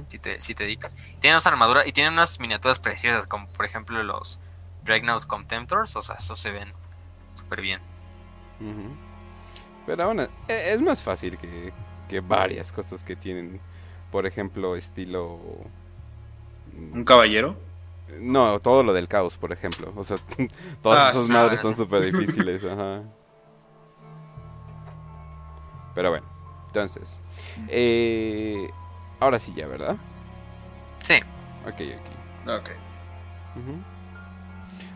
[0.08, 0.96] si te, si te dedicas.
[1.20, 4.40] Tienen unas armaduras y tienen unas miniaturas preciosas, como por ejemplo los
[4.84, 6.72] Dreadnoughts Contemptors, o sea, esos se ven
[7.34, 7.82] súper bien.
[9.86, 11.74] Pero aún e- es más fácil que,
[12.10, 13.60] que varias cosas que tienen,
[14.12, 15.40] por ejemplo, estilo...
[16.94, 17.56] ¿Un caballero?
[18.22, 19.92] No, todo lo del caos, por ejemplo.
[19.96, 20.18] O sea,
[20.82, 23.04] todas Ah, esas madres bueno, son súper difíciles, ajá.
[25.96, 26.26] Pero bueno,
[26.82, 27.22] entonces.
[27.70, 28.70] Eh,
[29.20, 29.98] ahora sí ya, ¿verdad?
[31.04, 31.16] Sí.
[31.66, 31.82] Ok,
[32.46, 32.50] ok.
[32.60, 32.70] Ok.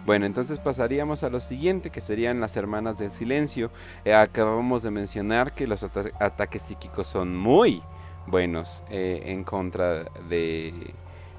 [0.06, 3.72] Bueno, entonces pasaríamos a lo siguiente, que serían las hermanas del silencio.
[4.04, 7.84] Eh, acabamos de mencionar que los ata- ataques psíquicos son muy
[8.26, 10.94] buenos eh, en contra de,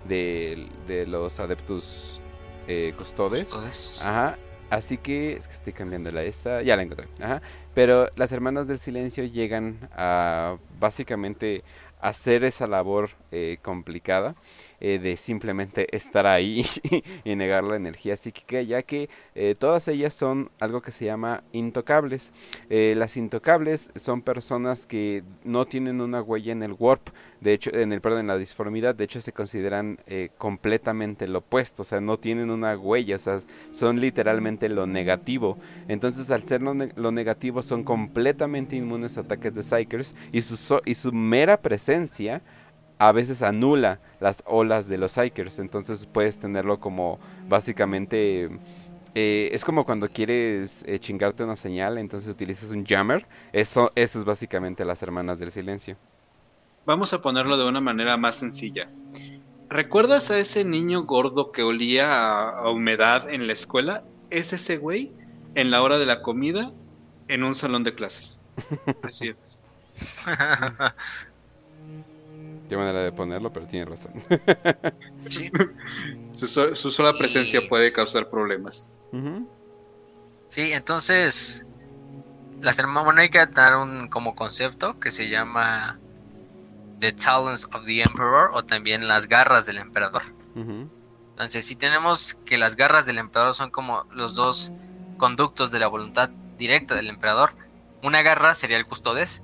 [0.09, 2.21] de, de los adeptus
[2.69, 3.45] eh, custodes.
[3.45, 4.05] Custodes.
[4.05, 4.39] Ajá.
[4.71, 6.63] Así que es que estoy cambiando la esta.
[6.63, 7.09] Ya la encontré.
[7.21, 7.43] Ajá.
[7.75, 11.63] Pero las hermanas del silencio llegan a básicamente
[12.01, 14.35] hacer esa labor eh, complicada
[14.85, 16.67] eh, de simplemente estar ahí
[17.25, 21.45] y negar la energía psíquica, ya que eh, todas ellas son algo que se llama
[21.53, 22.33] intocables.
[22.69, 27.11] Eh, las intocables son personas que no tienen una huella en el warp,
[27.41, 29.99] de hecho, en el perdón, en la disformidad, de hecho se consideran
[30.39, 35.59] completamente lo opuesto, o sea, no tienen una huella, son literalmente lo negativo.
[35.89, 40.81] Entonces, al ser lo, ne- negativo, son completamente inmunes a ataques de Psychers y su,
[40.85, 42.43] y su mera presencia
[43.09, 45.59] a veces anula las olas de los Psychers.
[45.59, 48.51] Entonces, puedes tenerlo como básicamente.
[49.15, 53.27] eh, es como cuando quieres eh, chingarte una señal, entonces utilizas un jammer.
[53.53, 55.97] Eso, eso es básicamente las hermanas del silencio.
[56.85, 58.93] Vamos a ponerlo de una manera más sencilla.
[59.69, 64.09] ¿Recuerdas a ese niño gordo que olía a, a humedad en la escuela?
[64.31, 65.17] Es ese güey
[65.55, 66.75] en la hora de la comida
[67.29, 68.43] en un salón de clases.
[69.03, 69.63] Así es.
[72.73, 74.13] Qué manera de ponerlo, pero tiene razón.
[75.29, 75.51] Sí.
[76.33, 78.91] Su, so- su sola presencia Y- puede causar problemas.
[79.13, 79.47] Ujú.
[80.49, 81.67] Sí, entonces
[82.63, 85.99] las hermanas, bueno, hay que dar un como concepto que se llama
[87.01, 90.23] The Talons of the Emperor o también las garras del emperador.
[90.57, 94.73] Entonces, si tenemos que las garras del emperador son como los dos
[95.19, 97.53] conductos de la voluntad directa del emperador,
[98.03, 99.43] una garra sería el custodes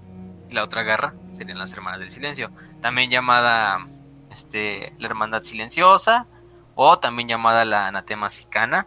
[0.49, 2.51] y la otra garra serían las hermanas del silencio,
[2.81, 3.87] también llamada
[4.31, 6.27] este, la hermandad silenciosa
[6.75, 8.87] o también llamada la anatema sicana.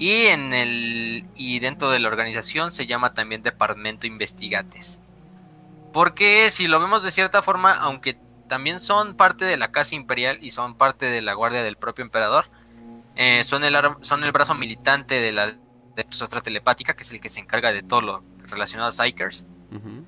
[0.00, 4.98] Y en el y dentro de la organización se llama también Departamento Investigates.
[5.92, 8.18] Porque si lo vemos de cierta forma, aunque
[8.48, 12.04] también son parte de la Casa Imperial y son parte de la guardia del propio
[12.04, 12.46] emperador,
[13.14, 15.54] eh, son, el, son el brazo militante de la
[15.94, 16.04] de
[16.42, 19.46] Telepática, que es el que se encarga de todo lo relacionado a Psychers.
[19.70, 20.04] Ujú.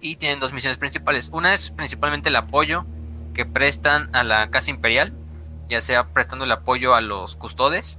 [0.00, 1.28] Y tienen dos misiones principales.
[1.32, 2.86] Una es principalmente el apoyo
[3.34, 5.12] que prestan a la Casa Imperial,
[5.68, 7.98] ya sea prestando el apoyo a los custodes,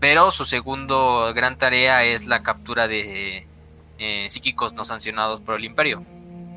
[0.00, 3.46] pero su segundo gran tarea es la captura de
[3.98, 6.04] eh, psíquicos no sancionados por el Imperio.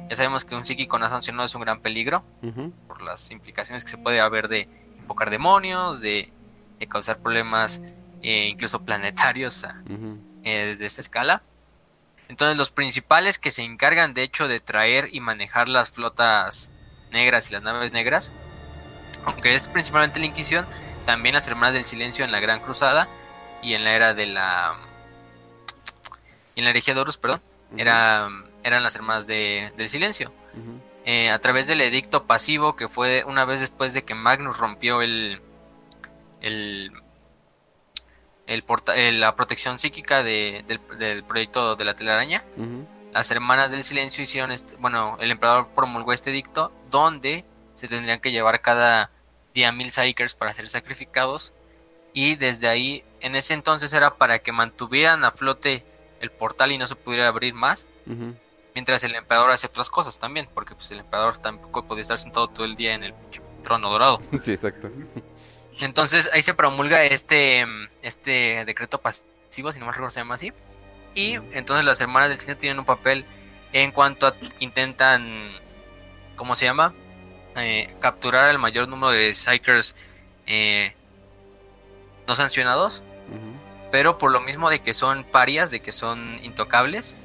[0.10, 2.24] Ya sabemos que un psíquico no sancionado es un gran peligro
[2.88, 4.68] por las implicaciones que se puede haber de
[5.00, 6.32] invocar demonios, de,
[6.80, 7.82] de causar problemas
[8.22, 9.82] eh, incluso planetarios a-
[10.44, 11.44] eh, desde esta escala.
[12.30, 16.72] Entonces los principales que se encargan de hecho de traer y manejar las flotas
[17.12, 18.32] negras y las naves negras,
[19.26, 20.66] aunque es principalmente la Inquisición,
[21.06, 23.08] también las Hermanas del Silencio en la Gran Cruzada
[23.62, 24.76] y en la era de la...
[26.56, 27.42] y en la herejía de Horus, perdón,
[27.78, 28.30] era,
[28.64, 30.34] eran las Hermanas de- del Silencio.
[31.06, 35.02] Eh, a través del edicto pasivo que fue una vez después de que Magnus rompió
[35.02, 35.42] el,
[36.42, 36.92] el,
[38.54, 42.44] el porta- la protección psíquica de- del, del proyecto de la telaraña.
[43.14, 48.20] Las hermanas del silencio hicieron este, bueno, el emperador promulgó este edicto donde se tendrían
[48.20, 49.12] que llevar cada
[49.54, 51.54] día mil psychers para ser sacrificados
[52.14, 55.86] y desde ahí en ese entonces era para que mantuvieran a flote
[56.22, 57.88] el portal y no se pudiera abrir más
[58.74, 62.48] mientras el emperador hacía otras cosas también porque pues el emperador tampoco podía estar sentado
[62.48, 63.14] todo el día en el
[63.62, 64.90] trono dorado Sí, exacto.
[65.84, 67.66] Entonces ahí se promulga este,
[68.02, 70.52] este decreto pasivo, si no me recuerdo se llama así.
[71.16, 73.26] Y entonces las hermanas del cine tienen un papel
[73.72, 75.52] en cuanto a intentan,
[76.36, 76.94] ¿cómo se llama?
[77.56, 79.96] Eh, capturar el mayor número de Psychers
[80.48, 80.94] eh,
[82.28, 83.04] no sancionados.
[83.92, 87.16] Pero por lo mismo de que son parias, de que son intocables,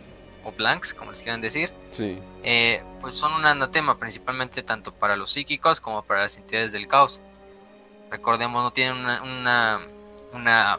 [0.45, 2.19] o blanks, como les quieran decir, Sí.
[2.43, 6.87] eh, pues son un anatema principalmente tanto para los psíquicos como para las entidades del
[6.87, 7.23] caos.
[8.11, 9.81] Recordemos, no tienen una, una,
[10.33, 10.79] una-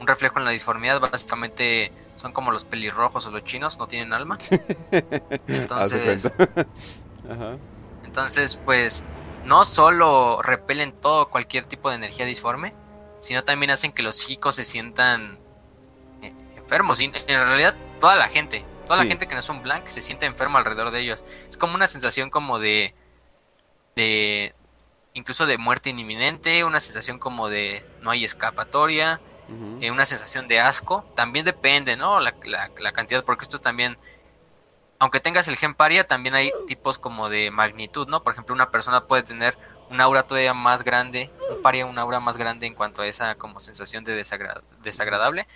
[0.00, 4.12] un reflejo en la disformidad, básicamente son como los pelirrojos o los chinos, no tienen
[4.12, 4.38] alma.
[5.46, 6.26] Entonces-.
[7.30, 7.56] Ajá.
[8.04, 9.04] Entonces, pues
[9.44, 12.74] no solo repelen todo cualquier tipo de energía disforme,
[13.20, 15.38] sino también hacen que los psíquicos se sientan
[16.22, 17.00] eh, enfermos.
[17.00, 19.04] Y en realidad, toda la gente, toda Sí.
[19.04, 21.24] la gente que no es un blank se siente enferma alrededor de ellos.
[21.48, 22.94] Es como una sensación como de.
[23.94, 24.54] de.
[25.16, 29.20] Incluso de muerte inminente, una sensación como de no hay escapatoria,
[29.82, 31.04] eh, una sensación de asco.
[31.14, 32.20] También depende, ¿no?
[32.20, 33.96] La, la- la cantidad, porque esto también
[34.98, 38.22] aunque tengas el gen paria, también hay tipos como de magnitud, ¿no?
[38.22, 39.56] Por ejemplo, una persona puede tener
[39.90, 43.34] un aura todavía más grande, un paria, un aura más grande en cuanto a esa
[43.34, 45.46] como sensación de desagra- desagradable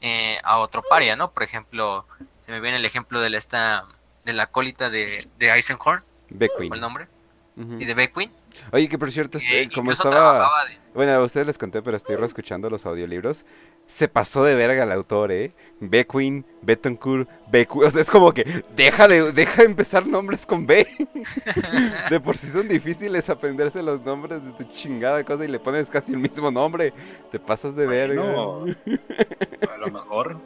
[0.00, 1.30] eh, a otro paria, ¿no?
[1.30, 2.06] Por ejemplo,
[2.46, 3.84] se me viene el ejemplo de la, esta,
[4.24, 6.68] de la colita de, de Eisenhorn, Beckwin.
[6.68, 7.06] ¿fue el nombre?
[7.82, 8.32] Y de Beckwin,
[8.72, 10.48] Oye, que por cierto, este, como incluso estaba...
[10.68, 10.78] de...
[10.94, 13.44] Bueno, a ustedes les conté, pero estoy reescuchando los audiolibros.
[13.86, 15.52] Se pasó de verga el autor, ¿eh?
[15.80, 17.84] Beckwin, Betancourt, Becu...
[17.84, 20.86] O sea, es como que deja de, deja de empezar nombres con B.
[22.10, 25.88] De por sí son difíciles aprenderse los nombres de tu chingada cosa y le pones
[25.88, 26.92] casi el mismo nombre.
[27.30, 28.22] Te pasas de verga.
[28.22, 28.74] Bueno,
[29.74, 30.38] a lo mejor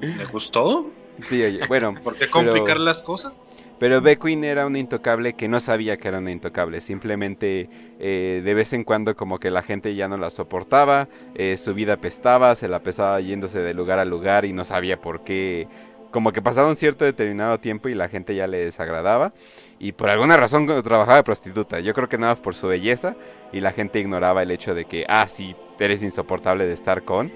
[0.00, 0.90] le gustó.
[1.22, 1.94] Sí, oye, bueno.
[2.02, 3.40] ¿Por qué pero- complicar las cosas?
[3.80, 6.82] Pero Beckwin era un intocable que no sabía que era un intocable.
[6.82, 11.08] Simplemente eh, de vez en cuando como que la gente ya no la soportaba.
[11.34, 15.00] eh, su vida apestaba, se la pesaba yéndose de lugar a lugar y no sabía
[15.00, 15.66] por qué.
[16.10, 19.32] Como que pasaba un cierto determinado tiempo y la gente ya le desagradaba.
[19.78, 21.80] Y por alguna razón trabajaba de prostituta.
[21.80, 23.16] Yo creo que nada por su belleza.
[23.50, 27.32] Y la gente ignoraba el hecho de que, ah, sí, eres insoportable de estar con.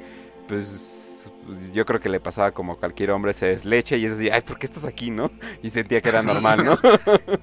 [0.46, 0.93] Pues
[1.46, 4.30] pues, yo creo que le pasaba como a cualquier hombre, se deslecha y es así,
[4.30, 5.30] ay, ¿por qué estás aquí, no?
[5.62, 6.28] Y sentía que era Sí.
[6.28, 6.76] normal, ¿no?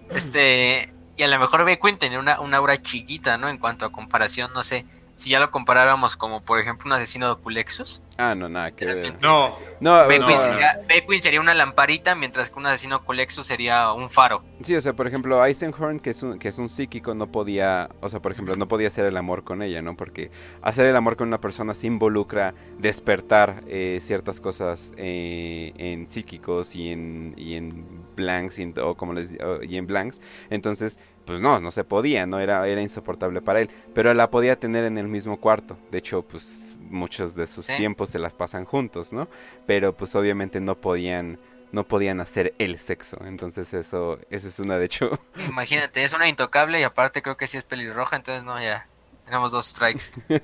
[0.09, 3.49] Este, y a lo mejor Beckwin tenía una, una aura chiquita, ¿no?
[3.49, 4.85] En cuanto a comparación, no sé,
[5.21, 8.85] si ya lo comparáramos como, por ejemplo, un asesino de Oculexus, Ah, no, nada que
[8.85, 9.15] ver.
[9.21, 13.91] No, No, Beckwin, no, sería, Beckwin sería una lamparita, mientras que un asesino Oculexus sería
[13.93, 14.43] un faro.
[14.61, 17.89] Sí, o sea, por ejemplo, Eisenhorn, que es, un, que es un psíquico, no podía,
[17.99, 19.95] o sea, por ejemplo, no podía hacer el amor con ella, ¿no?
[19.97, 20.29] Porque
[20.61, 26.75] hacer el amor con una persona sí involucra despertar eh, ciertas cosas eh, en psíquicos
[26.75, 27.85] y en, y en
[28.15, 30.21] blanks, y en- o como les y en blanks.
[30.51, 33.69] Entonces, pues no, no se podía, no era, era insoportable para él.
[33.93, 35.77] Pero la podía tener en el mismo cuarto.
[35.91, 37.73] De hecho, pues muchos de sus Sí.
[37.77, 39.27] tiempos se las pasan juntos, ¿no?
[39.65, 41.39] Pero pues obviamente no podían
[41.71, 43.17] no podían hacer el sexo.
[43.25, 45.17] Entonces eso, eso es una de hecho.
[45.47, 48.87] Imagínate, es una intocable y aparte creo que sí es pelirroja, entonces no, ya
[49.31, 50.11] tenemos dos strikes.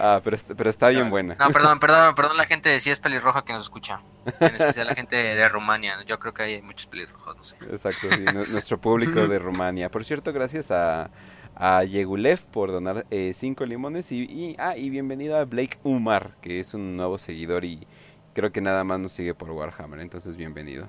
[0.00, 1.34] ah, pero, pero está bien buena.
[1.38, 4.00] No, perdón, perdón, perdón la gente de sí es pelirroja que nos escucha.
[4.40, 6.02] En especial la gente de Rumania.
[6.06, 7.56] Yo creo que hay muchos pelirrojos, no sé.
[7.70, 9.90] Exacto, sí, nu- nuestro público de Rumania.
[9.90, 11.10] Por cierto, gracias a,
[11.54, 16.36] a Yegulev por donar eh, cinco limones y, y- ah, y bienvenido a Blake Umar,
[16.40, 17.86] que es un nuevo seguidor y
[18.32, 20.88] creo que nada más nos sigue por Warhammer, entonces bienvenido.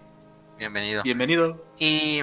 [0.57, 1.03] Bienvenido.
[1.03, 1.65] bienvenido.
[1.77, 2.21] Y,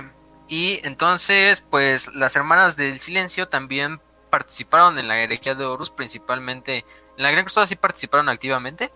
[0.50, 4.00] y entonces, pues las hermanas del silencio también
[4.30, 6.84] participaron en la herejía de Horus, principalmente.
[7.16, 8.90] En la Gran Cruzada sí participaron activamente.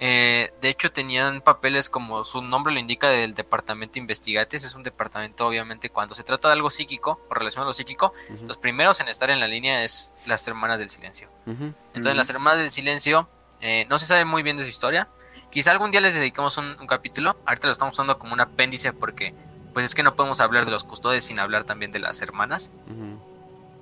[0.00, 4.64] Eh, de hecho, tenían papeles como su nombre lo indica del departamento investigates.
[4.64, 8.12] Es un departamento, obviamente, cuando se trata de algo psíquico o relacionado a lo psíquico,
[8.42, 11.30] los primeros en estar en la línea es las hermanas del silencio.
[11.46, 13.28] Entonces, las hermanas del silencio
[13.60, 15.08] eh, no se sabe muy bien de su historia.
[15.52, 17.38] Quizá algún día les dedicamos un, un capítulo.
[17.46, 19.34] Ahorita lo estamos usando como un apéndice porque,
[19.76, 22.70] pues es que no podemos hablar de los custodes sin hablar también de las hermanas.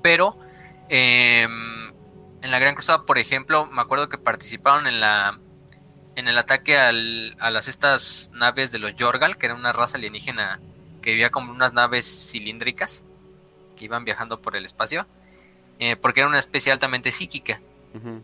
[0.03, 0.37] Pero
[0.89, 5.39] eh, en la Gran Cruzada, por ejemplo, me acuerdo que participaron en la
[6.17, 9.97] en el ataque al- a las estas naves de los Yorgal, que era una raza
[9.97, 10.59] alienígena
[11.01, 13.05] que vivía como unas naves cilíndricas
[13.77, 15.07] que iban viajando por el espacio,
[15.79, 17.61] eh, porque era una especie altamente psíquica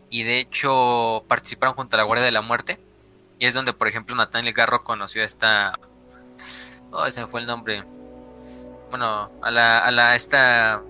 [0.09, 2.79] y de hecho participaron junto a la Guardia de la Muerte.
[3.39, 5.79] Y es donde, por ejemplo, Nathaniel Garro conoció a esta.
[6.91, 7.83] Oh, ese fue el nombre.
[8.89, 10.81] Bueno, a la, a la esta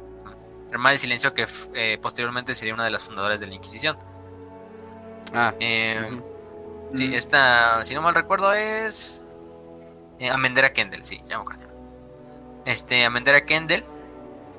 [0.72, 3.98] hermana del silencio que eh, posteriormente sería una de las fundadoras de la Inquisición.
[5.34, 6.22] Ah, Eh.
[6.94, 7.14] Sí, Mm.
[7.14, 9.24] esta, si no mal recuerdo, es.
[10.20, 11.64] eh, Amendera Kendall, sí, ya me acuerdo.
[12.66, 13.86] Este, Amendera Kendall.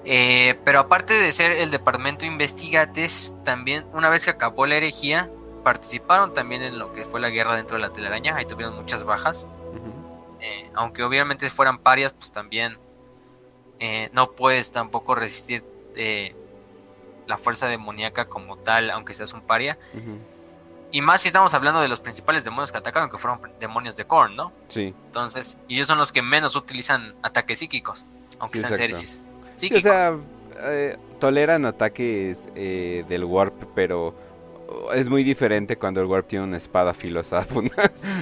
[0.04, 5.30] Eh, pero aparte de ser el departamento investigates, también una vez que acabó la herejía,
[5.62, 8.34] participaron también en lo que fue la guerra dentro de la telaraña.
[8.36, 9.46] Ahí tuvieron muchas bajas.
[10.42, 12.76] Eh, aunque obviamente fueran parias, pues también
[13.78, 15.64] eh, no puedes tampoco resistir
[15.94, 16.34] eh,
[17.26, 19.78] la fuerza demoníaca como tal, aunque seas un paria.
[20.90, 24.04] Y más si estamos hablando de los principales demonios que atacaron, que fueron demonios de
[24.04, 24.52] Korn, ¿no?
[24.68, 24.92] Sí.
[25.06, 28.04] Entonces, y ellos son los que menos utilizan ataques psíquicos,
[28.38, 28.94] aunque Sí, sean exacto.
[28.96, 29.92] seres Sí, psíquicos.
[29.92, 30.16] o sea,
[30.64, 34.14] eh, toleran ataques eh, del Warp, pero
[34.94, 37.72] es muy diferente cuando el Warp tiene una espada filosa apun-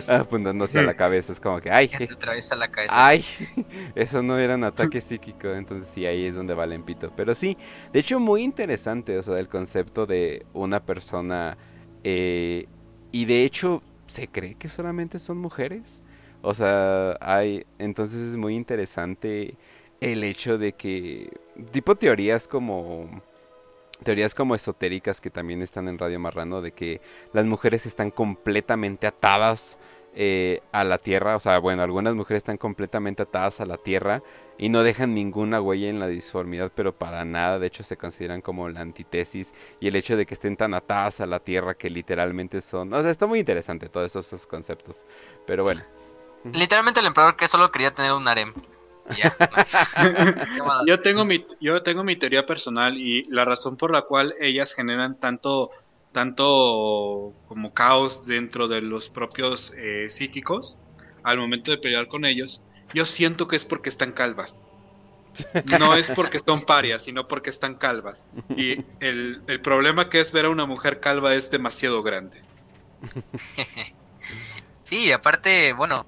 [0.08, 1.32] apuntando hacia la cabeza.
[1.32, 2.92] Es como que, ay, que te atraviesa la cabeza.
[2.96, 3.24] ay,
[3.94, 5.48] eso no era un ataque psíquico.
[5.48, 7.12] Entonces sí, ahí es donde valen pito.
[7.16, 7.56] Pero sí,
[7.92, 11.56] de hecho muy interesante, o sea, el concepto de una persona...
[12.04, 12.66] eh,
[13.12, 16.02] y de hecho, ¿se cree que solamente son mujeres?
[16.42, 17.66] O sea, hay...
[17.78, 19.56] Entonces es muy interesante
[20.00, 21.28] el hecho de que
[21.72, 23.20] tipo teorías como
[24.02, 27.00] teorías como esotéricas que también están en Radio Marrano de que
[27.32, 29.78] las mujeres están completamente atadas
[30.12, 34.24] eh, a la tierra, o sea, bueno, algunas mujeres están completamente atadas a la tierra
[34.58, 38.40] y no dejan ninguna huella en la disformidad, pero para nada, de hecho se consideran
[38.40, 41.88] como la antítesis y el hecho de que estén tan atadas a la tierra que
[41.90, 45.06] literalmente son, o sea, está muy interesante todos esos conceptos,
[45.46, 45.82] pero bueno.
[46.52, 48.52] Literalmente el emperador que solo quería tener un harem.
[49.16, 49.34] Ya.
[50.86, 54.72] yo tengo mi yo tengo mi teoría personal y la razón por la cual ellas
[54.72, 55.70] generan tanto
[56.12, 60.76] tanto como caos dentro de los propios eh, psíquicos
[61.22, 62.62] al momento de pelear con ellos,
[62.94, 64.60] yo siento que es porque están calvas.
[65.78, 68.26] No es porque son parias, sino porque están calvas.
[68.56, 72.42] Y el, el problema que es ver a una mujer calva es demasiado grande.
[74.82, 76.04] Sí, aparte, bueno,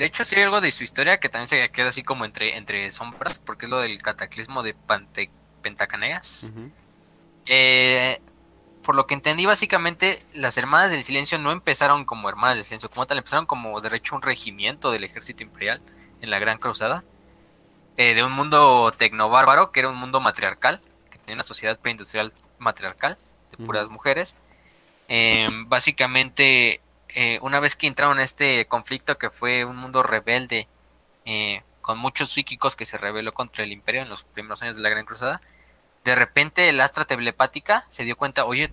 [0.00, 2.56] de hecho sí hay algo de su historia que también se queda así como entre,
[2.56, 6.54] entre sombras, porque es lo del cataclismo de Pante Pentacaneas.
[7.44, 8.18] eh,
[8.82, 12.88] por lo que entendí, básicamente las Hermanas del Silencio no empezaron como Hermanas del Silencio,
[12.88, 15.82] como tal, empezaron como de hecho un regimiento del ejército imperial
[16.22, 17.04] en la Gran Cruzada,
[17.98, 22.32] eh, de un mundo tecnobárbaro, que era un mundo matriarcal, que tenía una sociedad preindustrial
[22.58, 23.18] matriarcal,
[23.50, 24.34] de puras mujeres.
[25.08, 26.80] Eh, básicamente,
[27.14, 30.68] eh, una vez que entraron en este conflicto, que fue un mundo rebelde,
[31.24, 34.82] eh, con muchos psíquicos que se rebeló contra el imperio en los primeros años de
[34.82, 35.40] la Gran Cruzada,
[36.04, 38.72] de repente el astra telepática se dio cuenta, oye,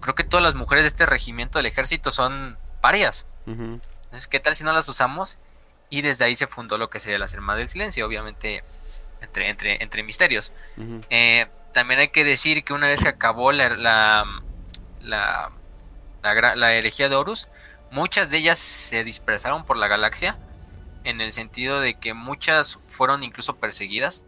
[0.00, 3.26] creo que todas las mujeres de este regimiento del ejército son parias.
[3.46, 5.38] Entonces, ¿qué tal si no las usamos?
[5.90, 8.64] Y desde ahí se fundó lo que sería la Hermanas del Silencio, obviamente
[9.20, 10.52] entre, entre, entre misterios.
[11.10, 14.24] eh, también hay que decir que una vez que acabó la, la,
[15.00, 15.52] la,
[16.22, 17.48] la, la herejía de Horus,
[17.90, 20.38] muchas de ellas se dispersaron por la galaxia,
[21.04, 24.24] en el sentido de que muchas fueron incluso perseguidas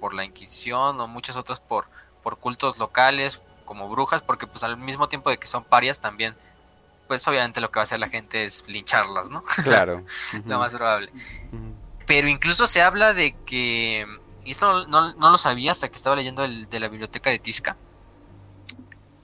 [0.00, 1.86] por la Inquisición o muchas otras por,
[2.22, 6.34] por cultos locales como brujas, porque pues al mismo tiempo de que son parias también,
[7.06, 9.42] pues obviamente lo que va a hacer la gente es lincharlas, ¿no?
[9.62, 10.04] Claro.
[10.46, 11.12] lo más probable.
[12.06, 14.06] Pero incluso se habla de que,
[14.44, 17.30] y esto no, no, no lo sabía hasta que estaba leyendo el, de la biblioteca
[17.30, 17.76] de Tisca,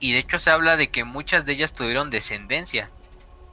[0.03, 2.89] y de hecho se habla de que muchas de ellas tuvieron descendencia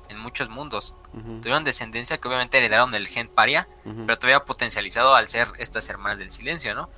[0.09, 0.95] en muchos mundos.
[1.41, 3.67] Tuvieron descendencia que obviamente heredaron el gen paria,
[4.07, 6.89] pero todavía potencializado al ser estas hermanas del silencio, ¿no?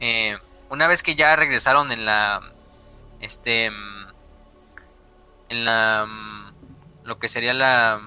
[0.00, 0.36] Eh,
[0.70, 2.40] una vez que ya regresaron en la.
[3.20, 3.70] Este.
[3.70, 4.06] mm,
[5.50, 6.06] En la.
[6.06, 6.52] mm,
[7.04, 8.00] Lo que sería la.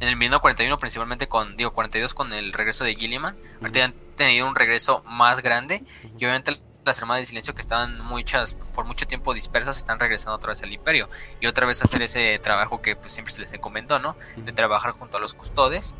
[0.00, 1.56] En el 1941, principalmente con.
[1.56, 3.36] Digo, 42 con el regreso de Gilliman.
[3.60, 5.84] Ahorita ya han tenido un regreso más grande.
[6.18, 10.34] Y obviamente las hermanas del silencio que estaban muchas por mucho tiempo dispersas están regresando
[10.34, 11.08] otra vez al imperio
[11.40, 14.92] y otra vez hacer ese trabajo que pues siempre se les encomendó no de trabajar
[14.92, 15.94] junto a los custodes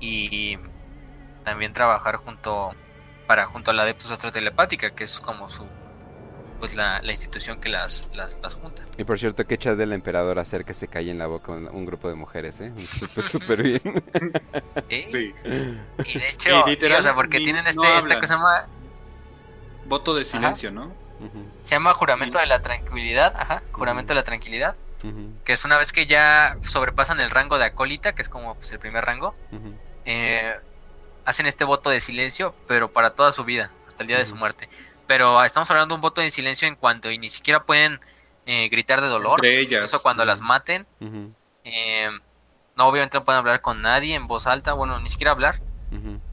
[0.00, 0.58] y
[1.42, 2.74] también trabajar junto
[3.26, 5.66] para junto a la adeptus astra telepática que es como su
[6.58, 9.92] pues la, la institución que las, las, las junta Y por cierto, que echas del
[9.92, 12.72] emperador hacer que se calle en la boca un, un grupo de mujeres, ¿eh?
[12.76, 14.02] Súper, súper bien.
[14.88, 15.04] ¿Sí?
[15.10, 15.34] Sí.
[15.44, 18.66] y de hecho Y literal, sí, o sea porque tienen no este esta cosa llama
[19.86, 20.92] Voto de silencio, ¿no?
[21.60, 24.76] Se llama juramento de la tranquilidad ajá juramento de la tranquilidad
[25.44, 28.72] que es una vez que ya sobrepasan el rango de acólita que es como pues
[28.72, 29.34] el primer rango
[30.04, 30.54] eh,
[31.24, 34.36] hacen este voto de silencio, pero para toda su vida, hasta el día de su
[34.36, 34.68] muerte.
[35.06, 38.00] Pero estamos hablando de un voto de silencio en cuanto y ni siquiera pueden
[38.46, 39.82] eh, gritar de dolor, Entre ellas.
[39.82, 40.86] incluso cuando las maten.
[41.64, 42.10] Eh,
[42.76, 45.60] no, obviamente no pueden hablar con nadie en voz alta, bueno, ni siquiera hablar,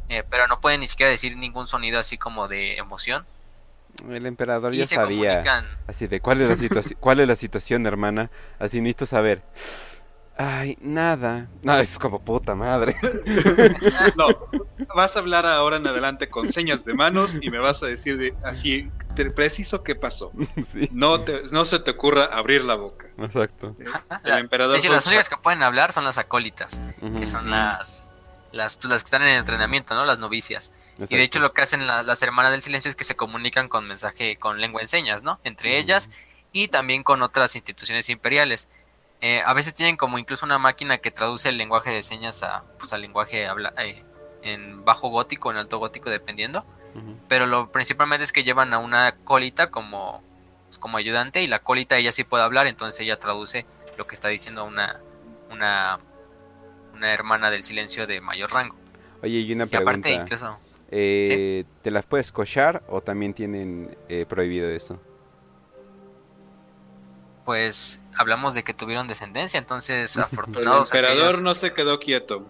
[0.10, 3.26] eh, pero no pueden ni siquiera decir ningún sonido así como de emoción.
[4.10, 5.30] El emperador Y ya se sabía.
[5.44, 5.66] comunican.
[5.88, 6.98] Así de, ¿cuál es la situación?
[7.00, 8.30] ¿Cuál es la situación, hermana?
[8.60, 9.44] Así necesito saber.
[10.38, 11.48] Ay, nada.
[11.62, 12.96] No, es como puta madre.
[14.18, 14.28] No,
[14.96, 18.18] vas a hablar ahora en adelante con señas de manos y me vas a decir
[18.18, 20.32] de- así te- preciso qué pasó.
[20.72, 23.08] sí, No, te- no se te ocurra abrir la boca.
[23.20, 23.76] exacto.
[23.78, 23.86] El
[24.24, 26.80] la- emperador de hecho, las únicas que pueden hablar son las acólitas,
[27.20, 28.10] que son las,
[28.52, 30.06] las, pues, las que están en entrenamiento, ¿no?
[30.06, 30.72] Las novicias.
[31.10, 33.68] Y de hecho lo que hacen la- las hermanas del silencio es que se comunican
[33.70, 35.40] con mensaje, con lengua en señas, ¿no?
[35.44, 36.10] Entre ellas
[36.52, 38.70] y también con otras instituciones imperiales.
[39.22, 42.64] Eh, a veces tienen como incluso una máquina que traduce el lenguaje de señas a,
[42.80, 44.04] pues, al lenguaje habla, eh,
[44.44, 46.66] en bajo gótico o en alto gótico, dependiendo.
[47.30, 50.22] Pero lo principalmente es que llevan a una colita como,
[50.66, 53.66] pues, como ayudante y la colita ella sí puede hablar, entonces ella traduce
[53.98, 55.00] lo que está diciendo una,
[55.52, 56.00] una,
[57.02, 58.76] una hermana del silencio de mayor rango.
[59.24, 60.10] Oye, y una Y aparte pregunta.
[60.12, 60.60] incluso...
[60.92, 65.00] Eh, ¿Te las puedes cochar o también tienen eh, prohibido eso?
[67.46, 72.46] pues hablamos de que tuvieron descendencia, entonces El afortunados emperador aquellos- no se quedó quieto.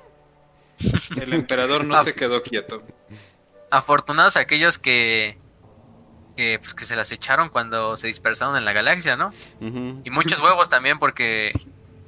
[1.20, 2.82] El emperador no se quedó quieto.
[3.70, 5.36] afortunados aquellos que
[6.36, 9.32] que pues que se las echaron cuando se dispersaron en la galaxia, ¿no?
[9.60, 11.52] Y muchos huevos también porque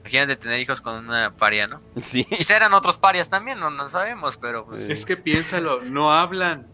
[0.02, 1.80] Imagínate tener hijos con una paria, ¿no?
[2.02, 2.24] Sí.
[2.24, 4.88] Quizá eran otros parias también, no, no sabemos, pero pues...
[4.88, 6.66] Es que piénsalo, no hablan.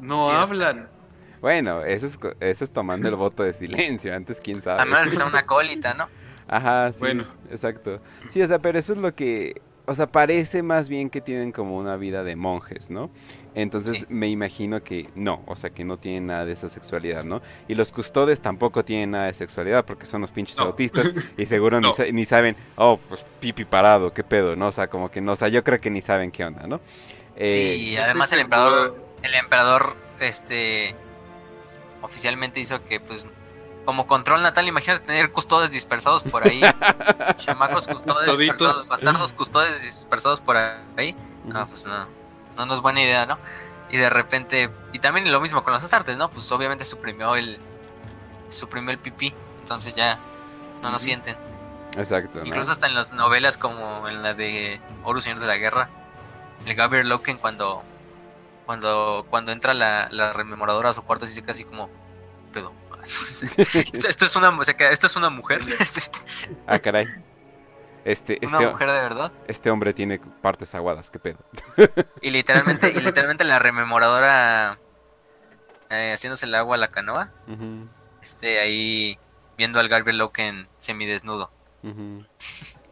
[0.00, 0.88] No Sí, es- hablan.
[1.40, 4.14] Bueno, eso es, co- eso es tomando el voto de silencio.
[4.14, 4.80] Antes, quién sabe.
[4.82, 6.08] A menos que sea una colita, ¿no?
[6.48, 6.98] Ajá, sí.
[7.00, 7.24] Bueno.
[7.50, 8.00] Exacto.
[8.30, 9.60] Sí, o sea, pero eso es lo que.
[9.84, 13.10] O sea, parece más bien que tienen como una vida de monjes, ¿no?
[13.58, 14.06] Entonces Sí.
[14.10, 17.40] me imagino que no, o sea, que no tienen nada de esa sexualidad, ¿no?
[17.68, 20.64] Y los custodes tampoco tienen nada de sexualidad porque son los pinches No.
[20.64, 21.08] autistas
[21.38, 24.66] y seguro ni, sa- ni saben, oh, pues pipi parado, qué pedo, ¿no?
[24.68, 26.80] O sea, como que no, o sea, yo creo que ni saben qué onda, ¿no?
[27.34, 30.94] Eh, sí, además el emperador, el emperador, este,
[32.02, 33.26] oficialmente hizo que, pues,
[33.84, 36.60] como control natal, imagínate tener custodes dispersados por ahí,
[37.36, 38.38] chamacos custodes Toditos.
[38.58, 41.14] dispersados, bastardos custodes dispersados por ahí,
[41.54, 42.06] ah, pues no,
[42.56, 43.38] no, no es buena idea, ¿no?
[43.90, 46.30] Y de repente, y también lo mismo con los asartes, ¿no?
[46.30, 47.58] Pues obviamente suprimió el,
[48.48, 50.18] suprimió el pipí, entonces ya
[50.82, 51.36] no nos sienten.
[51.96, 52.46] Exacto, ¿no?
[52.46, 55.88] Incluso hasta en las novelas como en la de Horus Señor de la Guerra,
[56.64, 57.82] el Gabriel Loken cuando
[58.64, 61.88] cuando cuando entra la, la rememoradora a su cuarto dice casi como
[62.52, 62.72] pedo.
[63.06, 64.58] esto, esto es una
[64.90, 65.60] esto es una mujer.
[66.66, 67.06] Ah, caray.
[68.06, 69.32] Este, una este, mujer de verdad.
[69.48, 71.38] este hombre tiene partes aguadas, qué pedo.
[72.22, 74.78] Y literalmente y literalmente la rememoradora
[75.90, 77.32] eh, haciéndose el agua a la canoa,
[78.22, 79.18] este ahí
[79.58, 81.50] viendo al Gabriel Loken semidesnudo.
[81.82, 82.22] ujú.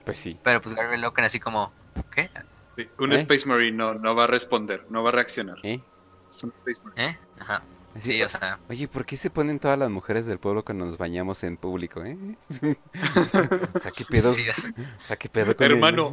[0.05, 0.39] Pues sí.
[0.43, 1.73] Pero pues Gabriel Loken así como
[2.11, 2.29] ¿qué?
[2.77, 3.15] Sí, Un ¿Eh?
[3.15, 5.59] Space Marine no, no va a responder, no va a reaccionar.
[5.63, 5.81] ¿Eh?
[6.29, 7.11] Es un Space Marine.
[7.11, 7.19] ¿Eh?
[7.41, 7.63] Ajá.
[7.95, 10.85] Así, Sí, o sea, Oye, ¿por qué se ponen todas las mujeres del pueblo cuando
[10.87, 12.17] nos bañamos en público, eh?
[12.51, 14.33] o sea, ¿qué pedo?
[14.33, 16.13] sí, o sea, O sea, ¿qué pedo con Hermano.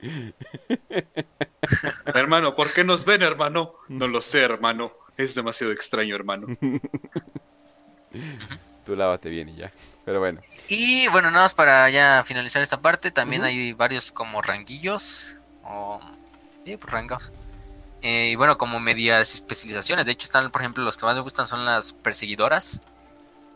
[2.04, 3.74] hermano, ¿por qué nos ven, hermano?
[3.88, 4.92] No lo sé, hermano.
[5.16, 6.46] Es demasiado extraño, hermano.
[8.84, 9.72] Tú lávate bien y ya.
[10.04, 10.40] Pero bueno.
[10.68, 16.00] Y bueno, nada más para ya finalizar esta parte, también hay varios como ranguillos, o...
[16.64, 17.32] Sí, pues rangos.
[18.06, 20.06] Eh, y bueno, como medias especializaciones.
[20.06, 22.80] De hecho, están, por ejemplo, los que más me gustan son las perseguidoras,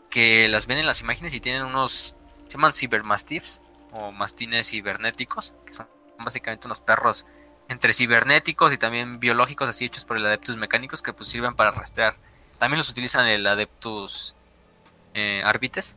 [0.09, 2.15] que las ven en las imágenes y tienen unos...
[2.47, 3.61] Se llaman cibermastiffs,
[3.93, 5.87] o mastines cibernéticos, que son
[6.19, 7.25] básicamente unos perros
[7.69, 11.71] entre cibernéticos y también biológicos, así hechos por el Adeptus mecánicos, que pues sirven para
[11.71, 12.15] rastrear.
[12.59, 14.35] También los utilizan el Adeptus
[15.13, 15.95] eh, Arbites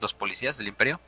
[0.00, 1.00] los policías del imperio,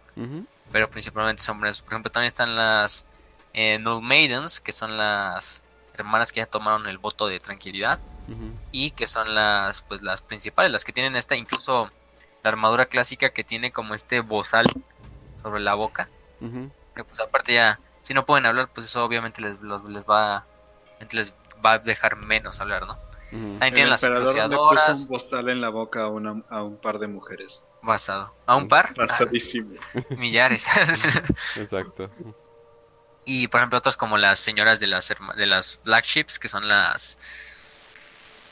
[0.70, 1.82] pero principalmente son hombres.
[1.82, 3.04] Por ejemplo, también están las
[3.52, 5.64] eh, Null Maidens, que son las
[5.98, 8.00] hermanas que ya tomaron el voto de tranquilidad
[8.72, 11.90] y que son las pues las principales, las que tienen esta incluso
[12.42, 14.66] la armadura clásica que tiene como este bozal
[15.36, 16.08] sobre la boca.
[16.94, 20.44] Que, pues aparte ya si no pueden hablar, pues eso obviamente les, los- les va
[21.12, 21.32] les
[21.64, 22.94] va a dejar menos hablar, ¿no?
[22.94, 23.58] Ujú.
[23.58, 26.62] También El tienen las emperador le puso un bozal en la boca a, una- a
[26.64, 27.64] un par de mujeres.
[27.82, 28.34] basado.
[28.46, 28.94] ¿A un par?
[28.94, 29.74] Pasadísimo.
[29.94, 30.66] Ah, millares.
[31.56, 32.10] Exacto.
[33.30, 37.18] Y por ejemplo otras como las señoras de las de las flagships, que son las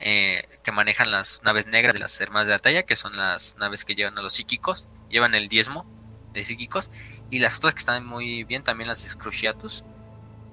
[0.00, 3.86] eh, que manejan las naves negras de las hermanas de batalla, que son las naves
[3.86, 5.86] que llevan a los psíquicos, llevan el diezmo
[6.34, 6.90] de psíquicos,
[7.30, 9.82] y las otras que están muy bien también las Scruciatus,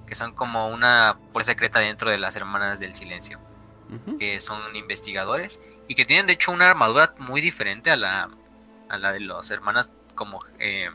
[0.06, 3.38] que son como una fuerza secreta dentro de las hermanas del silencio,
[4.18, 8.30] que son investigadores y que tienen de hecho una armadura muy diferente a la
[8.88, 10.88] a la de las hermanas como eh,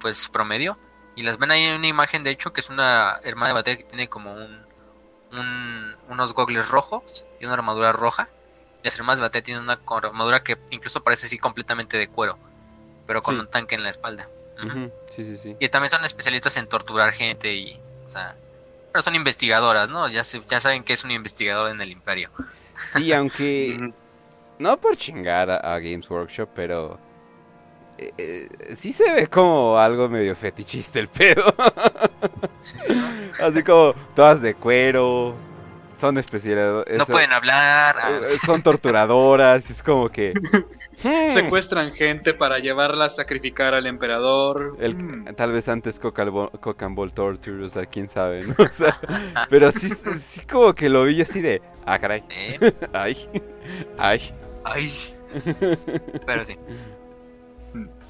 [0.00, 0.78] pues promedio
[1.16, 3.76] y las ven ahí en una imagen de hecho que es una hermana de batalla
[3.76, 4.64] que tiene como un,
[5.32, 8.28] un- unos gogles rojos y una armadura roja
[8.82, 12.38] y las hermanas de batalla tienen una armadura que incluso parece así completamente de cuero
[13.06, 13.40] pero con Sí.
[13.40, 14.28] un tanque en la espalda.
[15.10, 15.56] Sí, sí, sí.
[15.58, 18.36] y también son especialistas en torturar gente y o sea
[18.92, 22.30] pero son investigadoras no ya se- ya saben que es un investigador en el imperio
[22.94, 23.92] Sí, aunque
[24.58, 26.98] no por chingar a, a Games Workshop, pero
[28.08, 31.44] eh, eh, sí se ve como algo medio fetichista el pedo.
[32.60, 33.06] Sí, ¿no?
[33.46, 35.34] Así como todas de cuero,
[36.00, 36.84] son especializadas.
[36.98, 40.32] no pueden hablar ah, Eh, Son torturadoras, es como que...
[41.04, 44.76] hmm, Secuestran gente para llevarla a sacrificar al emperador.
[44.80, 45.34] el- Mm.
[45.36, 48.54] tal vez antes Cock and Ball- Cock and Ball Torture, o sea, quién sabe, ¿no?
[48.58, 48.98] O sea,
[49.48, 49.88] pero sí,
[50.30, 51.62] sí como que lo vi yo así de...
[51.86, 52.22] Ah, caray.
[52.30, 52.72] ¿eh?
[52.92, 53.28] Ay.
[53.98, 54.32] Ay.
[54.64, 54.92] Ay.
[56.26, 56.56] Pero sí.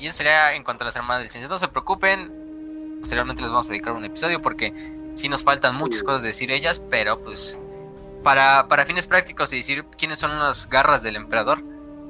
[0.03, 1.49] Y eso sería en cuanto a las hermanas de ciencia.
[1.49, 2.99] No se preocupen.
[2.99, 4.73] Posteriormente les vamos a dedicar un episodio porque
[5.15, 7.61] sí nos faltan muchas cosas de decir ellas, pero pues
[8.25, 11.63] para, para fines prácticos y decir quiénes son las garras del emperador,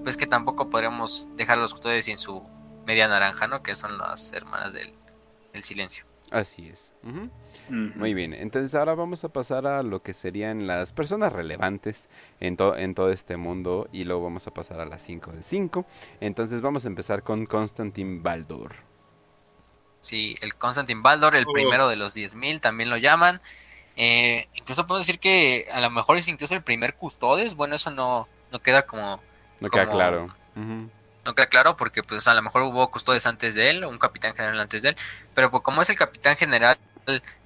[0.05, 2.43] pues que tampoco podríamos dejarlos ustedes sin su
[2.87, 3.63] media naranja, ¿no?
[3.63, 4.95] Que son las hermanas del,
[5.53, 6.07] del silencio.
[6.31, 6.95] Así es.
[7.73, 12.57] Muy bien, entonces ahora vamos a pasar a lo que serían las personas relevantes en,
[12.59, 15.87] to- en todo este mundo y luego vamos a pasar a las 5 de 5.
[16.21, 18.75] Entonces vamos a empezar con Constantin Baldur.
[20.01, 21.53] Sí, el Constantin Baldor, el Oh.
[21.53, 23.41] primero de los 10.000, también lo llaman.
[23.97, 27.55] Eh, incluso podemos decir que a lo mejor es incluso el primer custodes.
[27.57, 29.21] Bueno, eso no, no queda como
[29.61, 30.35] No queda Como- claro.
[31.25, 33.99] No queda claro porque pues a lo mejor hubo custodes antes de él, o un
[33.99, 34.97] capitán general antes de él,
[35.35, 36.77] pero pues, como es el capitán general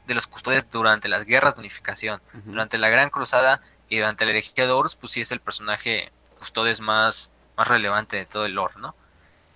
[0.06, 4.32] de los custodes durante las guerras de unificación, durante la Gran Cruzada y durante la
[4.32, 8.54] herejía de Horus, pues sí es el personaje custodes más, más relevante de todo el
[8.54, 8.94] lore, ¿no?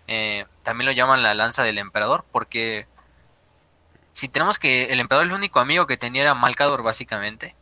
[0.06, 2.89] Eh, también lo llaman la lanza del emperador porque
[4.12, 7.55] si tenemos que el emperador el único amigo que tenía era Malcador básicamente,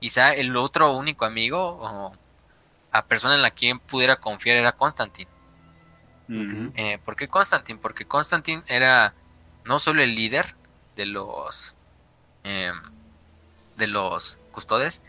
[0.00, 2.12] quizá el otro único amigo o
[2.92, 5.30] a persona en la quien pudiera confiar era Constantine.
[6.28, 6.72] Ujú.
[6.74, 7.78] Eh, ¿Por qué Constantine?
[7.78, 9.14] Porque Constantine era
[9.64, 10.56] no solo el líder
[10.96, 11.75] de los
[12.46, 12.80] em,
[13.76, 15.02] de los custodes,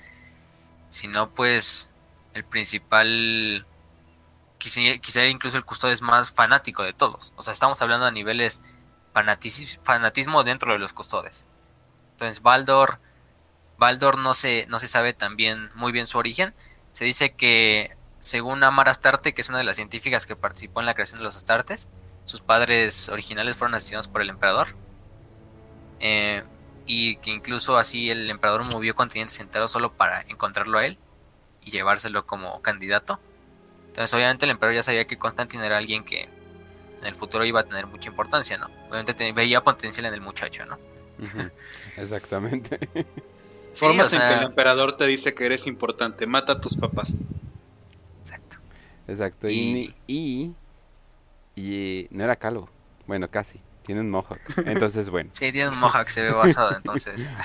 [0.89, 1.91] sino pues
[2.33, 3.67] el principal,
[4.57, 7.33] quizá, incluso el custodes más fanático de todos.
[7.35, 8.63] O sea, estamos hablando a niveles
[9.13, 11.45] fanatismo dentro de los custodes.
[12.13, 12.99] Entonces, Baldor,
[13.77, 16.55] Baldor no se, no se sabe también muy bien su origen.
[16.91, 20.87] Se dice que, según Amar Astarte, que es una de las científicas que participó en
[20.87, 21.87] la creación de los Astartes,
[22.25, 24.75] sus padres originales fueron asesinados por el emperador.
[25.99, 26.43] Eh,
[26.87, 30.97] y que incluso así el emperador movió continentes enteros solo para encontrarlo a él
[31.63, 33.19] y llevárselo como candidato.
[33.89, 37.59] Entonces, obviamente, el emperador ya sabía que Constantino era alguien que en el futuro iba
[37.59, 38.67] a tener mucha importancia, ¿no?
[38.87, 40.77] Obviamente te- veía potencial en el muchacho, ¿no?
[41.97, 42.79] Exactamente.
[43.73, 46.25] Sí, Formas o en que el emperador te dice que eres importante.
[46.25, 47.19] Mata a tus papás.
[48.21, 48.57] exacto.
[49.07, 49.47] Exacto.
[49.49, 50.55] Y- Y,
[51.55, 52.69] y, y no era calvo.
[53.05, 53.59] Bueno, casi.
[53.87, 54.41] Tiene un mohawk.
[54.65, 55.29] Entonces, bueno.
[55.31, 57.29] Sí, tiene un mohawk, se ve basado, entonces.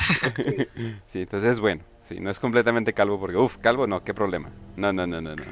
[1.12, 1.85] Sí, entonces bueno.
[2.09, 4.51] Sí, no es completamente calvo porque, uff, calvo no, qué problema.
[4.77, 5.44] No, no, no, no, no.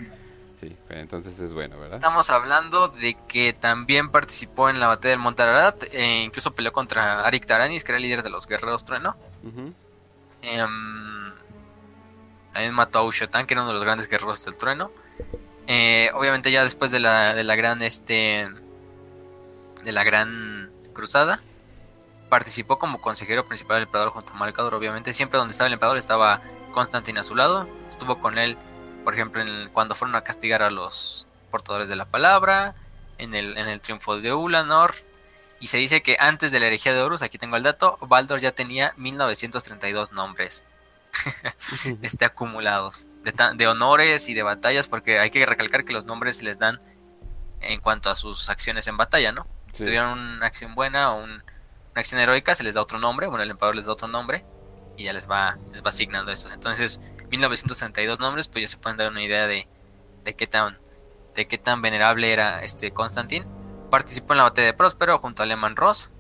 [0.61, 1.95] Sí, pero entonces es bueno, ¿verdad?
[1.95, 6.73] Estamos hablando de que también participó en la batalla del Monte Ararat, e incluso peleó
[6.73, 9.17] contra Arik Taranis, que era el líder de los guerreros trueno.
[9.45, 9.73] Ujú.
[10.43, 11.33] Em,
[12.53, 14.91] también mató a Ushotan, que era uno de los grandes guerreros del trueno.
[15.69, 18.49] Eh, obviamente ya después de la, de la gran este
[19.85, 20.60] de la gran
[20.93, 21.41] cruzada
[22.29, 25.13] participó como consejero principal del emperador junto a Malcador obviamente.
[25.13, 26.41] Siempre donde estaba el emperador estaba
[26.73, 27.69] Constantine a su lado.
[27.89, 28.57] Estuvo con él
[29.05, 32.75] por ejemplo en cuando fueron a castigar a los portadores de la palabra
[33.19, 34.95] en el, en el triunfo de Ulanor.
[35.59, 38.41] Y se dice que antes de la herejía de Horus, aquí tengo el dato, Baldor
[38.41, 40.65] ya tenía 1932 nombres
[42.03, 46.39] este, acumulados de, de honores y de batallas, porque hay que recalcar que los nombres
[46.39, 46.81] se les dan
[47.61, 49.47] en cuanto a sus acciones en batalla, ¿no?
[49.73, 49.85] Si Sí.
[49.85, 51.43] tuvieron una acción buena o un- una
[52.01, 54.45] acción heroica, se les da otro nombre, bueno, el emperador les da otro nombre
[54.97, 56.53] y ya les va, les va asignando estos.
[56.53, 59.67] Entonces, 1932 nombres, pues ya se pueden dar una idea de,
[60.25, 60.79] de qué tan
[61.35, 63.45] de qué tan venerable era este Constantin.
[63.89, 66.11] Participó en la batalla de Próspero junto a Lehman Ross.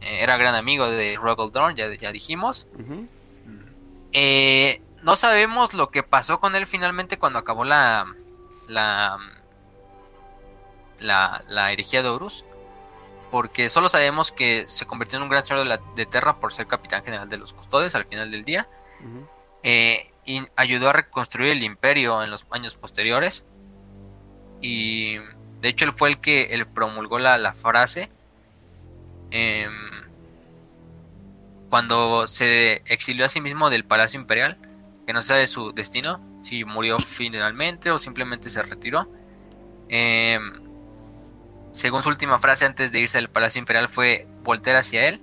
[0.00, 2.66] Eh, era gran amigo de Rogel Dorn, ya, ya dijimos.
[4.12, 8.06] Eh, no sabemos lo que pasó con él finalmente cuando acabó la
[8.68, 9.18] la
[11.00, 12.44] la, la herejía de Horus.
[13.34, 16.52] Porque solo sabemos que se convirtió en un gran señor de, la, de Terra por
[16.52, 18.68] ser capitán general de los custodes al final del día.
[19.64, 23.44] Eh, y ayudó a reconstruir el imperio en los años posteriores.
[24.60, 25.16] Y
[25.60, 28.08] de hecho él fue el que él promulgó la, la frase.
[29.32, 29.72] em,
[31.70, 34.58] cuando se exilió a sí mismo del Palacio Imperial,
[35.08, 39.08] que no se sabe su destino, si murió finalmente o simplemente se retiró.
[39.88, 40.63] Em,
[41.74, 45.20] según su última frase antes de irse del Palacio Imperial fue voltear hacia él,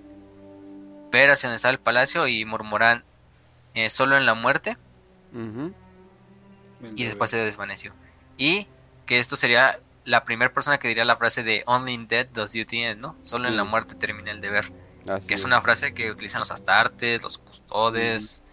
[1.10, 3.06] ver hacia donde estaba el palacio y murmurar
[3.74, 4.78] eh, solo en la muerte
[6.96, 7.94] y después se desvaneció.
[8.38, 8.68] Y
[9.06, 12.52] que esto sería la primera persona que diría la frase de Only in death does
[12.52, 13.16] duty end, ¿no?
[13.22, 14.66] Solo en la muerte termina el deber.
[15.08, 18.44] Así Que es una frase que utilizan los astartes, los custodes,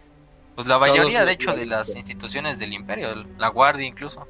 [0.55, 4.27] pues la Todos mayoría de hecho de las instituciones del imperio, la guardia incluso.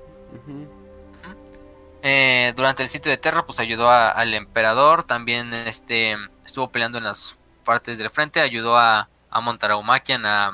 [2.02, 7.04] Eh, durante el sitio de Terra, pues ayudó al emperador, también este estuvo peleando en
[7.04, 10.52] las partes del frente, ayudó a, a a,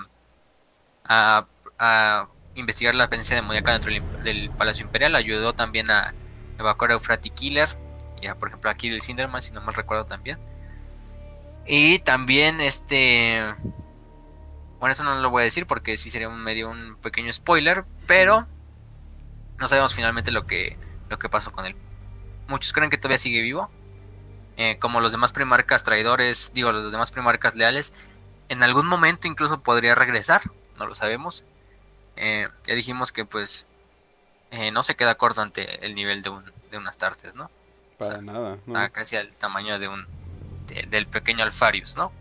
[1.05, 1.47] a,
[1.79, 3.93] a investigar la presencia demoníaca dentro
[4.23, 6.15] del, Palacio Imperial, ayudó también a
[6.59, 7.69] evacuar a Eufrati Killer,
[8.21, 10.39] y por ejemplo a Kirill Sinderman, si no mal recuerdo también.
[11.67, 13.43] Y también este...
[14.79, 17.85] Bueno, eso no lo voy a decir porque sí sería un medio un pequeño spoiler,
[18.07, 18.47] pero
[19.59, 20.77] no sabemos finalmente lo que
[21.09, 21.77] lo que pasó con él.
[22.49, 23.71] Muchos creen que todavía sigue vivo.
[24.57, 27.93] eh, como los demás primarcas traidores, digo, los demás primarcas leales,
[28.49, 30.43] en algún momento incluso podría regresar,
[30.79, 31.45] no lo sabemos.
[32.17, 33.67] Eh, ya dijimos que pues
[34.53, 37.51] eh, no se queda corto ante el nivel de un, de un Astartes, ¿no?
[37.99, 38.59] Para nada.
[38.67, 38.75] ¿no?
[38.85, 40.07] Está casi al tamaño de un
[40.69, 42.13] de- del pequeño Alfarius, ¿no?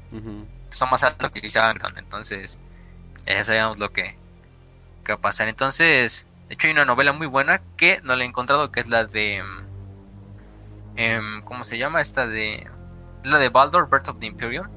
[0.71, 2.57] Son más altos que quizá entonces
[3.25, 4.15] ya sabíamos lo que,
[5.05, 5.47] que va a pasar.
[5.49, 8.87] Entonces, de hecho hay una novela muy buena que no la he encontrado, que es
[8.87, 9.43] la de...
[10.95, 11.99] em, ¿Cómo se llama?
[11.99, 12.69] Esta de...
[13.23, 14.67] La de Baldur, Birth of the Imperium,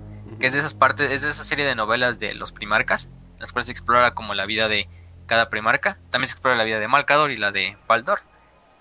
[0.40, 3.40] que es de esas partes, es de esa serie de novelas de los primarcas, en
[3.40, 4.88] las cuales se explora como la vida de
[5.26, 5.98] cada primarca.
[6.08, 8.20] También se explora la vida de Malcador y la de Baldur.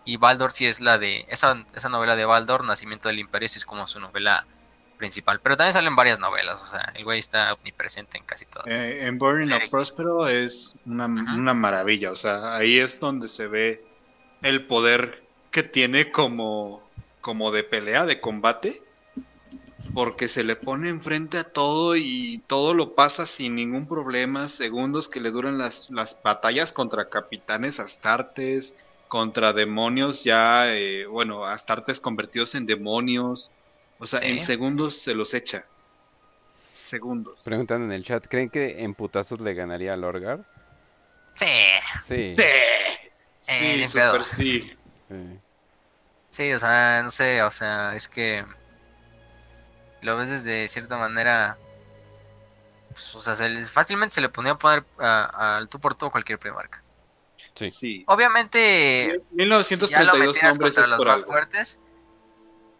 [0.06, 1.26] Y Baldur sí es la de...
[1.28, 4.48] Esa, esa novela de Baldur, Nacimiento del Imperio, sí es como su novela
[4.96, 5.40] principal.
[5.42, 8.68] Pero también salen varias novelas, o sea, el güey está omnipresente en casi todas.
[8.68, 13.48] Eh, en Burning of Prospero es una, una maravilla, o sea, ahí es donde se
[13.48, 13.86] ve
[14.42, 16.88] el poder que tiene como,
[17.22, 18.82] como de pelea, de combate,
[19.94, 25.08] porque se le pone enfrente a todo y todo lo pasa sin ningún problema, segundos
[25.08, 28.76] que le duran las, las batallas contra capitanes astartes,
[29.08, 33.52] contra demonios ya, eh, bueno, astartes convertidos en demonios,
[34.00, 34.28] o sea, Sí.
[34.28, 35.66] en segundos se los echa.
[36.72, 37.44] Segundos.
[37.46, 40.44] Preguntan en el chat, ¿creen que en putazos le ganaría a Lorgar?
[41.36, 41.46] Sí,
[42.08, 42.36] Sí.
[43.40, 44.24] Sí, super pedo.
[44.24, 44.78] sí.
[45.10, 45.40] sí.
[46.30, 48.44] sí, o sea, no sé, o sea, es que
[50.02, 51.58] lo ves desde cierta manera,
[52.92, 56.10] pues, o sea, se le- fácilmente se le podía poner a- al tú por tú
[56.12, 56.82] cualquier primarca.
[57.56, 57.70] Sí.
[57.70, 58.04] Sí.
[58.08, 61.28] Obviamente, si ya lo 1932 metieras nombres contra los más algo.
[61.28, 61.80] fuertes,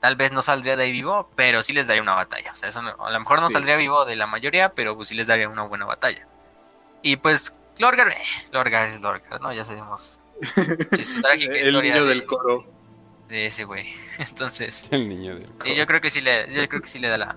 [0.06, 2.52] tal vez no saldría de ahí vivo, pero sí les daría una batalla.
[2.52, 3.54] O sea, eso no- a lo mejor no Sí.
[3.54, 6.28] saldría vivo de la mayoría, pero pues sí les daría una buena batalla.
[7.02, 8.16] Y pues, Lorgar, eh,
[8.52, 9.52] Lorgar es Lorgar, ¿no?
[9.52, 10.20] Ya sabemos.
[10.96, 12.68] Sí, su trágica El historia niño de, del coro.
[13.30, 13.92] de ese güey.
[14.20, 17.08] Entonces, El niño del sí, yo creo que sí le, yo creo que sí le
[17.10, 17.36] da la,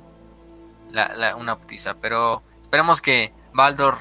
[0.91, 1.95] la- la- una putiza.
[1.95, 3.97] Pero esperemos que Baldor,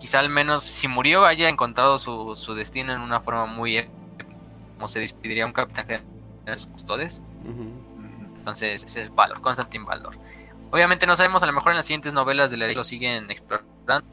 [0.00, 4.26] quizá al menos, si murió, haya encontrado su, su destino en una forma muy épica,
[4.74, 6.00] como se despediría un capitán de
[6.46, 7.22] los custodes.
[8.38, 10.16] Entonces, ese es Balor, Constantin Baldor.
[10.70, 14.08] Obviamente no sabemos, a lo mejor en las siguientes novelas de la lo siguen explorando.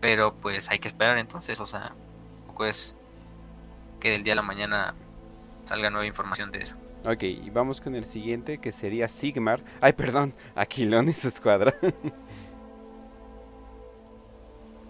[0.00, 1.92] Pero pues hay que esperar entonces, o sea,
[2.38, 2.96] tampoco es
[3.98, 4.94] que del día a la mañana
[5.64, 6.76] salga nueva información de eso.
[7.04, 9.62] Ok, y vamos con el siguiente que sería Sigmar.
[9.80, 11.74] Ay, perdón, Aquilón y su escuadra.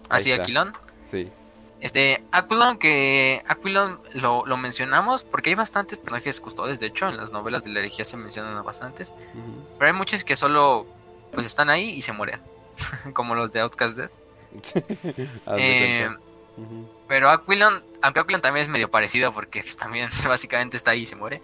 [0.09, 0.43] Así, está.
[0.43, 0.73] Aquilón.
[1.11, 1.29] sí.
[1.79, 7.17] Este, Aquilon, que Aquilon lo, lo mencionamos porque hay bastantes personajes custodes, de hecho, en
[7.17, 9.13] las novelas de la herejía se mencionan bastantes.
[9.77, 10.87] Pero hay muchos que solo
[11.33, 12.41] pues están ahí y se mueren,
[13.13, 14.11] como los de Outcast Death.
[15.45, 16.09] Haz de Eh,
[17.07, 21.05] Pero Aquilon, aunque Aquilon también es medio parecido porque pues, también básicamente está ahí y
[21.05, 21.41] se muere.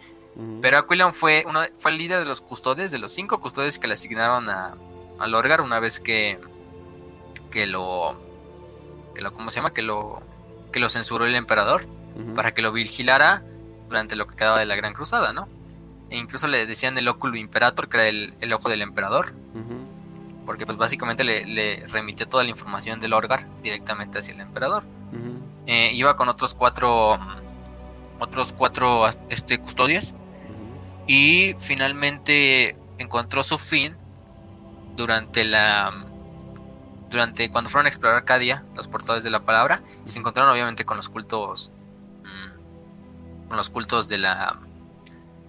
[0.62, 3.86] Pero Aquilon fue, uno, fue el líder de los custodes, de los cinco custodes que
[3.86, 4.76] le asignaron a,
[5.20, 6.40] a Lorgar una vez que,
[7.52, 8.18] que lo,
[9.14, 9.74] que lo, ¿cómo se llama?
[9.74, 10.22] Que lo,
[10.72, 11.86] que lo censuró el emperador
[12.36, 13.44] para que lo vigilara
[13.88, 15.48] durante lo que quedaba de la Gran Cruzada, ¿no?
[16.10, 19.34] E incluso le decían el óculo imperator, que era el, el ojo del emperador,
[20.46, 24.84] porque pues básicamente le, le remitió toda la información del Lorgar directamente hacia el emperador.
[25.66, 30.14] Eh, iba con otros cuatro, mm, otros cuatro este, custodios
[31.08, 33.96] y finalmente encontró su fin
[34.96, 36.06] durante la
[37.14, 40.84] durante cuando fueron a explorar Arcadia los portadores de la palabra y se encontraron obviamente
[40.84, 41.72] con los cultos
[42.24, 44.60] mm, con los cultos de la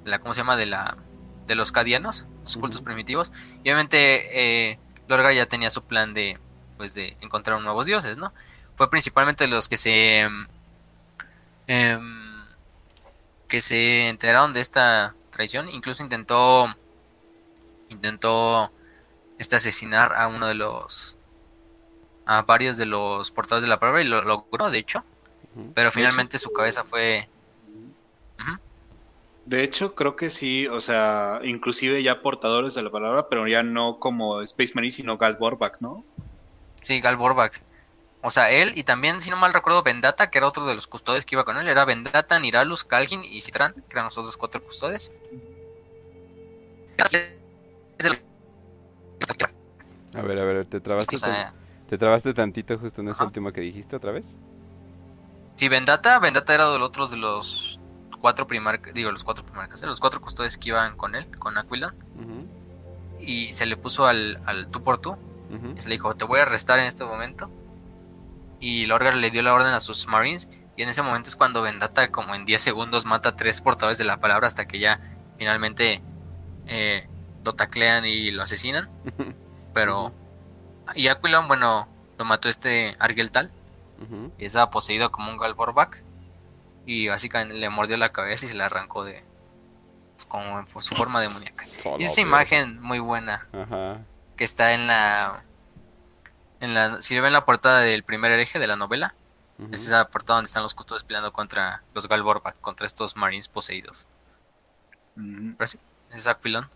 [0.04, 0.98] de la cómo se llama de la
[1.46, 3.32] de los cadianos los cultos primitivos.
[3.62, 4.78] Y obviamente eh,
[5.08, 6.38] Lorgar ya tenía su plan de
[6.76, 8.34] pues de encontrar nuevos dioses no
[8.76, 10.46] fue principalmente los que se em,
[11.66, 12.44] em,
[13.48, 15.70] que se enteraron de esta traición.
[15.70, 16.74] Incluso intentó
[17.88, 18.70] intentó
[19.38, 21.16] este asesinar a uno de los
[22.26, 25.04] a varios de los portadores de la palabra y lo logró de hecho.
[25.74, 27.28] Pero finalmente su cabeza fue
[29.44, 33.62] De hecho, creo que sí, o sea, inclusive ya portadores de la palabra, pero ya
[33.62, 36.02] no como Space Marine, sino Gal Borbach, ¿no?
[36.82, 37.62] sí Gal Borbach
[38.20, 40.86] o sea él y también si no mal recuerdo Vendata que era otro de los
[40.86, 44.36] custodes que iba con él era Vendata Niralus Calgin y Citran que eran los otros
[44.36, 44.62] cuatro
[47.98, 48.22] el-
[50.14, 51.54] A ver, a ver, te trabaste, o sea,
[51.94, 53.26] te trabaste tantito justo en eso Ajá.
[53.26, 54.36] último que dijiste otra vez.
[55.54, 57.80] Sí, Vendata, Vendata era de los otros de los
[58.20, 61.56] cuatro primarcas, digo, los cuatro primarcas, de los cuatro custodes que iban con él, con
[61.56, 61.94] Aquila,
[63.20, 65.16] y se le puso al, al tú por tú,
[65.76, 67.48] y se le dijo, te voy a arrestar en este momento,
[68.58, 71.62] y Lorgar le dio la orden a sus marines, y en ese momento es cuando
[71.62, 75.00] Vendata, como en 10 segundos, mata a tres portadores de la palabra hasta que ya
[75.38, 76.02] finalmente
[76.66, 77.06] eh,
[77.44, 78.90] lo taclean y lo asesinan.
[79.74, 80.12] Pero.
[80.94, 81.88] Y Aquilon, bueno,
[82.18, 83.50] lo mató este Argeltal.
[84.02, 84.32] Ujú.
[84.38, 86.02] Y estaba poseído como un Galborback.
[86.86, 89.24] Y básicamente le mordió la cabeza y se la arrancó de.
[90.14, 91.64] pues, como en su forma demoníaca.
[91.84, 93.46] Hola, Y esa pero- imagen muy buena
[94.36, 95.44] que está en la.
[96.60, 99.14] En la si ven la portada del primer hereje de la novela,
[99.72, 104.06] es esa portada donde están los custodios peleando contra los Galborback, contra estos Marines poseídos.
[105.16, 105.54] Ujú.
[105.56, 105.78] Pero sí,
[106.10, 106.68] ese es Aquilon.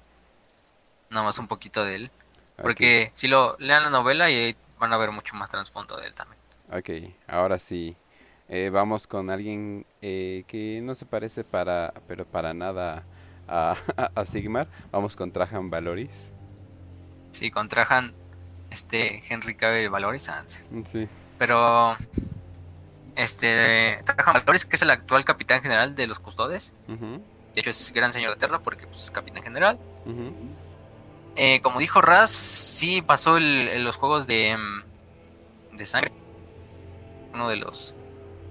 [1.11, 2.11] Nada más un poquito de él.
[2.63, 6.07] Porque si lo lean la novela y ahí van a ver mucho más trasfondo de
[6.07, 6.41] él también.
[6.73, 7.97] Ok, ahora sí.
[8.49, 13.05] Eh, vamos con alguien eh, que no se parece para, pero para nada
[13.47, 13.77] a,
[14.15, 14.67] a Sigmar.
[14.91, 16.33] Vamos con Trajan Valoris.
[17.31, 18.15] Sí, con Trajan,
[18.71, 20.61] este Henry Cavill Valoris, ah, sí.
[20.91, 21.07] Sí.
[21.39, 21.95] pero
[23.17, 27.21] este Trajan Valoris, que es el actual capitán general de los custodes, Ujú,
[27.55, 29.79] de hecho es gran señor de Terra porque pues, es capitán general.
[30.07, 30.33] ujú.
[31.39, 36.11] Eh, como dijo Raz, sí pasó el- el- los juegos de, mm, de sangre,
[37.33, 37.95] uno de los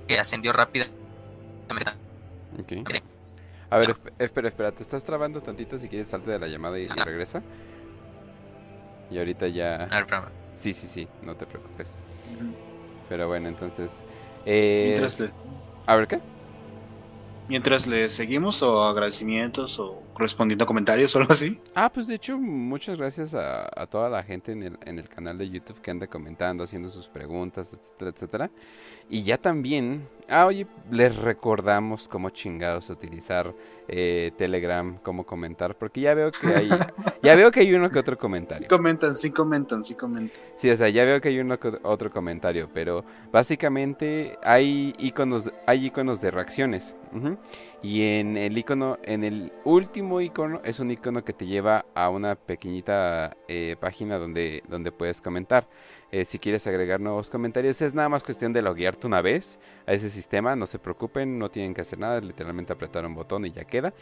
[0.07, 0.93] que ascendió rápidamente.
[2.59, 2.73] Ok.
[3.69, 6.80] A ver, esp- espera, espera, te estás trabando tantito si quieres salte de la llamada
[6.80, 7.03] y, y Ajá.
[7.03, 7.41] regresa.
[9.11, 9.84] Y ahorita ya...
[9.84, 10.30] A ver, espérame.
[10.61, 11.97] Sí, sí, sí, no te preocupes.
[13.09, 14.01] Pero bueno, entonces...
[14.45, 14.84] Eh...
[14.85, 15.38] Mientras les,
[15.85, 16.22] A ver, ¿qué?
[17.48, 21.60] Mientras les seguimos o agradecimientos o respondiendo comentarios o algo así.
[21.76, 25.10] Ah, pues de hecho, muchas gracias a, a toda la gente en el, en el
[25.10, 28.52] canal de YouTube que anda comentando, haciendo sus preguntas, etcétera, etcétera.
[29.10, 33.54] Y ya también, ah, oye, les recordamos cómo chingados utilizar
[33.88, 36.70] eh, Telegram, cómo comentar, porque ya veo que hay,
[37.24, 38.68] ya veo que hay uno que otro comentario.
[38.68, 40.44] Comentan, sí comentan, sí comentan.
[40.56, 45.52] Sí, o sea, ya veo que hay uno que otro comentario, pero básicamente hay iconos,
[45.66, 46.95] hay iconos de reacciones.
[47.14, 47.38] ujú,
[47.82, 52.10] Y en el icono, en el último icono es un icono que te lleva a
[52.10, 55.68] una pequeñita eh, página donde, donde puedes comentar.
[56.12, 59.94] Eh, si quieres agregar nuevos comentarios, es nada más cuestión de loguearte una vez a
[59.94, 60.56] ese sistema.
[60.56, 63.94] No se preocupen, no tienen que hacer nada, literalmente apretar un botón y ya queda.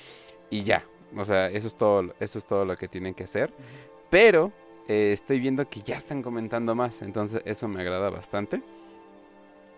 [0.50, 3.52] Y ya, o sea, eso es todo, eso es todo lo que tienen que hacer.
[4.10, 4.52] Pero
[4.88, 8.62] eh, estoy viendo que ya están comentando más, entonces eso me agrada bastante.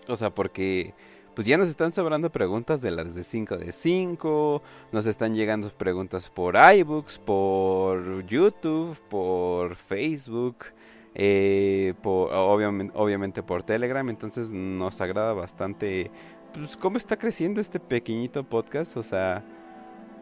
[0.08, 0.94] O sea, porque
[1.34, 5.70] pues ya nos están sobrando preguntas de las de 5 de 5, nos están llegando
[5.70, 10.58] preguntas por iBooks, por YouTube, por Facebook,
[11.20, 16.12] eh, obviamente por Telegram, entonces nos agrada bastante
[16.54, 19.44] pues cómo está creciendo este pequeñito podcast, o sea,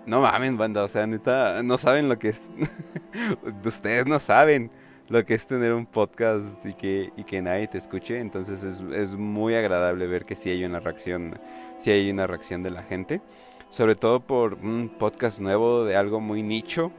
[0.06, 2.42] no mamen, banda, o sea, neta, no saben lo que es.
[3.66, 4.72] Ustedes no saben
[5.10, 8.18] lo que es tener un podcast y que, y que nadie te escuche.
[8.18, 11.38] Entonces es, es muy agradable ver que sí hay una reacción,
[11.78, 13.22] sí hay una reacción de la gente.
[13.70, 16.92] Sobre todo por un podcast nuevo de algo muy nicho.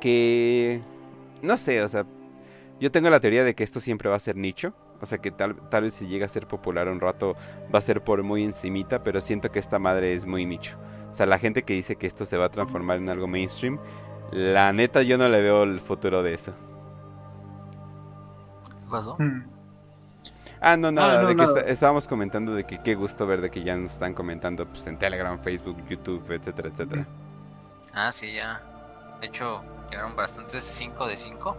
[0.00, 0.80] Que
[1.40, 2.04] no sé, o sea,
[2.82, 4.74] yo tengo la teoría de que esto siempre va a ser nicho.
[5.00, 7.34] O sea que tal, tal vez si llega a ser popular un rato
[7.74, 10.76] va a ser por muy encimita, pero siento que esta madre es muy nicho.
[11.10, 13.78] O sea, la gente que dice que esto se va a transformar en algo mainstream,
[14.32, 16.52] la neta yo no le veo el futuro de eso.
[18.84, 19.16] ¿Qué pasó?
[20.60, 21.58] Ah, no, nada, no, de que nada.
[21.60, 24.86] está- estábamos comentando de que qué gusto ver de que ya nos están comentando pues,
[24.86, 27.06] en Telegram, Facebook, YouTube, etcétera, etcétera.
[27.94, 28.62] Ah, sí, ya.
[29.20, 31.56] De hecho, llegaron bastantes 5 de 5.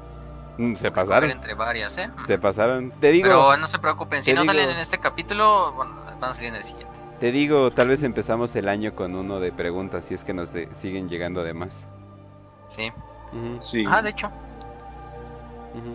[0.57, 2.09] Mm, Se pasaron, entre varias, ¿eh?
[2.27, 2.91] se pasaron.
[2.99, 6.31] Te digo, Pero no se preocupen, si no digo- salen en este capítulo, bueno, van
[6.31, 6.99] a salir en el siguiente.
[7.19, 10.53] te digo, tal vez empezamos el año con uno de preguntas si es que nos
[10.55, 11.87] eh, siguen llegando además.
[12.67, 12.91] Sí.
[13.59, 13.83] Sí.
[13.89, 14.29] Ah, de hecho.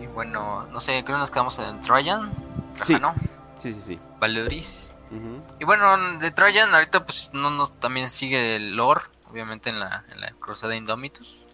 [0.01, 2.29] Y bueno, no sé, creo que nos quedamos en Trojan,
[2.75, 3.13] Trajano,
[3.59, 3.99] Sí, sí, sí.
[4.19, 4.93] Valoris.
[5.11, 9.79] Ujú, Y bueno, de Trojan ahorita pues no nos también sigue el lore, obviamente en
[9.79, 11.45] la, en la Cruzada Indomitus.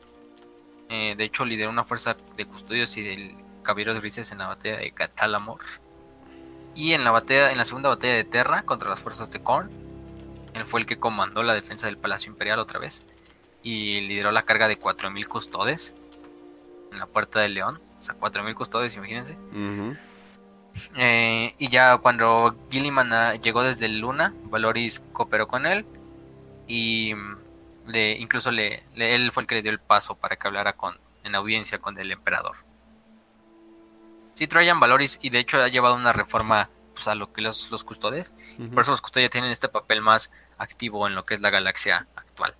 [0.89, 4.77] Eh, de hecho lideró una fuerza de custodios y del Caballeros Grises en la batalla
[4.77, 5.59] de Catalamor.
[6.75, 9.69] Y en la batalla, en la segunda batalla de Terra contra las fuerzas de Korn.
[10.53, 13.05] Él fue el que comandó la defensa del Palacio Imperial otra vez.
[13.63, 15.95] Y lideró la carga de 4.000 custodes
[16.91, 17.81] en la Puerta del León.
[17.97, 19.37] O sea, 4.000 custodes, imagínense.
[20.95, 25.85] Eh, y ya cuando Gilliman ah, llegó desde Luna, Valoris cooperó con él
[26.67, 27.37] y mm,
[27.87, 30.73] le, incluso le, le- él fue el que le dio el paso para que hablara
[30.73, 32.55] con, en audiencia con el emperador.
[34.33, 37.71] Sí, Trajan Valoris y de hecho ha llevado una reforma pues, a lo que los,
[37.71, 38.33] los custodes.
[38.73, 42.05] Por eso los custodes tienen este papel más activo en lo que es la galaxia
[42.15, 42.53] actual.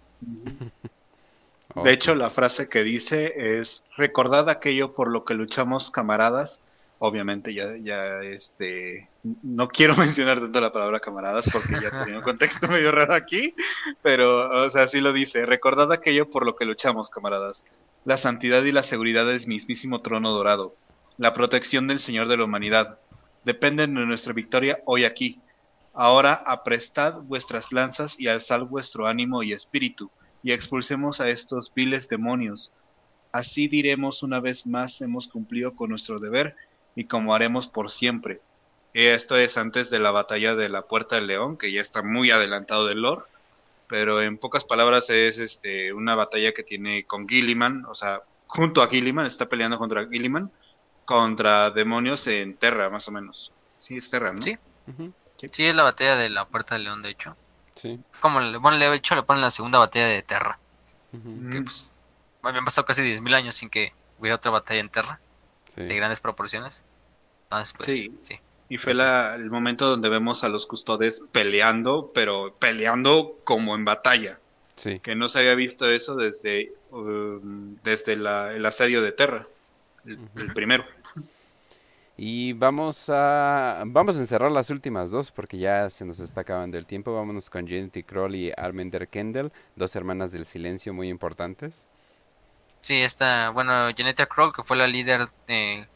[1.83, 6.61] De hecho, la frase que dice es recordad aquello por lo que luchamos, camaradas.
[6.99, 9.09] Obviamente ya, ya, este,
[9.41, 13.55] no quiero mencionar tanto la palabra camaradas porque ya tenía un contexto medio raro aquí,
[14.01, 17.65] pero, o sea, lo dice, recordad aquello por lo que luchamos, camaradas.
[18.03, 20.75] la santidad y la seguridad del mismísimo trono dorado,
[21.17, 22.99] la protección del Señor de la humanidad.
[23.43, 25.39] Dependen de nuestra victoria hoy aquí.
[25.93, 30.11] Ahora aprestad vuestras lanzas y alzad vuestro ánimo y espíritu,
[30.43, 32.71] y expulsemos a estos viles demonios.
[33.31, 36.55] Así diremos una vez más hemos cumplido con nuestro deber
[36.95, 38.41] y como haremos por siempre.
[38.95, 42.31] Esto es antes de la batalla de la Puerta del León, que ya está muy
[42.31, 43.23] adelantado del lore,
[43.89, 48.81] pero en pocas palabras es este una batalla que tiene con Gilliman, o sea, junto
[48.81, 50.49] a Gilliman, está peleando contra Gilliman,
[51.03, 53.51] contra demonios en Terra, más o menos.
[53.77, 54.41] Sí, es Terra, ¿no?
[54.41, 54.57] Sí.
[55.51, 57.35] Sí, es la batalla de la Puerta del León, de hecho.
[57.75, 57.99] Sí.
[58.21, 60.57] Como le, bueno, de hecho le ponen la segunda batalla de Terra.
[61.11, 61.91] Que pues,
[62.41, 65.19] habían pasado casi 10.000 años sin que hubiera otra batalla en Terra,
[65.75, 65.81] sí.
[65.83, 66.85] de grandes proporciones.
[67.43, 68.17] Entonces, pues, Sí.
[68.23, 68.39] sí.
[68.69, 73.85] Y fue la- el momento donde vemos a los custodes peleando, pero peleando como en
[73.85, 74.39] batalla.
[74.75, 74.99] Sí.
[74.99, 79.47] Que no se había visto eso desde, um, desde la- el asedio de Terra,
[80.05, 80.83] el, el primero.
[82.17, 86.77] Y vamos a vamos a encerrar las últimas dos porque ya se nos está acabando
[86.77, 87.13] el tiempo.
[87.13, 91.87] Vámonos con Jenny Kroll y Armender Kendall, dos hermanas del silencio muy importantes.
[92.81, 95.87] Sí, esta, bueno, Geneta Kroll, que fue la líder de,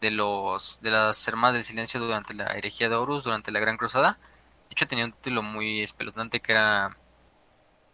[0.00, 3.76] de los de las Hermanas del Silencio durante la herejía de Horus, durante la Gran
[3.76, 4.18] Cruzada.
[4.68, 6.96] De hecho, tenía un título muy espeluznante que era,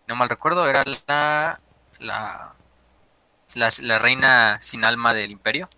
[0.06, 1.60] no mal recuerdo, era la
[1.98, 2.54] la,
[3.54, 5.68] la, la reina sin alma del Imperio,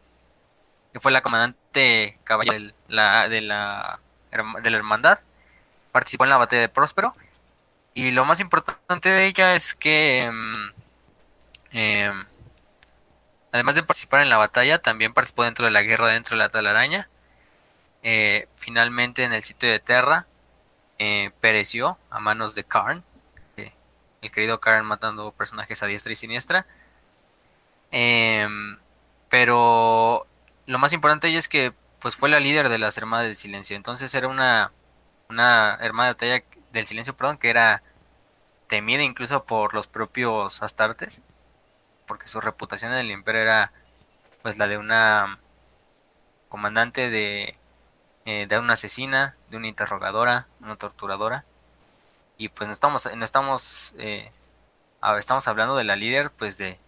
[0.92, 4.00] que fue la comandante caballero del- la, de, la,
[4.62, 5.20] de la hermandad.
[5.92, 7.14] Participó en la batalla de Próspero.
[7.94, 10.30] Y lo más importante de ella es que...
[11.72, 12.12] eh,
[13.56, 16.50] además de participar en la batalla, también participó dentro de la guerra dentro de la
[16.50, 17.08] talaraña.
[18.02, 20.26] Eh, finalmente en el sitio de Terra
[20.98, 23.02] eh, pereció a manos de Karn.
[23.56, 23.72] eh,
[24.22, 26.66] el querido Karn matando personajes a diestra y siniestra.
[27.90, 28.78] Em,
[29.30, 30.26] pero
[30.66, 33.76] lo más importante ella es que pues fue la líder de las Hermanas del Silencio.
[33.76, 34.72] Entonces era una,
[35.30, 37.82] una Hermana de batalla del Silencio, perdón, que era
[38.68, 41.22] temida incluso por los propios Astartes
[42.06, 43.72] porque su reputación en el imperio era
[44.42, 45.38] pues la de una
[46.48, 47.58] comandante de
[48.24, 51.44] eh, de una asesina de una interrogadora una torturadora.
[52.38, 54.30] Y pues no estamos no estamos eh,
[55.18, 56.78] estamos hablando de la líder pues de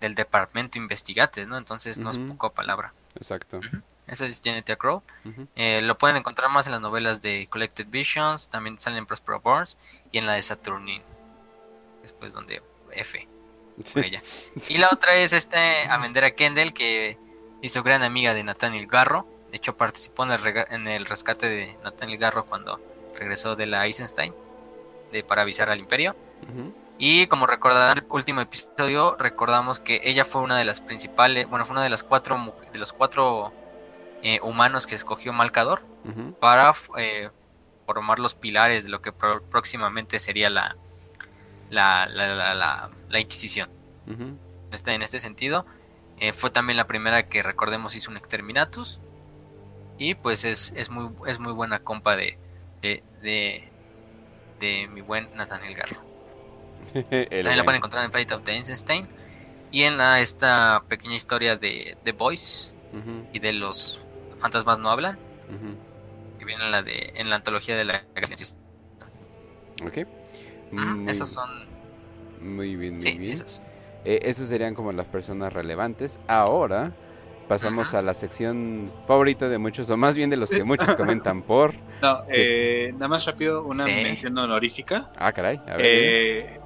[0.00, 2.92] del departamento investigates no entonces no es poca palabra.
[3.16, 3.60] Exacto.
[4.06, 5.02] esa es Janet Crow.
[5.56, 9.40] Eh, lo pueden encontrar más en las novelas de Collected Visions también salen en Prospero
[9.40, 9.76] Burns
[10.10, 11.04] y en la de Saturnine
[12.02, 12.62] después donde
[12.92, 13.28] F
[13.94, 14.22] ella.
[14.68, 17.18] Y la otra es este Amendera Kendall, que
[17.62, 19.26] hizo gran amiga de Nathaniel Garro.
[19.50, 20.40] De hecho, participó en el,
[20.70, 22.80] en el rescate de Nathaniel Garro cuando
[23.18, 24.34] regresó de la Eisenstein
[25.12, 26.14] de, para avisar al Imperio.
[26.98, 31.64] Y como recordarán el último episodio, recordamos que ella fue una de las principales, bueno,
[31.64, 33.52] fue una de las cuatro de los cuatro
[34.22, 35.82] eh, humanos que escogió Malcador
[36.40, 37.30] para eh,
[37.86, 40.76] formar los pilares de lo que próximamente sería la,
[41.70, 43.68] la, la, la, la- la Inquisición.
[44.06, 44.22] Ujú.
[44.22, 44.38] En
[44.72, 45.64] este, en este sentido,
[46.18, 49.00] eh, fue también la primera que recordemos hizo un Exterminatus.
[49.98, 52.38] Y pues es, es, muy, es muy buena compa de,
[52.82, 53.68] de, de,
[54.60, 56.00] de mi buen Nathaniel Garro.
[56.92, 59.06] También la pueden encontrar en Planet of the Eisenstein.
[59.70, 62.74] Y en la, esta pequeña historia de The Boys
[63.32, 64.00] y de los
[64.38, 65.18] fantasmas no hablan.
[66.38, 68.46] Que viene en la, de, en la antología de la Galaxia.
[69.84, 70.06] Ok.
[70.72, 71.48] Muy- Esas son.
[72.40, 73.32] Muy bien, muy Sí, bien.
[73.32, 73.62] esas.
[74.04, 76.20] Eh, esos serían como las personas relevantes.
[76.28, 76.92] Ahora
[77.48, 77.98] pasamos Ajá.
[77.98, 81.74] a la sección favorita de muchos, o más bien de los que muchos comentan por.
[82.02, 83.90] No, eh, nada más rápido, una Sí.
[83.90, 85.10] mención honorífica.
[85.16, 85.56] Ah, caray.
[85.66, 85.80] A ver.
[85.82, 86.60] Eh,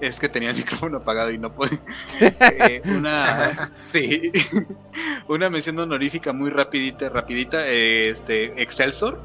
[0.00, 1.70] es que tenía el micrófono apagado y no pude.
[2.20, 4.32] Eh, una, sí,
[5.28, 7.68] una mención honorífica muy rapidita, rapidita.
[7.68, 9.20] eh, este Excelsior,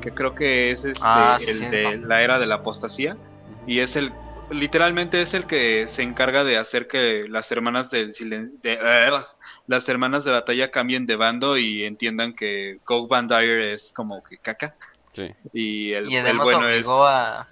[0.00, 3.16] que creo que es este, Ah, sí, el de la era de la apostasía
[3.66, 4.12] y es el
[4.50, 8.10] literalmente es el que se encarga de hacer que las hermanas del
[8.62, 8.78] de,
[9.66, 14.22] las hermanas de batalla cambien de bando y entiendan que Gog Van Dyer es como
[14.24, 14.74] que caca
[15.12, 15.34] Sí.
[15.52, 17.48] y el, Y el además bueno es obligó a.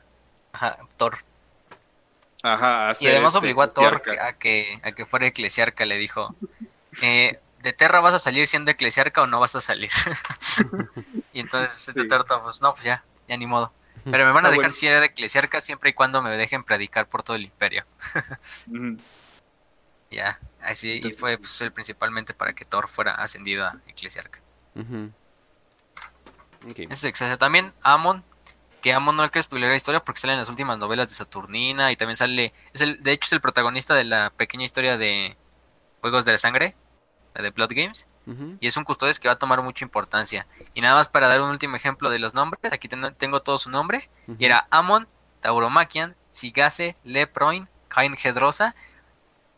[0.53, 1.19] Ajá, Thor.
[2.43, 5.85] ajá, a Y además este obligó a Thor a que, a que fuera eclesiarca.
[5.85, 6.35] Le dijo:
[7.03, 9.91] eh, ¿De Terra vas a salir siendo eclesiarca o no vas a salir?
[11.33, 12.09] y entonces este Sí.
[12.09, 13.73] Thor, pues no, pues ya, ya ni modo.
[14.05, 14.71] Pero me van a Ah, dejar bueno.
[14.75, 17.85] ser eclesiarca siempre y cuando me dejen predicar por todo el imperio.
[20.11, 24.41] Ya, así, y Entonces- fue pues, el- principalmente para que Thor fuera ascendido a eclesiarca.
[26.91, 27.39] Ese es.
[27.39, 28.25] También Amon
[28.81, 31.15] que Amon no le quiere spoiler la historia porque sale en las últimas novelas de
[31.15, 34.97] Saturnina y también sale, es el, de hecho es el protagonista de la pequeña historia
[34.97, 35.37] de
[36.01, 36.75] Juegos de la Sangre,
[37.35, 38.07] la de Blood Games,
[38.61, 40.47] Y es un custodes que va a tomar mucha importancia.
[40.75, 43.59] Y nada más para dar un último ejemplo de los nombres, aquí ten- tengo todo
[43.59, 45.07] su nombre, y era Amon,
[45.41, 48.75] Tauromaquian, Sigase, Leproin, Cain Hedrosa,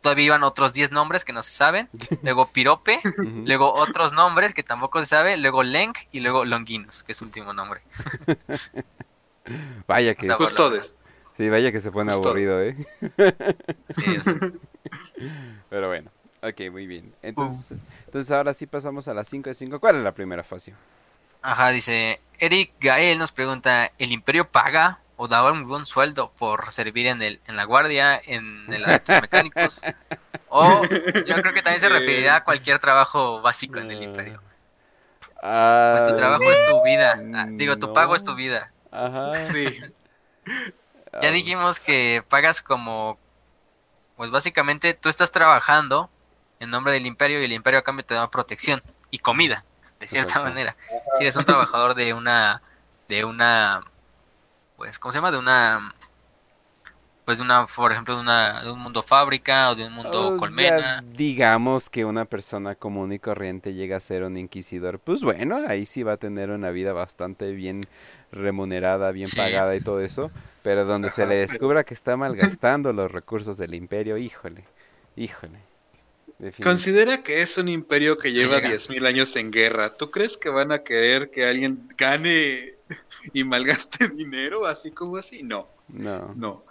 [0.02, 1.88] todavía iban otros 10 nombres que no se saben,
[2.22, 3.00] luego Pirope,
[3.44, 7.24] luego otros nombres que tampoco se sabe, luego Lenk y luego Longinus, que es su
[7.24, 7.82] último nombre.
[9.86, 10.94] Vaya que O sea, Custodes.
[11.36, 12.28] sí, vaya que se pone justo.
[12.28, 12.76] aburrido, ¿eh?
[13.90, 14.16] Sí,
[15.70, 16.10] Pero bueno,
[16.42, 17.12] ok, muy bien.
[17.22, 17.78] Entonces,
[18.10, 19.78] entonces ahora sí pasamos a las 5 de 5.
[19.78, 20.74] ¿Cuál es la primera fase?
[21.42, 26.72] Ajá, dice Eric Gael nos pregunta, ¿el imperio paga o da un buen sueldo por
[26.72, 29.80] servir en el en la guardia, en el adeptos mecánicos?
[30.48, 30.82] O
[31.24, 34.42] yo creo que también se referirá a cualquier trabajo básico en el imperio.
[35.40, 37.14] Pues tu trabajo es tu vida.
[37.34, 37.92] Ah, digo, tu no.
[37.92, 38.72] pago es tu vida.
[38.90, 39.34] Ajá.
[39.36, 39.80] Sí.
[41.20, 43.18] Ya Ah, dijimos que pagas como,
[44.16, 46.10] pues básicamente tú estás trabajando
[46.60, 49.64] en nombre del imperio y el imperio a cambio te da protección y comida,
[49.98, 50.76] de cierta manera.
[51.16, 52.62] Si eres un trabajador de una,
[53.08, 53.82] de una,
[54.76, 55.32] pues, ¿cómo se llama?
[55.32, 55.94] De una,
[57.24, 60.20] pues de una, por ejemplo, de una, de un mundo fábrica o de un mundo
[60.20, 61.04] o sea, colmena.
[61.14, 64.98] digamos que una persona común y corriente llega a ser un inquisidor.
[64.98, 67.88] Pues bueno, ahí sí va a tener una vida bastante bien
[68.32, 69.36] remunerada, bien Sí.
[69.38, 70.30] pagada y todo eso.
[70.62, 74.64] Pero donde se le descubra que está malgastando los recursos del imperio, híjole,
[75.16, 75.69] híjole.
[76.62, 78.70] Considera que es un imperio que lleva llega.
[78.70, 79.96] 10.000 años en guerra.
[79.96, 82.74] ¿Tú crees que van a querer que alguien gane
[83.32, 85.42] y malgaste dinero así como así?
[85.42, 86.34] No, No.
[86.34, 86.64] no.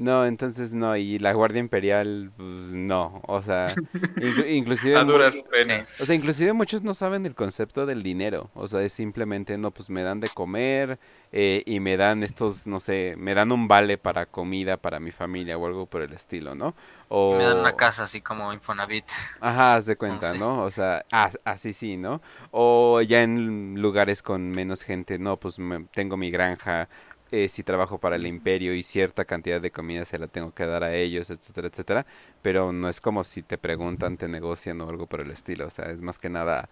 [0.00, 3.78] No, entonces no, y la Guardia Imperial, pues, no, o sea,
[4.18, 5.88] inclu- inclusive, A duras penas.
[5.98, 9.72] o sea, inclusive muchos no saben el concepto del dinero, o sea, es simplemente, no,
[9.72, 10.98] pues me dan de comer
[11.32, 15.12] eh, y me dan estos, no sé, me dan un vale para comida para mi
[15.12, 16.74] familia o algo por el estilo, ¿no?
[17.08, 19.04] O, Me dan una casa así como Infonavit.
[19.42, 20.38] Ajá, haz de cuenta, sé.
[20.38, 20.64] ¿no?
[20.64, 22.20] O sea, as- así sí, ¿no?
[22.50, 26.88] O ya en lugares con menos gente, no, pues me- tengo mi granja,
[27.30, 30.66] eh, si trabajo para el imperio y cierta cantidad de comida se la tengo que
[30.66, 32.06] dar a ellos, etcétera, etcétera.
[32.42, 35.70] Pero no es como si te preguntan, te negocian o algo por el estilo, o
[35.70, 36.68] sea, es más que nada,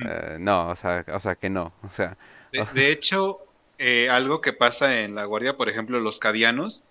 [0.00, 2.16] eh, no, o sea, o sea que no, o sea,
[2.52, 3.40] De, de hecho,
[3.78, 6.84] eh, algo que pasa en la guardia, por ejemplo, los cadianos,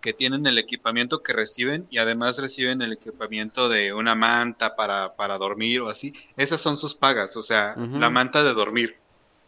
[0.00, 5.14] que tienen el equipamiento que reciben y además reciben el equipamiento de una manta para,
[5.14, 8.96] para dormir o así, esas son sus pagas, o sea, la manta de dormir,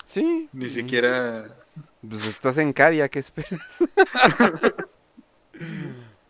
[0.05, 1.62] sí, ni siquiera...
[2.09, 3.63] Pues estás en Cadia, ¿qué esperas?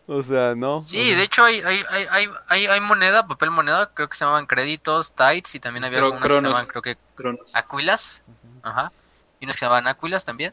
[0.07, 0.81] O sea, no.
[0.81, 4.47] Sí, de hecho hay, hay, hay, hay, hay, moneda, papel moneda, creo que se llamaban
[4.47, 7.55] créditos, tights y también había Cro- algunos que se llamaban, creo que Cronos.
[7.57, 8.25] Aquilas,
[8.63, 8.93] ajá,
[9.41, 10.53] y unos que se llamaban Aquilas también,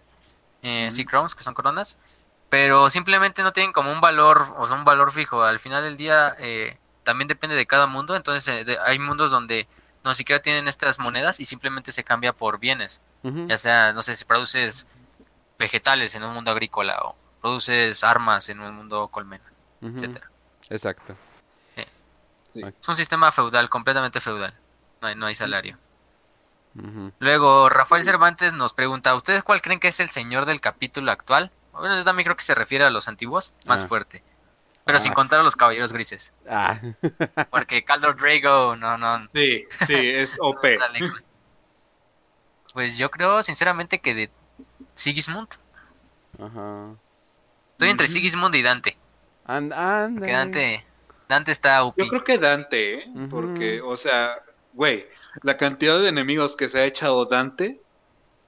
[0.62, 1.98] eh, sí, crowns, que son coronas,
[2.50, 5.98] pero simplemente no tienen como un valor, o sea, un valor fijo, al final del
[5.98, 9.68] día eh, también depende de cada mundo, entonces eh, de- hay mundos donde
[10.04, 13.02] no siquiera tienen estas monedas y simplemente se cambia por bienes,
[13.48, 14.88] ya sea, no sé, si produces
[15.60, 19.44] vegetales en un mundo agrícola o produces armas en un mundo colmena,
[19.82, 19.94] Ujú.
[19.96, 20.30] etcétera.
[20.70, 21.16] Exacto.
[22.56, 24.56] Es un sistema feudal, completamente feudal,
[25.02, 25.78] no hay, no hay salario.
[27.20, 31.52] Luego, Rafael Cervantes nos pregunta, ¿ustedes cuál creen que es el señor del capítulo actual?
[31.74, 33.88] Bueno, yo también creo que se refiere a los antiguos, más Ah.
[33.88, 34.24] fuerte.
[34.86, 35.02] Pero Ah.
[35.02, 36.34] sin contar a los caballeros grises.
[36.50, 36.80] Ah.
[37.52, 39.28] Porque Caldor Drago, no, no.
[39.34, 40.60] Sí, sí, es OP.
[40.80, 41.12] pues.
[42.74, 44.32] Pues yo creo, sinceramente, que de
[45.00, 45.48] Sigismund.
[46.38, 46.94] Ajá.
[47.72, 48.98] Estoy entre Sigismund y Dante.
[49.46, 50.86] And, and, Que Dante,
[51.30, 51.96] Dante está UP.
[51.98, 53.12] Yo creo que Dante, ¿eh?
[53.30, 54.44] Porque, o sea,
[54.74, 55.08] güey,
[55.44, 57.80] la cantidad de enemigos que se ha echado Dante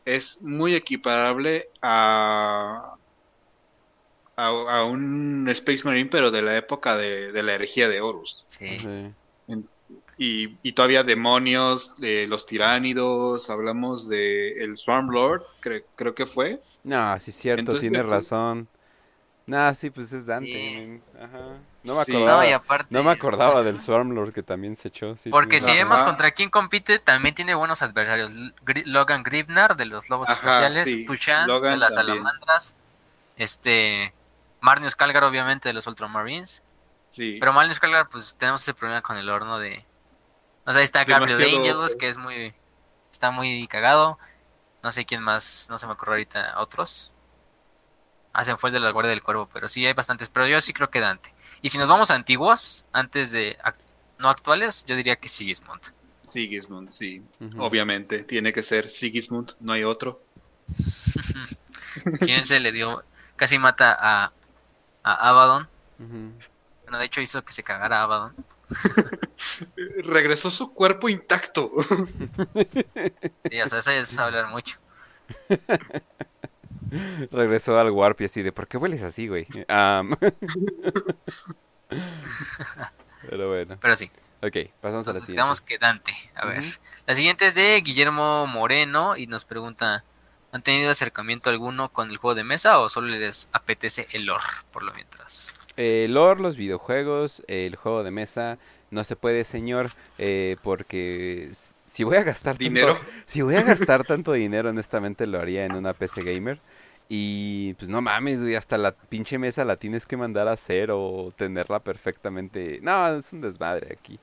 [0.04, 2.96] es muy equiparable a,
[4.36, 8.44] a, a un Space Marine, pero de la época de, de la herejía de Horus.
[8.48, 8.78] Sí.
[8.80, 9.14] Sí.
[10.24, 16.28] Y, y todavía demonios, de los tiránidos, hablamos de el Swarm Lord, cre- creo que
[16.28, 16.62] fue.
[16.84, 18.68] No, sí es cierto, Entonces, tienes me- razón.
[19.48, 20.52] No, sí, pues es Dante.
[20.52, 21.02] Sí.
[21.18, 21.58] Ajá.
[21.84, 22.12] No me Sí.
[22.16, 22.44] acordaba.
[22.44, 22.88] No, y aparte...
[22.92, 25.18] No me acordaba del Swarmlord que también se echó.
[25.18, 25.80] sí, Porque si Ajá.
[25.80, 28.30] vemos contra quién compite, también tiene buenos adversarios.
[28.86, 31.04] Logan Gribnar de los Lobos Ajá, Espaciales, sí.
[31.06, 32.18] Tushan de Logan las también.
[32.20, 32.76] Salamandras,
[33.38, 34.14] este
[34.62, 36.62] Marnius Calgar obviamente de los Ultramarines.
[37.10, 37.38] Sí.
[37.40, 39.84] Pero Marnius Calgar pues tenemos ese problema con el horno de...
[40.66, 42.54] O sea, ahí está Gabriel Demasiado- Angels que es muy...
[43.12, 44.18] Está muy cagado.
[44.84, 47.12] No sé quién más, no se me ocurre ahorita otros.
[48.34, 50.30] Ah, se me fue el de la Guardia del Cuervo, pero sí hay bastantes.
[50.30, 51.34] Pero yo sí creo que Dante.
[51.62, 53.58] Y si nos vamos a antiguos, antes de...
[54.18, 55.82] No actuales, yo diría que Sigismund.
[56.24, 57.22] Sigismund, sí.
[57.58, 60.22] Obviamente, tiene que ser Sigismund, no hay otro.
[62.20, 63.04] ¿Quién se le dio?
[63.36, 64.32] Casi mata a,
[65.04, 65.68] a Abaddon.
[65.98, 68.36] Bueno, de hecho hizo que se cagara Abaddon.
[70.04, 71.72] Regresó su cuerpo intacto.
[73.50, 74.78] Sí, o sea, eso es hablar mucho.
[77.32, 79.48] Regresó al Warp y así de, ¿por qué hueles así, güey?
[83.30, 84.10] Pero bueno, Pero sí,
[84.42, 85.32] ok, pasamos a la siguiente.
[85.32, 86.14] digamos que Dante.
[86.36, 86.64] A ver.
[87.06, 90.04] La siguiente es de Guillermo Moreno y nos pregunta:
[90.52, 94.44] ¿Han tenido acercamiento alguno con el juego de mesa o solo les apetece el lore
[94.72, 95.61] por lo mientras?
[95.78, 98.58] Eh, lore, los videojuegos, el juego de mesa,
[98.90, 99.88] no se puede, señor,
[100.18, 101.52] eh, porque
[101.86, 102.98] si voy a gastar tanto- Dinero.
[103.26, 106.60] si voy a gastar tanto dinero, honestamente lo haría en una PC gamer.
[107.14, 110.92] Y pues no mames, güey, hasta la pinche mesa la tienes que mandar a hacer
[110.92, 112.80] o tenerla perfectamente.
[112.82, 114.18] No, es un desmadre aquí.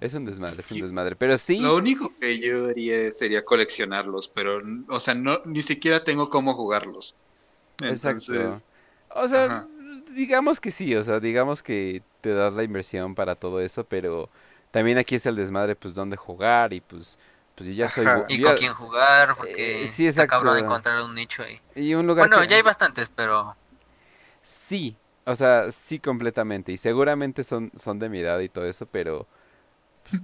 [0.00, 1.16] Es un desmadre, es un desmadre.
[1.16, 6.04] Pero sí, Lo único que yo haría sería coleccionarlos, pero, o sea, no, ni siquiera
[6.04, 7.16] tengo cómo jugarlos.
[7.82, 8.32] Exacto.
[8.32, 8.68] Entonces,
[9.10, 9.68] O sea, Ajá.
[10.18, 14.28] Digamos que sí, o sea, digamos que te das la inversión para todo eso, pero
[14.70, 17.18] también aquí es el desmadre, pues, dónde jugar y pues,
[17.54, 18.06] pues yo ya soy...
[18.28, 19.34] ¿Y con ya- quién jugar?
[19.36, 21.60] Porque Eh, sí, está cabrón encontrar un nicho ahí.
[21.74, 23.56] Y un lugar Bueno, que- ya hay bastantes, pero
[24.42, 26.72] Sí, o sea, sí completamente.
[26.72, 29.26] Y seguramente son, son de mi edad y todo eso, pero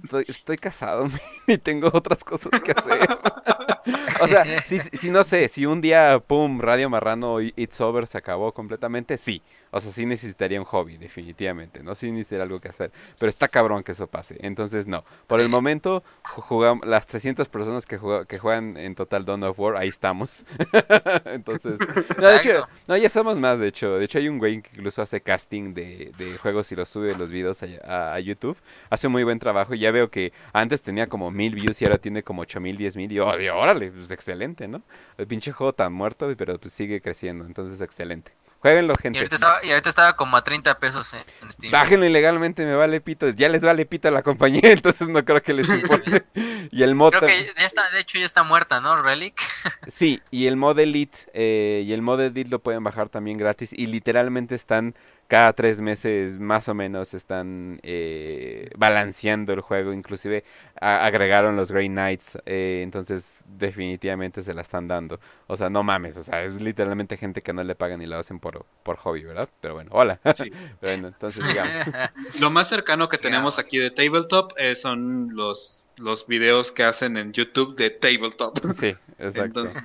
[0.03, 1.07] estoy, estoy casado
[1.47, 3.07] y tengo otras cosas que hacer.
[4.21, 8.17] o sea, si, si no sé, si un día, pum, Radio Marrano It's Over se
[8.17, 9.41] acabó completamente, sí.
[9.77, 11.95] O sea, sí necesitaría un hobby, definitivamente, ¿no?
[11.95, 12.91] Sí necesitaría algo que hacer.
[13.19, 14.37] Pero está cabrón que eso pase.
[14.39, 15.03] Entonces, no.
[15.27, 19.59] Por el momento, jugamos, las 300 personas que, juega- que juegan en total Dawn of
[19.59, 20.45] War, ahí estamos.
[21.25, 21.79] Entonces,
[22.21, 23.97] no, de hecho, no, ya somos más, de hecho.
[23.97, 27.15] De hecho, hay un güey que incluso hace casting de, de juegos y los sube
[27.17, 28.57] los videos a, a- a YouTube.
[28.89, 31.85] Hace un muy buen trabajo y ya veo que antes tenía como mil views y
[31.85, 33.11] ahora tiene como ocho mil, diez mil.
[33.11, 34.81] Y yo, "Oye, órale, pues excelente, ¿no?
[35.17, 37.45] El pinche juego tan muerto, pero pues sigue creciendo.
[37.45, 38.31] Entonces, excelente.
[38.65, 39.19] Jueguenlo, y gente.
[39.19, 41.71] ahorita estaba, y ahorita estaba como a 30 pesos en, en Steam.
[41.71, 43.29] Bájenlo ilegalmente, me vale pito.
[43.29, 46.25] Ya les vale pito a la compañía, entonces no creo que les importe.
[46.71, 48.99] Y el mod Creo que ya está, de hecho ya está muerta, ¿no?
[49.01, 49.39] Relic.
[49.87, 53.71] Sí, y el mod Elite, eh, y el mod Elite lo pueden bajar también gratis
[53.71, 54.95] y literalmente están
[55.27, 60.43] cada tres meses más o menos están eh, balanceando el juego, inclusive
[60.79, 65.19] agregaron los Grey Knights, eh, entonces definitivamente se la están dando.
[65.47, 68.17] O sea, no mames, o sea, es literalmente gente que no le pagan y lo
[68.17, 69.49] hacen por, por hobby, ¿verdad?
[69.61, 70.19] Pero bueno, hola.
[70.35, 70.51] Sí.
[70.79, 71.73] Pero bueno, entonces digamos.
[72.39, 77.17] lo más cercano que tenemos aquí de Tabletop eh, son los, los videos que hacen
[77.17, 78.57] en YouTube de Tabletop.
[78.77, 78.87] Sí,
[79.17, 79.41] exacto.
[79.43, 79.83] Entonces,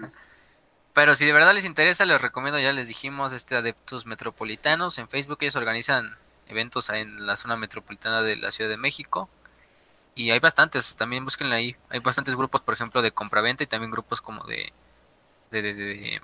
[0.92, 4.98] Pero si de verdad les interesa, les recomiendo, ya les dijimos, este Adeptos Metropolitanos.
[4.98, 6.16] En Facebook ellos organizan
[6.48, 9.28] eventos en la zona metropolitana de la Ciudad de México.
[10.16, 11.76] Y hay bastantes, también búsquenla ahí.
[11.88, 14.72] Hay bastantes grupos, por ejemplo, de compraventa y también grupos como de,
[15.52, 16.20] de, de, de-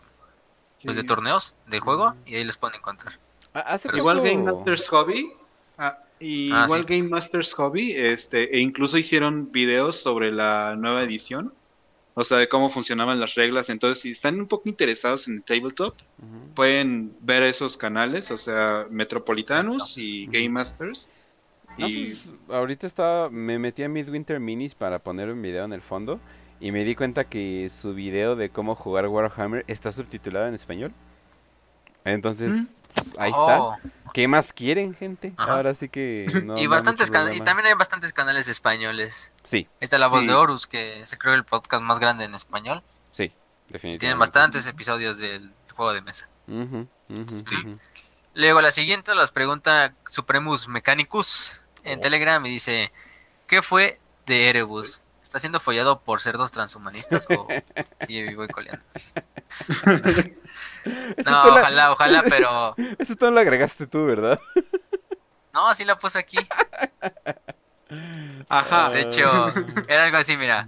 [0.85, 2.15] pues de torneos del juego.
[2.27, 3.19] Y ahí los pueden encontrar.
[3.55, 5.33] Ah, Hace Igual Game Masters Hobby.
[5.79, 6.97] ah, y Ah, igual sí.
[6.99, 11.55] Game Masters Hobby, este, e incluso hicieron videos sobre la nueva edición.
[12.19, 13.69] O sea, de cómo funcionaban las reglas.
[13.69, 15.95] Entonces, si están un poco interesados en el tabletop,
[16.55, 20.25] pueden ver esos canales, o sea, Metropolitanos y.
[20.27, 21.11] Game Masters.
[21.77, 25.75] No, Y pues, ahorita estaba, me metí a Midwinter Minis para poner un video en
[25.75, 26.19] el fondo
[26.59, 30.93] y me di cuenta que su video de cómo jugar Warhammer está subtitulado en español.
[32.07, 32.67] Entonces, ¿Mm?
[33.19, 33.91] Ahí Oh, está.
[34.13, 35.35] ¿Qué más quieren, gente?
[35.37, 35.53] Ajá.
[35.55, 39.33] Ahora sí que no, y no hay bastantes y también hay bastantes canales españoles.
[39.45, 40.29] Sí, Está La Voz Sí.
[40.29, 42.83] de Horus, que se creó el podcast más grande en español.
[43.13, 43.33] sí,
[43.69, 43.99] definitivamente.
[43.99, 46.29] Tienen bastantes episodios del juego de mesa.
[47.27, 47.45] Sí.
[48.35, 52.03] Luego la siguiente nos pregunta Supremus Mechanicus en Oh.
[52.03, 52.93] Telegram y dice,
[53.47, 55.03] ¿qué fue de Erebus?
[55.23, 57.47] ¿Está siendo follado por cerdos transhumanistas o
[58.07, 58.85] sigue vivo y coleando?
[61.17, 64.39] Eso No, la- ojalá, ojalá, pero Eso tú lo agregaste tú, ¿verdad?
[65.53, 66.39] no, así la puse aquí.
[68.49, 68.91] Ajá.
[68.91, 69.53] De hecho,
[69.89, 70.67] era algo así, mira.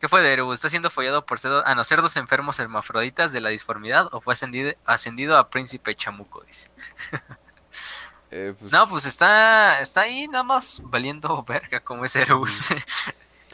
[0.00, 0.54] ¿Qué fue de Erebus?
[0.54, 4.32] ¿Está siendo follado por cerdos, ah, no, cerdos enfermos hermafroditas de la disformidad o fue
[4.32, 6.42] ascendido, ascendido a príncipe chamuco?
[6.42, 6.70] Dice.
[8.32, 12.68] Eh, pues, No, pues está, está ahí nada más valiendo verga como es Erebus.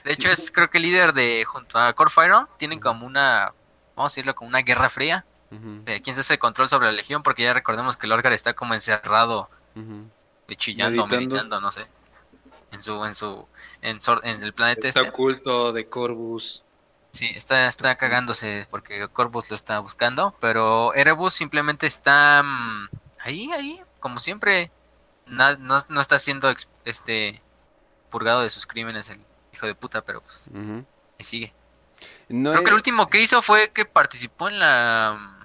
[0.04, 3.54] De hecho, es creo que el líder de, junto a Corfiron, tienen como una,
[3.96, 6.92] vamos a decirlo, como una guerra fría de quién se hace el control sobre la
[6.92, 11.16] legión, porque ya recordemos que Lorgar está como encerrado, eh, chillando, Meditando.
[11.34, 11.86] meditando, no sé,
[12.72, 15.10] en su, en su, en, el planeta Está este.
[15.10, 16.64] oculto de Corvus.
[17.12, 22.88] Sí, está, está cagándose porque Corvus lo está buscando, pero Erebus simplemente está mm,
[23.20, 24.70] ahí, ahí, como siempre,
[25.26, 26.52] na- no, no está siendo
[26.84, 27.40] este
[28.10, 29.20] purgado de sus crímenes el
[29.54, 30.84] hijo de puta, pero pues Ujú.
[31.18, 31.54] ahí sigue.
[32.28, 35.35] No Creo que el último que hizo fue que participó en la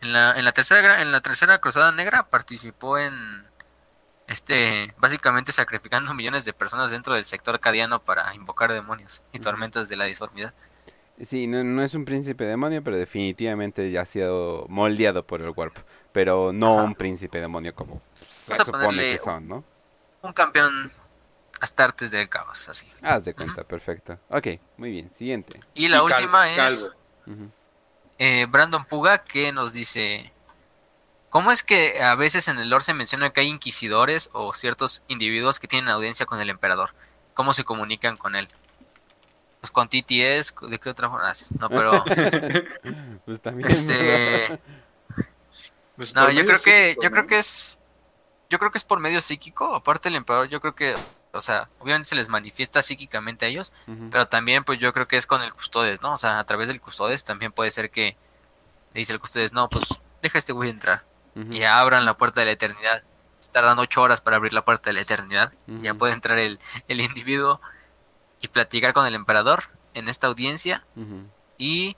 [0.00, 3.44] En la, en la tercera gra- en la tercera cruzada negra participó en
[4.28, 9.88] este básicamente sacrificando millones de personas dentro del sector cadiano para invocar demonios y tormentas
[9.88, 10.54] de la disformidad.
[11.22, 15.50] Sí, no, no es un príncipe demonio, pero definitivamente ya ha sido moldeado por el
[15.50, 15.76] Warp.
[16.12, 16.84] Pero no Ajá.
[16.84, 18.00] un príncipe demonio como
[18.46, 19.64] se supone que son, ¿no?
[20.22, 20.90] Un campeón
[21.60, 22.88] Astartes del caos, así.
[23.02, 24.18] Haz de cuenta, perfecto.
[24.28, 24.46] Ok,
[24.78, 25.60] muy bien, siguiente.
[25.74, 26.94] Y la Y calvo, última es calvo.
[28.20, 30.32] Eh, Brandon Puga que nos dice
[31.30, 35.04] ¿Cómo es que a veces en el lore se menciona que hay inquisidores o ciertos
[35.06, 36.92] individuos que tienen audiencia con el emperador?
[37.34, 38.48] ¿Cómo se comunican con él?
[39.60, 41.30] Pues con TTS, ¿de qué otra forma?
[41.30, 42.04] Ah, No, pero
[43.24, 43.70] Pues también.
[43.70, 44.60] este
[45.96, 47.14] Pues no, yo creo que yo ¿no?
[47.14, 47.78] creo que es
[48.48, 50.96] yo creo que es por medio psíquico, aparte el emperador, yo creo que
[51.32, 53.72] o sea, obviamente se les manifiesta psíquicamente a ellos,
[54.10, 56.12] pero también pues yo creo que es con el custodes, ¿no?
[56.14, 58.16] O sea, a través del custodes también puede ser que
[58.94, 61.04] le dice el custodes, "No, pues deja a este güey entrar."
[61.52, 63.02] Y abran la puerta de la eternidad.
[63.52, 65.52] Tardan ocho horas para abrir la puerta de la eternidad.
[65.66, 66.58] y Ya puede entrar el,
[66.88, 67.60] el individuo
[68.40, 70.84] y platicar con el emperador en esta audiencia.
[71.56, 71.96] Y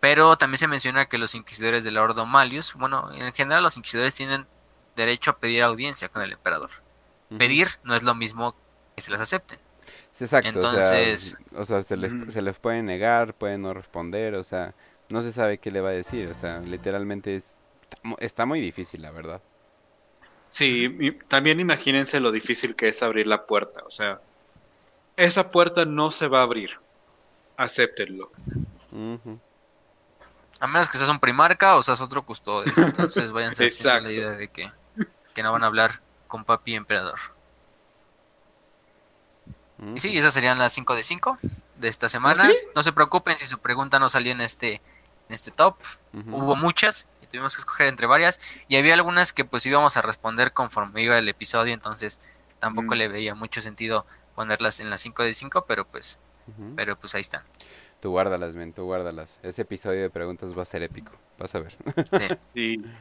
[0.00, 4.14] pero también se menciona que los inquisidores del Ordo Malius, bueno, en general los inquisidores
[4.14, 4.48] tienen
[4.96, 6.70] derecho a pedir audiencia con el emperador.
[7.38, 8.54] Pedir no es lo mismo
[8.94, 9.58] que se las acepten.
[10.12, 12.32] Sí, exacto, Entonces- o sea, o sea se, les, Ujú.
[12.32, 14.74] se les puede negar, puede no responder, o sea,
[15.08, 18.46] no se sabe qué le va a decir, o sea, literalmente es, está, mu- está
[18.46, 19.40] muy difícil, la verdad.
[20.48, 23.80] Sí, y también imagínense lo difícil que es abrir la puerta.
[23.86, 24.20] O sea,
[25.16, 26.78] esa puerta no se va a abrir.
[27.56, 28.30] Acéptenlo.
[30.60, 32.76] A menos que seas un primarca o seas otro custodes.
[32.76, 34.08] Entonces váyanse Exacto.
[34.08, 34.70] la idea de que,
[35.34, 36.00] que no van a hablar
[36.32, 37.18] con papi emperador.
[39.94, 41.38] Y sí, esas serían las 5 de 5
[41.76, 42.42] de esta semana.
[42.44, 42.56] ¿Ah, sí?
[42.74, 44.76] No se preocupen si su pregunta no salió en este,
[45.28, 45.76] en este top.
[46.30, 48.40] Hubo muchas y tuvimos que escoger entre varias.
[48.68, 51.74] Y había algunas que pues íbamos a responder conforme iba el episodio.
[51.74, 52.18] Entonces
[52.60, 52.98] tampoco Mm.
[52.98, 55.64] le veía mucho sentido ponerlas en las 5 de 5.
[55.66, 56.18] Pero pues,
[56.76, 57.42] pero pues ahí están.
[58.00, 59.30] Tú guárdalas, men, tú guárdalas.
[59.42, 61.76] Ese episodio de preguntas va a ser épico, vas a ver.
[62.54, 62.82] Sí.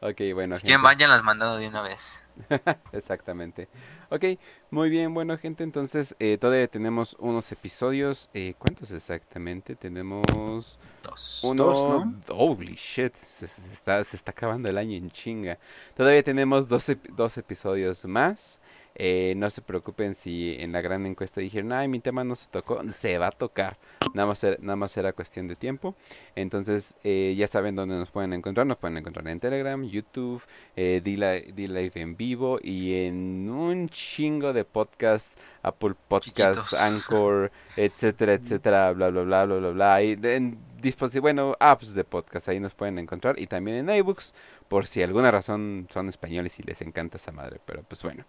[0.00, 2.26] ok, bueno, Si quieren vayan las mandando de una vez.
[2.92, 3.68] Exactamente.
[4.10, 4.24] Ok,
[4.70, 8.28] muy bien, bueno gente, entonces eh, todavía tenemos unos episodios.
[8.34, 9.76] eh, ¿Cuántos exactamente?
[9.76, 11.40] Tenemos Dos.
[11.44, 11.64] uno...
[11.64, 12.14] Dos, ¿no?
[12.28, 15.58] Holy shit, se, se está, se está acabando el año en chinga.
[15.96, 18.59] Todavía tenemos dos, ep- dos episodios más.
[18.96, 22.46] Eh, no se preocupen si en la gran encuesta dijeron, ay, mi tema no se
[22.48, 23.78] tocó, se va a tocar.
[24.14, 25.94] Nada más, era, nada más era cuestión de tiempo.
[26.34, 28.66] Entonces, eh, ya saben dónde nos pueden encontrar.
[28.66, 30.42] Nos pueden encontrar en Telegram, YouTube,
[30.76, 36.74] eh, D-Li- D-Live en vivo y en un chingo de podcasts, Apple Podcasts, Chiquitos.
[36.74, 40.02] Anchor, etcétera, etcétera, bla, bla, bla, bla, bla, bla.
[40.02, 43.38] Y en disposi- bueno, apps de podcast, ahí nos pueden encontrar.
[43.38, 44.34] Y también en iBooks,
[44.68, 47.60] por si alguna razón son españoles y les encanta esa madre.
[47.64, 48.24] Pero pues bueno.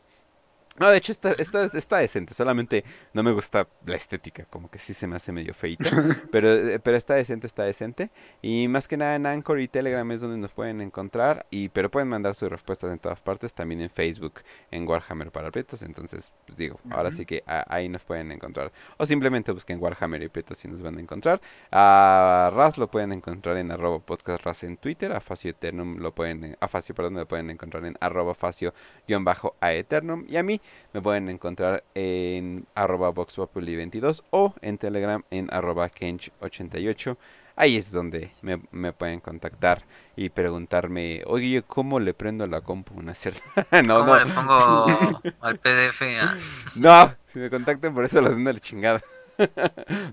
[0.80, 2.84] No, de hecho está, está, está decente, solamente
[3.14, 5.84] no me gusta la estética, como que sí se me hace medio feita,
[6.32, 8.10] pero, eh, pero está decente, está decente.
[8.42, 11.92] Y más que nada en Anchor y Telegram es donde nos pueden encontrar, y pero
[11.92, 14.36] pueden mandar sus respuestas en todas partes, también en Facebook,
[14.72, 18.72] en Warhammer para Prietos, entonces pues digo, ahora sí que a- ahí nos pueden encontrar.
[18.98, 21.42] O simplemente busquen Warhammer y Prietos y nos van a encontrar.
[21.70, 26.14] A Raz lo pueden encontrar en arroba podcast Raz en Twitter, a Facio Eternum lo
[26.16, 28.74] pueden, a Facio, perdón, lo pueden encontrar en arroba Facio
[29.08, 30.61] guion bajo a Eternum y a mí
[30.94, 37.18] me pueden encontrar en arroba voxpopuli22 o en telegram en arroba kench88
[37.56, 39.84] ahí es donde me, me pueden contactar
[40.16, 43.02] y preguntarme oye ¿cómo le prendo la compu?
[43.02, 43.42] ¿no es cierto?
[43.84, 46.02] no, ¿Cómo no, le pongo al PDF?
[46.78, 49.02] no, si me contactan por eso los mando a la chingada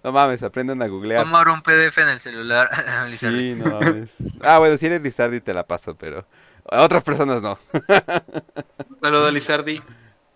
[0.02, 2.70] no mames, aprendan a googlear ¿Cómo abro un PDF en el celular?
[3.10, 3.54] Lizardi?
[3.54, 4.10] Sí, no mames.
[4.40, 6.26] Ah, bueno, si eres Lizardi te la paso, pero
[6.70, 7.58] a otras personas no.
[9.02, 9.82] saludo a Lizardi.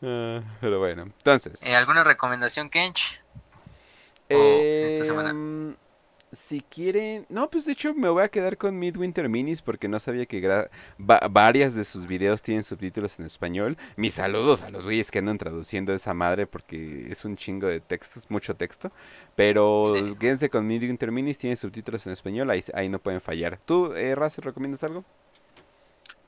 [0.02, 1.62] Ah, pero bueno, entonces.
[1.62, 3.20] Eh, ¿Alguna recomendación, Kench?
[4.28, 5.30] esta semana?
[5.30, 5.74] Em,
[6.34, 10.00] Si quieren, no, pues de hecho me voy a quedar con Midwinter Minis porque no
[10.00, 13.76] sabía que gra- va- varias de sus videos tienen subtítulos en español.
[13.96, 17.80] Mis saludos a los güeyes que andan traduciendo esa madre porque es un chingo de
[17.80, 18.90] textos, mucho texto.
[19.36, 20.14] Pero Sí.
[20.18, 23.58] quédense con Midwinter Minis, tienen subtítulos en español, ahí, ahí no pueden fallar.
[23.66, 25.04] ¿Tú, eh, Raz, recomiendas algo?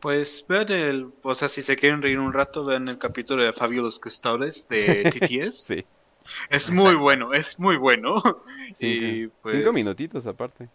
[0.04, 3.54] Pues vean el, o sea, si se quieren reír un rato, vean el capítulo de
[3.54, 5.10] Fabulous Custodies de
[5.48, 5.64] TTS.
[5.64, 5.86] Sí.
[6.50, 8.22] Es muy bueno, es muy bueno.
[8.78, 10.68] y Cinco, pues, cinco minutitos aparte.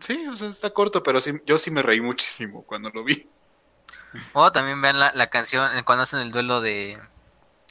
[0.00, 3.26] Sí, o sea, está corto, pero sí, yo sí me reí muchísimo cuando lo vi.
[4.34, 6.98] O también vean la, la canción eh, cuando hacen el duelo de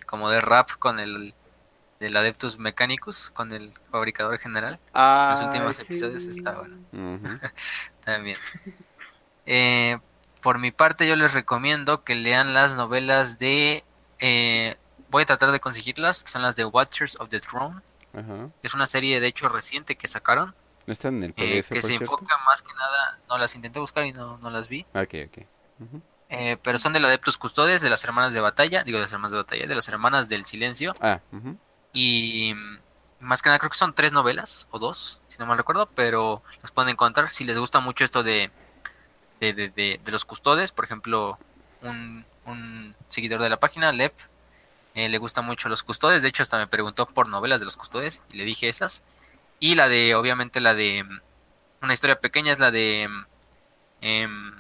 [0.08, 1.36] como de rap con el
[2.00, 4.80] del Adeptus Mechanicus con el fabricador general.
[4.96, 5.94] Ah, Los últimos sí.
[5.94, 6.80] episodios está bueno.
[8.04, 8.38] También.
[9.46, 10.00] Eh,
[10.42, 13.84] por mi parte, yo les recomiendo que lean las novelas de.
[14.20, 14.78] eh,
[15.10, 17.82] voy a tratar de conseguirlas, que son las de Watchers of the Throne.
[18.14, 18.50] Ajá.
[18.64, 20.54] Es una serie, de hecho, reciente que sacaron,
[20.88, 22.04] ¿No están en el eh, PDF, que se cierto?
[22.06, 23.20] enfoca más que nada.
[23.28, 24.86] No las intenté buscar y no, no las vi.
[24.94, 25.46] Ok, ok.
[25.82, 26.02] Ujú.
[26.30, 28.84] eh, pero son del Adeptus Custodes, de las hermanas de batalla.
[28.84, 30.96] Digo, de las hermanas de batalla, de las hermanas del silencio.
[31.02, 31.58] Ah, ujú.
[31.94, 32.80] Y mm,
[33.22, 36.42] más que nada creo que son tres novelas o dos, si no mal recuerdo, pero
[36.62, 38.52] las pueden encontrar si les gusta mucho esto de,
[39.40, 40.72] de, de- de- de los custodes.
[40.72, 41.38] Por ejemplo,
[41.82, 44.14] un, un seguidor de la página, Lep,
[44.96, 46.22] eh, le gusta mucho los custodes.
[46.24, 49.04] De hecho, hasta me preguntó por novelas de los custodes y le dije esas.
[49.60, 51.20] Y la de, obviamente, la de mm,
[51.84, 53.26] una historia pequeña es la de mm,
[54.02, 54.54] em,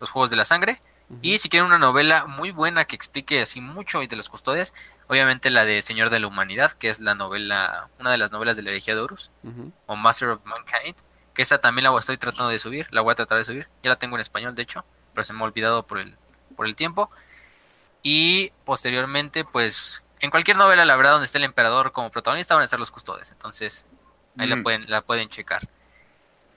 [0.00, 0.80] Los Juegos de la Sangre.
[1.22, 4.72] Y si quieren una novela muy buena que explique así mucho de los custodes,
[5.08, 8.54] obviamente la de Señor de la Humanidad, que es la novela, una de las novelas
[8.56, 9.32] de la herejía de Horus,
[9.86, 10.94] o Master of Mankind,
[11.34, 13.90] que esa también la estoy tratando de subir, la voy a tratar de subir, ya
[13.90, 14.84] la tengo en español de hecho,
[15.14, 16.16] pero se me ha olvidado por el,
[16.56, 17.10] por el tiempo.
[18.02, 22.62] Y posteriormente, pues, en cualquier novela, la verdad, donde esté el emperador como protagonista, van
[22.62, 23.86] a estar los custodes, entonces
[24.38, 24.62] ahí la Mm.
[24.62, 25.60] pueden, la pueden checar.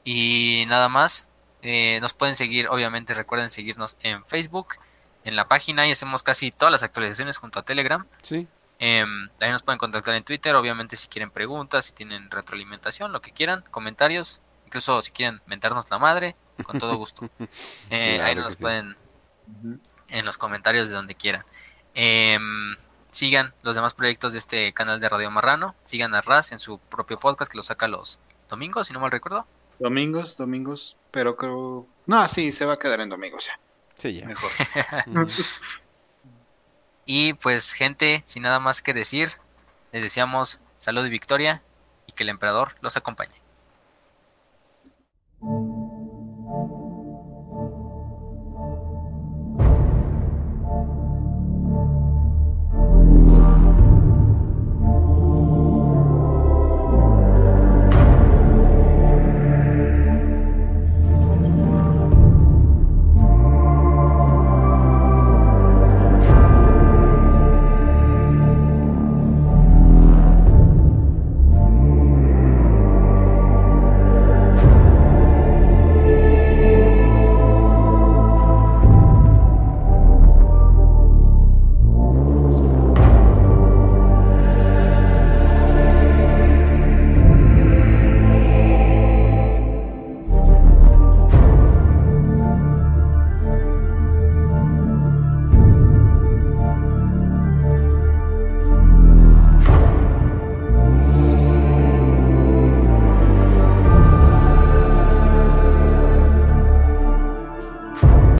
[0.03, 1.27] Y nada más,
[1.61, 4.75] eh, nos pueden seguir, obviamente recuerden seguirnos en Facebook,
[5.23, 8.05] en la página, y hacemos casi todas las actualizaciones junto a Telegram.
[8.21, 8.47] Sí.
[8.79, 13.21] Em, también nos pueden contactar en Twitter, obviamente si quieren preguntas, si tienen retroalimentación, lo
[13.21, 14.41] que quieran, comentarios,
[14.73, 16.35] incluso si quieren mentarnos la madre,
[16.65, 17.29] con todo gusto.
[17.91, 18.59] Eh, Claro ahí nos sí.
[18.59, 18.97] pueden
[20.09, 21.45] en los comentarios de donde quieran.
[21.93, 22.75] Em,
[23.11, 26.79] sigan los demás proyectos de este canal de Radio Marrano, sigan a Raz en su
[26.79, 28.19] propio podcast que lo saca los
[28.49, 29.45] domingos, si no mal recuerdo.
[29.77, 31.85] Domingos, domingos, pero creo...
[32.07, 33.59] No, sí, se va a quedar en domingos ya.
[33.99, 34.25] Sí, ya.
[34.25, 34.49] Mejor.
[37.05, 39.29] Y pues gente, sin nada más que decir,
[39.91, 41.61] les deseamos salud y victoria
[42.07, 43.42] y que el emperador los acompañe.
[45.45, 45.72] thank you.